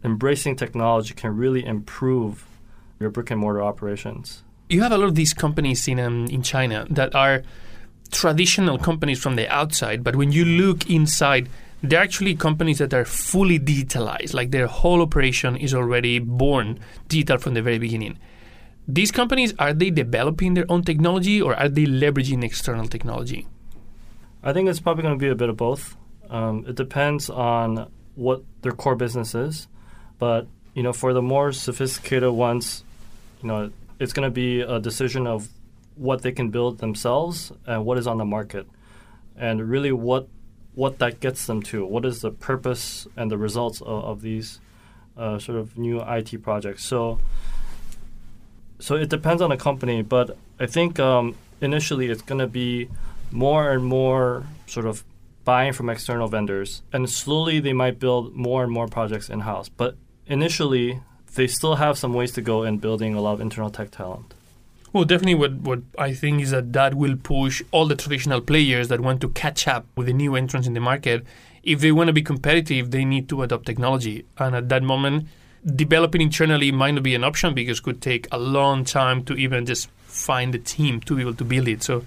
embracing 0.04 0.56
technology 0.56 1.14
can 1.14 1.36
really 1.36 1.64
improve 1.64 2.46
your 3.00 3.10
brick 3.10 3.30
and 3.30 3.40
mortar 3.40 3.62
operations. 3.62 4.42
You 4.68 4.82
have 4.82 4.92
a 4.92 4.98
lot 4.98 5.08
of 5.08 5.14
these 5.14 5.34
companies 5.34 5.86
in 5.88 6.00
um, 6.00 6.26
in 6.26 6.42
China 6.42 6.86
that 6.90 7.14
are 7.14 7.42
traditional 8.10 8.78
companies 8.78 9.20
from 9.20 9.36
the 9.36 9.48
outside, 9.48 10.04
but 10.04 10.16
when 10.16 10.32
you 10.32 10.44
look 10.44 10.88
inside, 10.90 11.48
they're 11.82 12.00
actually 12.00 12.34
companies 12.36 12.78
that 12.78 12.94
are 12.94 13.04
fully 13.04 13.58
digitalized, 13.58 14.34
like 14.34 14.50
their 14.50 14.66
whole 14.66 15.02
operation 15.02 15.56
is 15.56 15.74
already 15.74 16.18
born 16.18 16.78
digital 17.08 17.38
from 17.38 17.54
the 17.54 17.62
very 17.62 17.78
beginning. 17.78 18.18
These 18.88 19.12
companies, 19.12 19.54
are 19.58 19.72
they 19.72 19.90
developing 19.90 20.54
their 20.54 20.66
own 20.68 20.82
technology 20.82 21.40
or 21.40 21.54
are 21.54 21.68
they 21.68 21.84
leveraging 21.84 22.42
external 22.42 22.88
technology? 22.88 23.46
I 24.42 24.52
think 24.52 24.68
it's 24.68 24.80
probably 24.80 25.02
going 25.02 25.14
to 25.14 25.22
be 25.22 25.28
a 25.28 25.36
bit 25.36 25.48
of 25.48 25.56
both. 25.56 25.96
Um, 26.28 26.64
it 26.66 26.74
depends 26.74 27.30
on 27.30 27.90
what 28.16 28.42
their 28.62 28.72
core 28.72 28.96
business 28.96 29.34
is, 29.34 29.68
but 30.18 30.46
you 30.74 30.82
know, 30.82 30.92
for 30.92 31.12
the 31.12 31.22
more 31.22 31.52
sophisticated 31.52 32.30
ones, 32.30 32.82
you 33.42 33.48
know, 33.48 33.70
it's 33.98 34.12
going 34.12 34.26
to 34.26 34.32
be 34.32 34.60
a 34.62 34.80
decision 34.80 35.26
of 35.26 35.48
what 35.94 36.22
they 36.22 36.32
can 36.32 36.50
build 36.50 36.78
themselves 36.78 37.52
and 37.66 37.84
what 37.84 37.98
is 37.98 38.06
on 38.06 38.18
the 38.18 38.24
market, 38.24 38.66
and 39.36 39.68
really 39.68 39.92
what 39.92 40.28
what 40.74 40.98
that 40.98 41.20
gets 41.20 41.46
them 41.46 41.62
to. 41.62 41.84
What 41.84 42.04
is 42.06 42.22
the 42.22 42.30
purpose 42.30 43.06
and 43.16 43.30
the 43.30 43.36
results 43.36 43.82
of, 43.82 44.04
of 44.04 44.22
these 44.22 44.58
uh, 45.16 45.38
sort 45.38 45.58
of 45.58 45.76
new 45.76 46.00
IT 46.00 46.42
projects? 46.42 46.84
So, 46.84 47.20
so 48.82 48.96
it 48.96 49.08
depends 49.08 49.40
on 49.40 49.50
the 49.50 49.56
company, 49.56 50.02
but 50.02 50.36
I 50.58 50.66
think 50.66 50.98
um, 50.98 51.36
initially 51.60 52.08
it's 52.08 52.20
going 52.20 52.40
to 52.40 52.48
be 52.48 52.88
more 53.30 53.70
and 53.70 53.84
more 53.84 54.44
sort 54.66 54.86
of 54.86 55.04
buying 55.44 55.72
from 55.72 55.88
external 55.88 56.26
vendors, 56.26 56.82
and 56.92 57.08
slowly 57.08 57.60
they 57.60 57.72
might 57.72 58.00
build 58.00 58.34
more 58.34 58.64
and 58.64 58.72
more 58.72 58.88
projects 58.88 59.28
in 59.30 59.40
house. 59.40 59.68
But 59.68 59.94
initially, 60.26 61.00
they 61.36 61.46
still 61.46 61.76
have 61.76 61.96
some 61.96 62.12
ways 62.12 62.32
to 62.32 62.42
go 62.42 62.64
in 62.64 62.78
building 62.78 63.14
a 63.14 63.20
lot 63.20 63.34
of 63.34 63.40
internal 63.40 63.70
tech 63.70 63.92
talent. 63.92 64.34
Well, 64.92 65.04
definitely, 65.04 65.36
what, 65.36 65.52
what 65.54 65.82
I 65.96 66.12
think 66.12 66.42
is 66.42 66.50
that 66.50 66.72
that 66.72 66.94
will 66.94 67.16
push 67.16 67.62
all 67.70 67.86
the 67.86 67.96
traditional 67.96 68.40
players 68.40 68.88
that 68.88 69.00
want 69.00 69.20
to 69.20 69.28
catch 69.28 69.68
up 69.68 69.86
with 69.96 70.08
the 70.08 70.12
new 70.12 70.34
entrants 70.34 70.66
in 70.66 70.74
the 70.74 70.80
market. 70.80 71.24
If 71.62 71.80
they 71.80 71.92
want 71.92 72.08
to 72.08 72.12
be 72.12 72.22
competitive, 72.22 72.90
they 72.90 73.04
need 73.04 73.28
to 73.28 73.42
adopt 73.42 73.64
technology. 73.64 74.26
And 74.38 74.56
at 74.56 74.68
that 74.70 74.82
moment, 74.82 75.28
developing 75.64 76.20
internally 76.20 76.72
might 76.72 76.92
not 76.92 77.02
be 77.02 77.14
an 77.14 77.24
option 77.24 77.54
because 77.54 77.78
it 77.78 77.82
could 77.82 78.00
take 78.00 78.26
a 78.32 78.38
long 78.38 78.84
time 78.84 79.24
to 79.24 79.34
even 79.34 79.66
just 79.66 79.90
find 80.04 80.52
the 80.52 80.58
team 80.58 81.00
to 81.00 81.16
be 81.16 81.22
able 81.22 81.34
to 81.34 81.44
build 81.44 81.68
it. 81.68 81.82
So, 81.82 82.04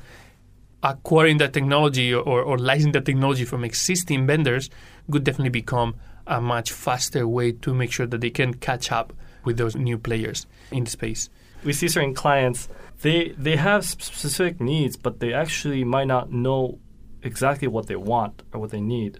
acquiring 0.83 1.37
that 1.37 1.53
technology 1.53 2.13
or, 2.13 2.41
or 2.41 2.57
licensing 2.57 2.91
that 2.91 3.05
technology 3.05 3.45
from 3.45 3.63
existing 3.63 4.27
vendors 4.27 4.69
could 5.11 5.23
definitely 5.23 5.49
become 5.49 5.95
a 6.27 6.39
much 6.39 6.71
faster 6.71 7.27
way 7.27 7.51
to 7.51 7.73
make 7.73 7.91
sure 7.91 8.05
that 8.05 8.21
they 8.21 8.29
can 8.29 8.53
catch 8.53 8.91
up 8.91 9.13
with 9.43 9.57
those 9.57 9.75
new 9.75 9.97
players 9.97 10.45
in 10.71 10.83
the 10.83 10.89
space 10.89 11.29
we 11.63 11.73
see 11.73 11.87
certain 11.87 12.13
clients 12.13 12.69
they 13.01 13.29
they 13.37 13.55
have 13.55 13.85
specific 13.85 14.61
needs, 14.61 14.95
but 14.95 15.19
they 15.19 15.33
actually 15.33 15.83
might 15.83 16.07
not 16.07 16.31
know 16.31 16.79
exactly 17.21 17.67
what 17.67 17.87
they 17.87 17.95
want 17.95 18.43
or 18.53 18.59
what 18.61 18.71
they 18.71 18.81
need. 18.81 19.19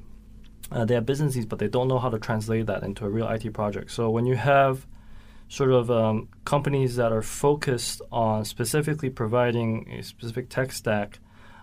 Uh, 0.72 0.86
they 0.86 0.96
have 0.96 1.06
businesses, 1.06 1.46
but 1.46 1.60
they 1.60 1.68
don't 1.68 1.88
know 1.88 2.00
how 2.00 2.10
to 2.10 2.20
translate 2.20 2.66
that 2.66 2.84
into 2.84 3.06
a 3.06 3.10
real 3.10 3.28
IT 3.28 3.54
project. 3.54 3.92
So 3.92 4.10
when 4.10 4.26
you 4.26 4.36
have 4.36 4.88
sort 5.48 5.72
of 5.72 5.92
um, 5.92 6.28
companies 6.44 6.96
that 6.96 7.12
are 7.12 7.22
focused 7.22 8.02
on 8.12 8.46
specifically 8.46 9.10
providing 9.10 9.90
a 9.92 10.02
specific 10.02 10.50
tech 10.50 10.72
stack 10.72 11.20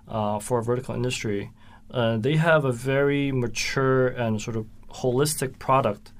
uh, 0.06 0.38
for 0.38 0.60
a 0.60 0.62
vertical 0.62 0.94
industry, 0.94 1.50
uh, 1.90 2.16
they 2.16 2.36
have 2.36 2.64
a 2.64 2.72
very 2.72 3.32
mature 3.32 4.06
and 4.08 4.40
sort 4.40 4.56
of 4.56 4.66
holistic 4.90 5.58
product 5.58 6.12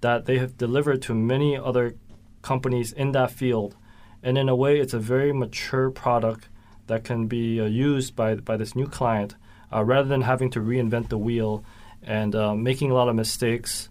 that 0.00 0.24
they 0.24 0.38
have 0.38 0.56
delivered 0.56 1.02
to 1.02 1.14
many 1.14 1.56
other 1.56 1.94
companies 2.40 2.92
in 2.92 3.12
that 3.12 3.30
field 3.30 3.76
and 4.22 4.36
in 4.36 4.48
a 4.48 4.54
way, 4.56 4.78
it's 4.78 4.94
a 4.94 4.98
very 4.98 5.32
mature 5.32 5.90
product 5.90 6.48
that 6.86 7.04
can 7.04 7.26
be 7.26 7.60
uh, 7.60 7.64
used 7.64 8.16
by 8.16 8.34
by 8.34 8.56
this 8.56 8.74
new 8.74 8.86
client 8.86 9.34
uh, 9.72 9.84
rather 9.84 10.08
than 10.08 10.22
having 10.22 10.50
to 10.50 10.60
reinvent 10.60 11.08
the 11.08 11.18
wheel 11.18 11.64
and 12.02 12.34
uh, 12.34 12.54
making 12.54 12.90
a 12.90 12.94
lot 12.94 13.08
of 13.08 13.14
mistakes 13.14 13.88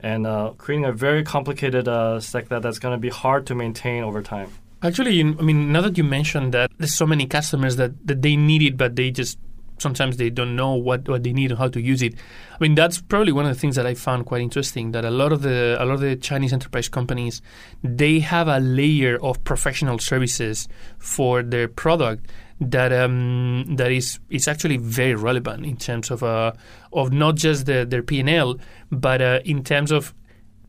and 0.00 0.26
uh, 0.26 0.52
creating 0.58 0.84
a 0.84 0.92
very 0.92 1.22
complicated 1.22 1.86
uh, 1.88 2.18
stack 2.20 2.48
that, 2.48 2.62
that's 2.62 2.78
going 2.78 2.92
to 2.92 2.98
be 2.98 3.08
hard 3.08 3.46
to 3.46 3.54
maintain 3.54 4.02
over 4.02 4.22
time. 4.22 4.50
Actually, 4.82 5.20
I 5.20 5.24
mean, 5.24 5.70
now 5.70 5.80
that 5.82 5.96
you 5.96 6.02
mentioned 6.02 6.52
that 6.54 6.70
there's 6.78 6.94
so 6.94 7.06
many 7.06 7.26
customers 7.26 7.76
that, 7.76 8.04
that 8.06 8.20
they 8.20 8.34
need 8.34 8.62
it, 8.62 8.76
but 8.76 8.96
they 8.96 9.12
just 9.12 9.38
sometimes 9.78 10.16
they 10.16 10.30
don't 10.30 10.56
know 10.56 10.74
what, 10.74 11.08
what 11.08 11.22
they 11.22 11.32
need 11.32 11.50
and 11.50 11.58
how 11.58 11.68
to 11.68 11.80
use 11.80 12.02
it. 12.02 12.14
I 12.14 12.56
mean, 12.60 12.74
that's 12.74 13.00
probably 13.00 13.32
one 13.32 13.44
of 13.44 13.54
the 13.54 13.60
things 13.60 13.76
that 13.76 13.86
I 13.86 13.94
found 13.94 14.26
quite 14.26 14.40
interesting. 14.40 14.92
That 14.92 15.04
a 15.04 15.10
lot 15.10 15.32
of 15.32 15.42
the 15.42 15.76
a 15.78 15.84
lot 15.84 15.94
of 15.94 16.00
the 16.00 16.16
Chinese 16.16 16.52
enterprise 16.52 16.88
companies 16.88 17.42
they 17.82 18.20
have 18.20 18.48
a 18.48 18.58
layer 18.58 19.18
of 19.22 19.42
professional 19.44 19.98
services 19.98 20.68
for 20.98 21.42
their 21.42 21.68
product 21.68 22.26
that 22.70 22.92
um, 22.92 23.76
that 23.76 23.90
is 23.90 24.18
is 24.30 24.48
actually 24.48 24.76
very 24.76 25.14
relevant 25.14 25.64
in 25.64 25.76
terms 25.76 26.10
of 26.10 26.22
uh, 26.22 26.52
of 26.92 27.12
not 27.12 27.36
just 27.36 27.66
the, 27.66 27.84
their 27.88 28.02
P 28.02 28.20
and 28.20 28.30
L, 28.30 28.56
but 28.90 29.20
uh, 29.20 29.40
in 29.44 29.64
terms 29.64 29.90
of 29.90 30.14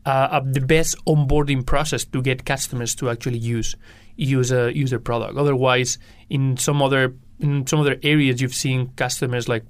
uh, 0.06 0.40
the 0.40 0.60
best 0.60 0.96
onboarding 1.06 1.64
process 1.64 2.04
to 2.04 2.22
get 2.22 2.44
customers 2.44 2.94
to 2.96 3.10
actually 3.10 3.38
use 3.38 3.76
use 4.16 4.52
a 4.52 4.74
use 4.74 4.92
a 4.92 4.98
product. 4.98 5.36
Otherwise, 5.36 5.98
in 6.28 6.56
some 6.56 6.82
other 6.82 7.14
in 7.40 7.66
some 7.66 7.80
other 7.80 7.96
areas 8.02 8.40
you've 8.40 8.54
seen 8.54 8.88
customers 8.96 9.48
like 9.48 9.64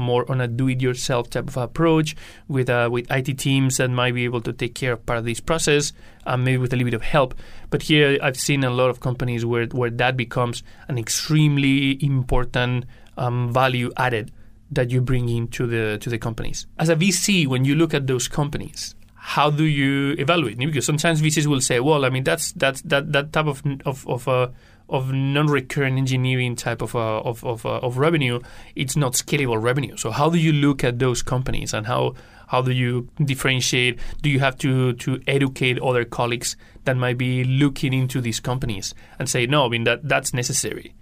more 0.00 0.30
on 0.30 0.40
a 0.40 0.48
do-it-yourself 0.48 1.30
type 1.30 1.48
of 1.48 1.56
approach 1.56 2.16
with 2.48 2.68
uh, 2.68 2.88
with 2.90 3.10
IT 3.10 3.38
teams 3.38 3.76
that 3.76 3.90
might 3.90 4.14
be 4.14 4.24
able 4.24 4.40
to 4.40 4.52
take 4.52 4.74
care 4.74 4.94
of 4.94 5.06
part 5.06 5.18
of 5.20 5.24
this 5.24 5.40
process, 5.40 5.92
uh, 6.26 6.36
maybe 6.36 6.58
with 6.58 6.72
a 6.72 6.76
little 6.76 6.90
bit 6.90 6.94
of 6.94 7.02
help. 7.02 7.34
But 7.70 7.82
here 7.82 8.18
I've 8.22 8.36
seen 8.36 8.64
a 8.64 8.70
lot 8.70 8.90
of 8.90 9.00
companies 9.00 9.44
where 9.44 9.66
where 9.66 9.90
that 9.90 10.16
becomes 10.16 10.62
an 10.88 10.98
extremely 10.98 12.02
important 12.04 12.86
um, 13.16 13.52
value 13.52 13.92
added 13.96 14.32
that 14.70 14.90
you 14.90 15.00
bring 15.00 15.28
into 15.28 15.66
the 15.66 15.98
to 15.98 16.10
the 16.10 16.18
companies. 16.18 16.66
As 16.78 16.88
a 16.88 16.96
VC, 16.96 17.46
when 17.46 17.64
you 17.64 17.74
look 17.74 17.94
at 17.94 18.06
those 18.06 18.28
companies, 18.28 18.94
how 19.14 19.50
do 19.50 19.64
you 19.64 20.14
evaluate? 20.18 20.58
Because 20.58 20.86
sometimes 20.86 21.20
VCs 21.20 21.46
will 21.46 21.60
say, 21.60 21.80
"Well, 21.80 22.04
I 22.04 22.10
mean, 22.10 22.24
that's 22.24 22.52
that's 22.52 22.80
that 22.82 23.12
that 23.12 23.32
type 23.32 23.46
of 23.46 23.62
of 23.84 24.06
of, 24.08 24.28
uh, 24.28 24.48
of 24.90 25.12
non-recurrent 25.12 25.96
engineering 25.96 26.56
type 26.56 26.82
of 26.82 26.94
uh, 26.94 27.20
of 27.20 27.44
of, 27.44 27.64
uh, 27.64 27.78
of 27.78 27.96
revenue, 27.96 28.40
it's 28.74 28.96
not 28.96 29.12
scalable 29.12 29.62
revenue. 29.62 29.96
So 29.96 30.10
how 30.10 30.28
do 30.28 30.38
you 30.38 30.52
look 30.52 30.84
at 30.84 30.98
those 30.98 31.22
companies 31.22 31.72
and 31.72 31.86
how 31.86 32.14
how 32.48 32.60
do 32.60 32.72
you 32.72 33.08
differentiate? 33.24 33.98
Do 34.20 34.28
you 34.28 34.40
have 34.40 34.58
to 34.58 34.92
to 34.94 35.20
educate 35.26 35.78
other 35.80 36.04
colleagues 36.04 36.56
that 36.84 36.96
might 36.96 37.16
be 37.16 37.44
looking 37.44 37.92
into 37.92 38.20
these 38.20 38.40
companies 38.40 38.94
and 39.18 39.28
say 39.28 39.46
no? 39.46 39.66
I 39.66 39.68
mean 39.68 39.84
that 39.84 40.06
that's 40.08 40.34
necessary. 40.34 40.92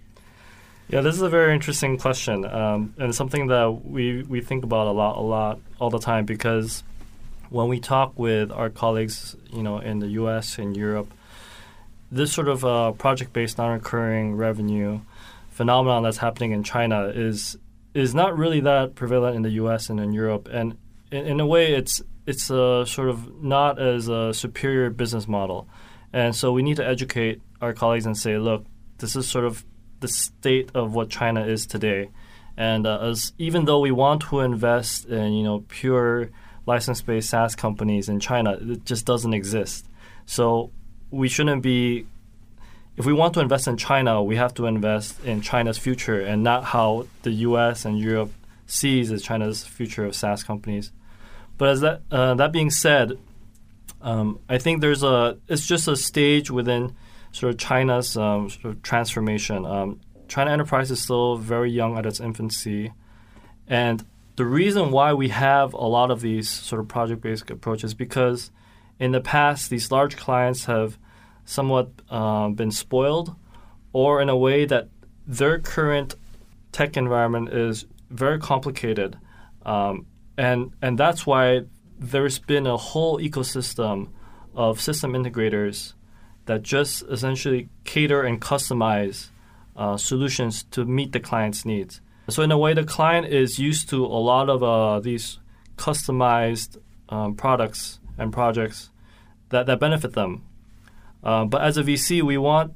Yeah, 0.89 1.01
this 1.01 1.13
is 1.15 1.21
a 1.21 1.29
very 1.29 1.53
interesting 1.53 1.99
question, 1.99 2.45
um, 2.45 2.95
and 2.97 3.13
something 3.13 3.47
that 3.47 3.85
we 3.85 4.23
we 4.23 4.41
think 4.41 4.63
about 4.63 4.87
a 4.87 4.91
lot, 4.91 5.17
a 5.17 5.21
lot, 5.21 5.59
all 5.79 5.89
the 5.89 5.99
time 5.99 6.25
because 6.25 6.83
when 7.49 7.67
we 7.67 7.79
talk 7.79 8.17
with 8.17 8.51
our 8.51 8.69
colleagues, 8.69 9.35
you 9.51 9.63
know, 9.63 9.79
in 9.79 9.99
the 9.99 10.07
U.S. 10.21 10.57
and 10.57 10.77
Europe, 10.77 11.11
this 12.11 12.31
sort 12.31 12.47
of 12.47 12.65
uh, 12.65 12.91
project-based 12.93 13.57
non-recurring 13.57 14.35
revenue 14.35 15.01
phenomenon 15.49 16.03
that's 16.03 16.17
happening 16.17 16.51
in 16.51 16.63
China 16.63 17.11
is 17.13 17.57
is 17.93 18.13
not 18.13 18.37
really 18.37 18.59
that 18.61 18.95
prevalent 18.95 19.35
in 19.35 19.41
the 19.41 19.49
U.S. 19.61 19.89
and 19.89 19.99
in 19.99 20.13
Europe, 20.13 20.47
and 20.51 20.77
in, 21.11 21.25
in 21.25 21.39
a 21.39 21.45
way, 21.45 21.73
it's 21.73 22.01
it's 22.25 22.49
a 22.49 22.85
sort 22.87 23.09
of 23.09 23.43
not 23.43 23.79
as 23.79 24.07
a 24.07 24.33
superior 24.33 24.89
business 24.89 25.27
model, 25.27 25.67
and 26.13 26.35
so 26.35 26.51
we 26.51 26.63
need 26.63 26.77
to 26.77 26.85
educate 26.85 27.41
our 27.61 27.73
colleagues 27.73 28.05
and 28.05 28.17
say, 28.17 28.37
look, 28.37 28.65
this 28.99 29.15
is 29.15 29.27
sort 29.27 29.45
of 29.45 29.65
the 29.99 30.07
state 30.07 30.69
of 30.73 30.93
what 30.93 31.09
China 31.09 31.45
is 31.45 31.65
today, 31.65 32.09
and 32.55 32.87
uh, 32.87 32.99
as 33.01 33.33
even 33.37 33.65
though 33.65 33.79
we 33.79 33.91
want 33.91 34.21
to 34.21 34.39
invest 34.39 35.05
in 35.05 35.33
you 35.33 35.43
know 35.43 35.65
pure 35.67 36.29
license-based 36.65 37.29
SaaS 37.29 37.55
companies 37.55 38.07
in 38.07 38.19
China, 38.19 38.57
it 38.61 38.85
just 38.85 39.05
doesn't 39.05 39.33
exist. 39.33 39.87
So 40.25 40.71
we 41.11 41.27
shouldn't 41.27 41.61
be. 41.61 42.05
If 42.97 43.05
we 43.05 43.13
want 43.13 43.33
to 43.35 43.39
invest 43.39 43.67
in 43.67 43.77
China, 43.77 44.21
we 44.21 44.35
have 44.35 44.53
to 44.55 44.65
invest 44.65 45.23
in 45.23 45.41
China's 45.41 45.77
future 45.77 46.19
and 46.19 46.43
not 46.43 46.65
how 46.65 47.07
the 47.23 47.31
U.S. 47.31 47.85
and 47.85 47.97
Europe 47.97 48.31
sees 48.67 49.11
as 49.11 49.21
China's 49.23 49.63
future 49.63 50.05
of 50.05 50.15
SaaS 50.15 50.43
companies. 50.43 50.91
But 51.57 51.69
as 51.69 51.81
that 51.81 52.01
uh, 52.11 52.33
that 52.35 52.51
being 52.51 52.69
said, 52.69 53.17
um, 54.01 54.39
I 54.47 54.57
think 54.57 54.81
there's 54.81 55.03
a 55.03 55.37
it's 55.47 55.65
just 55.65 55.87
a 55.87 55.95
stage 55.95 56.51
within 56.51 56.95
sort 57.31 57.53
of 57.53 57.59
China's 57.59 58.17
um, 58.17 58.49
sort 58.49 58.65
of 58.65 58.81
transformation. 58.81 59.65
Um, 59.65 59.99
China 60.27 60.51
Enterprise 60.51 60.91
is 60.91 61.01
still 61.01 61.37
very 61.37 61.71
young 61.71 61.97
at 61.97 62.05
its 62.05 62.19
infancy, 62.19 62.93
and 63.67 64.05
the 64.35 64.45
reason 64.45 64.91
why 64.91 65.13
we 65.13 65.29
have 65.29 65.73
a 65.73 65.85
lot 65.85 66.11
of 66.11 66.21
these 66.21 66.49
sort 66.49 66.79
of 66.79 66.87
project-based 66.87 67.49
approaches 67.49 67.93
because 67.93 68.51
in 68.99 69.11
the 69.11 69.21
past 69.21 69.69
these 69.69 69.91
large 69.91 70.17
clients 70.17 70.65
have 70.65 70.97
somewhat 71.45 71.89
uh, 72.09 72.49
been 72.49 72.71
spoiled, 72.71 73.35
or 73.93 74.21
in 74.21 74.29
a 74.29 74.37
way 74.37 74.65
that 74.65 74.89
their 75.25 75.59
current 75.59 76.15
tech 76.71 76.97
environment 76.97 77.49
is 77.49 77.85
very 78.09 78.39
complicated, 78.39 79.17
um, 79.65 80.05
and 80.37 80.71
and 80.81 80.97
that's 80.97 81.25
why 81.25 81.61
there's 81.97 82.39
been 82.39 82.67
a 82.67 82.77
whole 82.77 83.19
ecosystem 83.19 84.09
of 84.55 84.79
system 84.79 85.13
integrators 85.13 85.93
that 86.45 86.63
just 86.63 87.03
essentially 87.03 87.69
cater 87.83 88.23
and 88.23 88.41
customize 88.41 89.29
uh, 89.75 89.97
solutions 89.97 90.63
to 90.63 90.85
meet 90.85 91.11
the 91.11 91.19
client's 91.19 91.65
needs. 91.65 92.01
So 92.29 92.43
in 92.43 92.51
a 92.51 92.57
way, 92.57 92.73
the 92.73 92.83
client 92.83 93.27
is 93.27 93.59
used 93.59 93.89
to 93.89 94.05
a 94.05 94.21
lot 94.31 94.49
of 94.49 94.63
uh, 94.63 94.99
these 94.99 95.39
customized 95.77 96.77
um, 97.09 97.35
products 97.35 97.98
and 98.19 98.31
projects 98.31 98.89
that, 99.49 99.65
that 99.65 99.79
benefit 99.79 100.13
them. 100.13 100.43
Uh, 101.23 101.45
but 101.45 101.61
as 101.61 101.77
a 101.77 101.83
VC, 101.83 102.21
we 102.21 102.37
want 102.37 102.73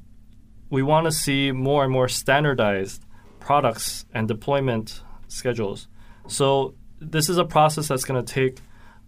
we 0.70 0.82
want 0.82 1.04
to 1.04 1.12
see 1.12 1.52
more 1.52 1.84
and 1.84 1.92
more 1.92 2.08
standardized 2.08 3.04
products 3.38 4.06
and 4.12 4.26
deployment 4.26 5.02
schedules. 5.28 5.86
So 6.26 6.74
this 6.98 7.28
is 7.28 7.38
a 7.38 7.44
process 7.44 7.88
that's 7.88 8.04
going 8.04 8.24
to 8.24 8.32
take 8.32 8.58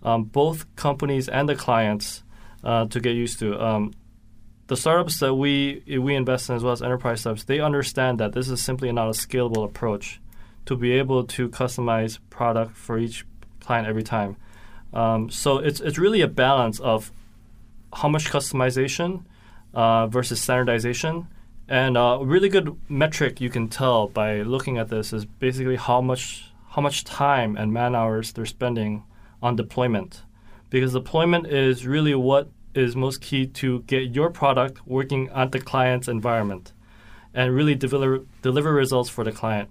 um, 0.03 0.25
both 0.25 0.75
companies 0.77 1.29
and 1.29 1.49
the 1.49 1.57
clients 1.57 2.23
uh, 2.63 2.87
to 2.87 3.01
get 3.01 3.15
used 3.15 3.39
to. 3.41 3.61
Um, 3.61 3.95
the 4.69 4.77
startups 4.77 5.21
that 5.21 5.35
we 5.35 5.83
we 5.99 6.15
invest 6.15 6.51
in, 6.51 6.57
as 6.57 6.63
well 6.63 6.73
as 6.73 6.83
enterprise 6.83 7.21
startups, 7.21 7.45
they 7.45 7.61
understand 7.61 8.21
that 8.21 8.33
this 8.33 8.49
is 8.49 8.61
simply 8.61 8.93
not 8.93 9.09
a 9.09 9.13
scalable 9.13 9.65
approach 9.65 10.21
to 10.67 10.77
be 10.77 10.93
able 10.93 11.25
to 11.25 11.49
customize 11.49 12.19
product 12.31 12.77
for 12.77 12.99
each 12.99 13.25
client 13.61 13.87
every 13.87 14.03
time. 14.03 14.37
Um, 14.93 15.31
so 15.31 15.59
it's 15.59 15.81
it's 15.81 15.99
really 15.99 16.21
a 16.23 16.29
balance 16.29 16.81
of 16.81 17.11
how 17.93 18.09
much 18.09 18.31
customization 18.31 19.25
uh, 19.75 20.07
versus 20.07 20.41
standardization. 20.41 21.27
And 21.69 21.97
uh, 21.97 22.19
a 22.21 22.25
really 22.25 22.49
good 22.49 22.77
metric 22.89 23.41
you 23.41 23.51
can 23.51 23.69
tell 23.69 24.07
by 24.07 24.43
looking 24.43 24.79
at 24.79 24.89
this 24.89 25.13
is 25.13 25.25
basically 25.25 25.77
how 25.77 26.01
much 26.01 26.53
how 26.71 26.83
much 26.83 27.05
time 27.05 27.57
and 27.57 27.73
man 27.73 27.95
hours 27.95 28.33
they're 28.33 28.47
spending 28.47 29.03
on 29.43 29.57
deployment, 29.57 30.23
because 30.71 30.93
deployment 30.93 31.47
is 31.47 31.87
really 31.87 32.15
what 32.15 32.49
is 32.75 32.95
most 32.95 33.21
key 33.21 33.47
to 33.47 33.81
get 33.87 34.15
your 34.15 34.31
product 34.31 34.87
working 34.87 35.29
at 35.35 35.51
the 35.51 35.59
client's 35.59 36.09
environment, 36.09 36.73
and 37.35 37.55
really 37.55 37.75
deliver 37.75 38.21
deliver 38.43 38.73
results 38.73 39.11
for 39.11 39.25
the 39.25 39.33
client. 39.33 39.69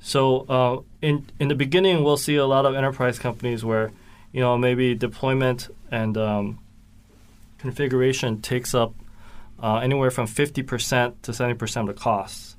So 0.00 0.40
uh, 0.48 0.80
in 1.00 1.26
in 1.38 1.48
the 1.48 1.54
beginning, 1.54 2.04
we'll 2.04 2.16
see 2.16 2.36
a 2.36 2.46
lot 2.46 2.66
of 2.66 2.74
enterprise 2.74 3.18
companies 3.18 3.64
where, 3.64 3.90
you 4.32 4.40
know, 4.40 4.56
maybe 4.56 4.94
deployment 4.94 5.68
and 5.90 6.16
um, 6.16 6.58
configuration 7.58 8.40
takes 8.40 8.74
up 8.74 8.94
uh, 9.62 9.76
anywhere 9.76 10.10
from 10.10 10.26
50% 10.26 11.14
to 11.22 11.32
70% 11.32 11.80
of 11.80 11.86
the 11.86 11.94
costs. 11.94 12.56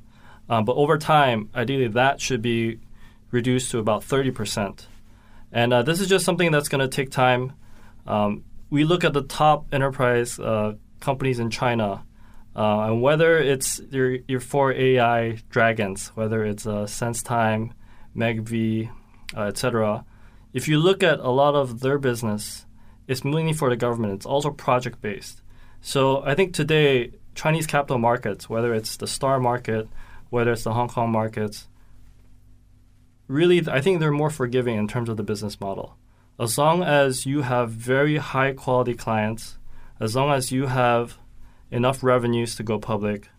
Um, 0.49 0.65
but 0.65 0.75
over 0.75 0.97
time, 0.97 1.49
ideally, 1.55 1.87
that 1.89 2.21
should 2.21 2.41
be 2.41 2.79
reduced 3.31 3.71
to 3.71 3.79
about 3.79 4.03
30%. 4.03 4.85
And 5.51 5.73
uh, 5.73 5.83
this 5.83 5.99
is 5.99 6.07
just 6.07 6.25
something 6.25 6.51
that's 6.51 6.69
going 6.69 6.81
to 6.81 6.87
take 6.87 7.09
time. 7.09 7.53
Um, 8.05 8.43
we 8.69 8.83
look 8.83 9.03
at 9.03 9.13
the 9.13 9.23
top 9.23 9.65
enterprise 9.71 10.39
uh, 10.39 10.75
companies 10.99 11.39
in 11.39 11.49
China 11.49 12.03
uh, 12.55 12.81
and 12.81 13.01
whether 13.01 13.37
it's 13.37 13.81
your, 13.89 14.17
your 14.27 14.39
four 14.39 14.71
AI 14.71 15.37
dragons, 15.49 16.09
whether 16.09 16.45
it's 16.45 16.67
uh, 16.67 16.83
SenseTime, 16.83 17.71
Megvii, 18.15 18.91
etc., 19.35 20.05
if 20.53 20.67
you 20.67 20.79
look 20.79 21.03
at 21.03 21.19
a 21.19 21.29
lot 21.29 21.55
of 21.55 21.79
their 21.79 21.97
business, 21.97 22.65
it's 23.07 23.23
mainly 23.23 23.53
for 23.53 23.69
the 23.69 23.75
government. 23.75 24.13
It's 24.13 24.25
also 24.25 24.51
project 24.51 25.01
based. 25.01 25.41
So 25.81 26.23
I 26.23 26.35
think 26.35 26.53
today, 26.53 27.11
Chinese 27.35 27.67
capital 27.67 27.97
markets, 27.97 28.49
whether 28.49 28.73
it's 28.73 28.95
the 28.95 29.07
STAR 29.07 29.39
market, 29.39 29.89
whether 30.29 30.51
it's 30.51 30.63
the 30.63 30.73
Hong 30.73 30.87
Kong 30.87 31.11
markets, 31.11 31.67
really, 33.27 33.67
I 33.67 33.81
think 33.81 33.99
they're 33.99 34.11
more 34.11 34.29
forgiving 34.29 34.77
in 34.77 34.87
terms 34.87 35.09
of 35.09 35.17
the 35.17 35.23
business 35.23 35.59
model. 35.59 35.97
As 36.39 36.57
long 36.57 36.83
as 36.83 37.25
you 37.25 37.41
have 37.41 37.71
very 37.71 38.17
high 38.17 38.53
quality 38.53 38.93
clients, 38.93 39.57
as 39.99 40.15
long 40.15 40.31
as 40.31 40.51
you 40.51 40.67
have 40.67 41.17
enough 41.71 42.03
revenues 42.03 42.55
to 42.55 42.63
go 42.63 42.79
public, 42.79 43.29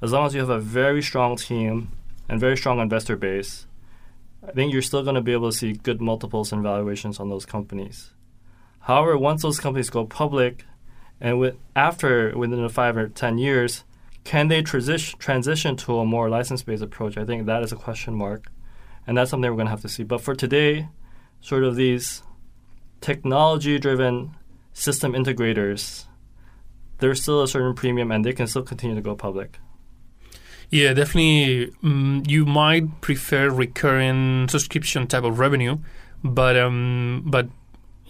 as 0.00 0.12
long 0.12 0.26
as 0.26 0.34
you 0.34 0.40
have 0.40 0.50
a 0.50 0.58
very 0.58 1.02
strong 1.02 1.36
team 1.36 1.90
and 2.28 2.40
very 2.40 2.56
strong 2.56 2.80
investor 2.80 3.16
base, 3.16 3.66
I 4.46 4.52
think 4.52 4.72
you're 4.72 4.82
still 4.82 5.02
going 5.02 5.14
to 5.14 5.20
be 5.20 5.32
able 5.32 5.50
to 5.50 5.56
see 5.56 5.72
good 5.72 6.00
multiples 6.00 6.52
and 6.52 6.62
valuations 6.62 7.20
on 7.20 7.28
those 7.28 7.46
companies. 7.46 8.12
However, 8.80 9.16
once 9.16 9.42
those 9.42 9.60
companies 9.60 9.90
go 9.90 10.04
public, 10.04 10.64
and 11.20 11.38
with, 11.38 11.56
after 11.76 12.36
within 12.36 12.62
the 12.62 12.68
five 12.68 12.96
or 12.96 13.08
ten 13.08 13.38
years, 13.38 13.84
can 14.24 14.48
they 14.48 14.62
transition 14.62 15.18
transition 15.18 15.76
to 15.76 15.98
a 15.98 16.04
more 16.04 16.28
license-based 16.28 16.82
approach? 16.82 17.16
I 17.16 17.24
think 17.24 17.46
that 17.46 17.62
is 17.62 17.72
a 17.72 17.76
question 17.76 18.14
mark, 18.14 18.50
and 19.06 19.16
that's 19.16 19.30
something 19.30 19.48
we're 19.48 19.56
going 19.56 19.66
to 19.66 19.70
have 19.70 19.82
to 19.82 19.88
see. 19.88 20.02
But 20.02 20.20
for 20.20 20.34
today, 20.34 20.88
sort 21.40 21.62
of 21.64 21.76
these 21.76 22.22
technology-driven 23.00 24.34
system 24.72 25.12
integrators 25.12 26.06
there's 27.02 27.20
still 27.20 27.42
a 27.42 27.48
certain 27.48 27.74
premium 27.74 28.12
and 28.12 28.24
they 28.24 28.32
can 28.32 28.46
still 28.46 28.62
continue 28.62 28.94
to 28.94 29.02
go 29.02 29.16
public. 29.16 29.58
Yeah, 30.72 30.94
definitely. 30.94 31.70
Um, 31.84 32.22
you 32.26 32.46
might 32.46 33.02
prefer 33.02 33.50
recurring 33.50 34.48
subscription 34.48 35.06
type 35.06 35.22
of 35.22 35.38
revenue, 35.38 35.76
but 36.24 36.56
um, 36.56 37.24
but 37.26 37.48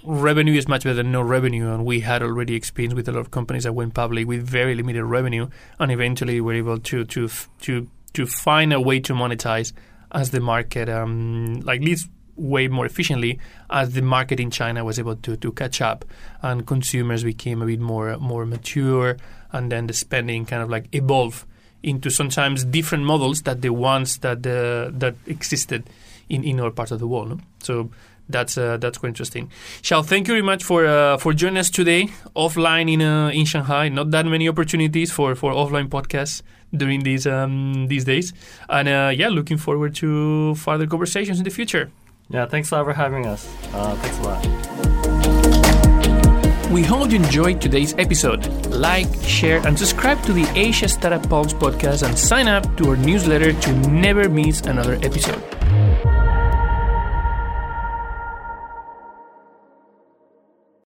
revenue 0.04 0.56
is 0.56 0.68
much 0.68 0.84
better 0.84 0.94
than 0.94 1.10
no 1.10 1.22
revenue. 1.22 1.72
And 1.74 1.84
we 1.84 2.00
had 2.00 2.22
already 2.22 2.54
experience 2.54 2.94
with 2.94 3.08
a 3.08 3.12
lot 3.12 3.18
of 3.18 3.32
companies 3.32 3.64
that 3.64 3.72
went 3.72 3.94
public 3.94 4.28
with 4.28 4.46
very 4.46 4.76
limited 4.76 5.04
revenue, 5.04 5.48
and 5.80 5.90
eventually 5.90 6.40
were 6.40 6.54
able 6.54 6.78
to 6.78 7.04
to 7.04 7.28
to 7.62 7.88
to 8.12 8.26
find 8.26 8.72
a 8.72 8.80
way 8.80 9.00
to 9.00 9.12
monetize 9.12 9.72
as 10.12 10.30
the 10.30 10.38
market 10.40 10.88
um, 10.88 11.54
like 11.62 11.80
least 11.80 12.08
way 12.36 12.68
more 12.68 12.86
efficiently 12.86 13.40
as 13.70 13.92
the 13.94 14.02
market 14.02 14.38
in 14.38 14.52
China 14.52 14.84
was 14.84 15.00
able 15.00 15.16
to, 15.16 15.36
to 15.36 15.50
catch 15.52 15.80
up 15.80 16.04
and 16.42 16.66
consumers 16.66 17.24
became 17.24 17.60
a 17.60 17.66
bit 17.66 17.80
more 17.80 18.16
more 18.18 18.46
mature 18.46 19.16
and 19.52 19.70
then 19.70 19.86
the 19.86 19.92
spending 19.92 20.46
kind 20.46 20.62
of 20.62 20.70
like 20.70 20.88
evolved 20.92 21.44
into 21.82 22.10
sometimes 22.10 22.64
different 22.64 23.04
models 23.04 23.42
that 23.42 23.62
the 23.62 23.72
ones 23.72 24.18
that 24.18 24.46
uh, 24.46 24.90
that 24.98 25.14
existed 25.26 25.88
in, 26.28 26.44
in 26.44 26.60
other 26.60 26.70
parts 26.70 26.92
of 26.92 26.98
the 26.98 27.06
world. 27.06 27.30
No? 27.30 27.38
So 27.60 27.90
that's 28.28 28.56
uh, 28.56 28.76
that's 28.76 28.98
quite 28.98 29.08
interesting. 29.08 29.50
Xiao, 29.82 30.04
thank 30.04 30.28
you 30.28 30.34
very 30.34 30.42
much 30.42 30.64
for 30.64 30.86
uh, 30.86 31.18
for 31.18 31.32
joining 31.32 31.58
us 31.58 31.70
today 31.70 32.08
offline 32.34 32.90
in 32.90 33.02
uh, 33.02 33.28
in 33.28 33.44
Shanghai. 33.44 33.88
Not 33.88 34.10
that 34.10 34.26
many 34.26 34.48
opportunities 34.48 35.12
for, 35.12 35.34
for 35.34 35.52
offline 35.52 35.88
podcasts 35.88 36.42
during 36.74 37.00
these 37.00 37.26
um, 37.26 37.88
these 37.88 38.04
days, 38.04 38.32
and 38.68 38.88
uh, 38.88 39.12
yeah, 39.14 39.28
looking 39.28 39.58
forward 39.58 39.94
to 39.96 40.54
further 40.54 40.86
conversations 40.86 41.38
in 41.38 41.44
the 41.44 41.50
future. 41.50 41.90
Yeah, 42.28 42.46
thanks 42.46 42.70
a 42.70 42.76
lot 42.76 42.84
for 42.84 42.94
having 42.94 43.26
us. 43.26 43.46
Uh, 43.74 43.94
thanks 43.96 44.18
a 44.18 44.22
lot. 44.22 44.91
We 46.72 46.82
hope 46.82 47.10
you 47.10 47.16
enjoyed 47.16 47.60
today's 47.60 47.94
episode. 47.98 48.46
Like, 48.68 49.06
share, 49.24 49.60
and 49.66 49.78
subscribe 49.78 50.22
to 50.22 50.32
the 50.32 50.50
Asia 50.58 50.88
Startup 50.88 51.22
Pulse 51.28 51.52
podcast 51.52 52.02
and 52.02 52.18
sign 52.18 52.48
up 52.48 52.78
to 52.78 52.88
our 52.88 52.96
newsletter 52.96 53.52
to 53.52 53.72
never 53.90 54.26
miss 54.30 54.62
another 54.62 54.94
episode. 55.02 55.61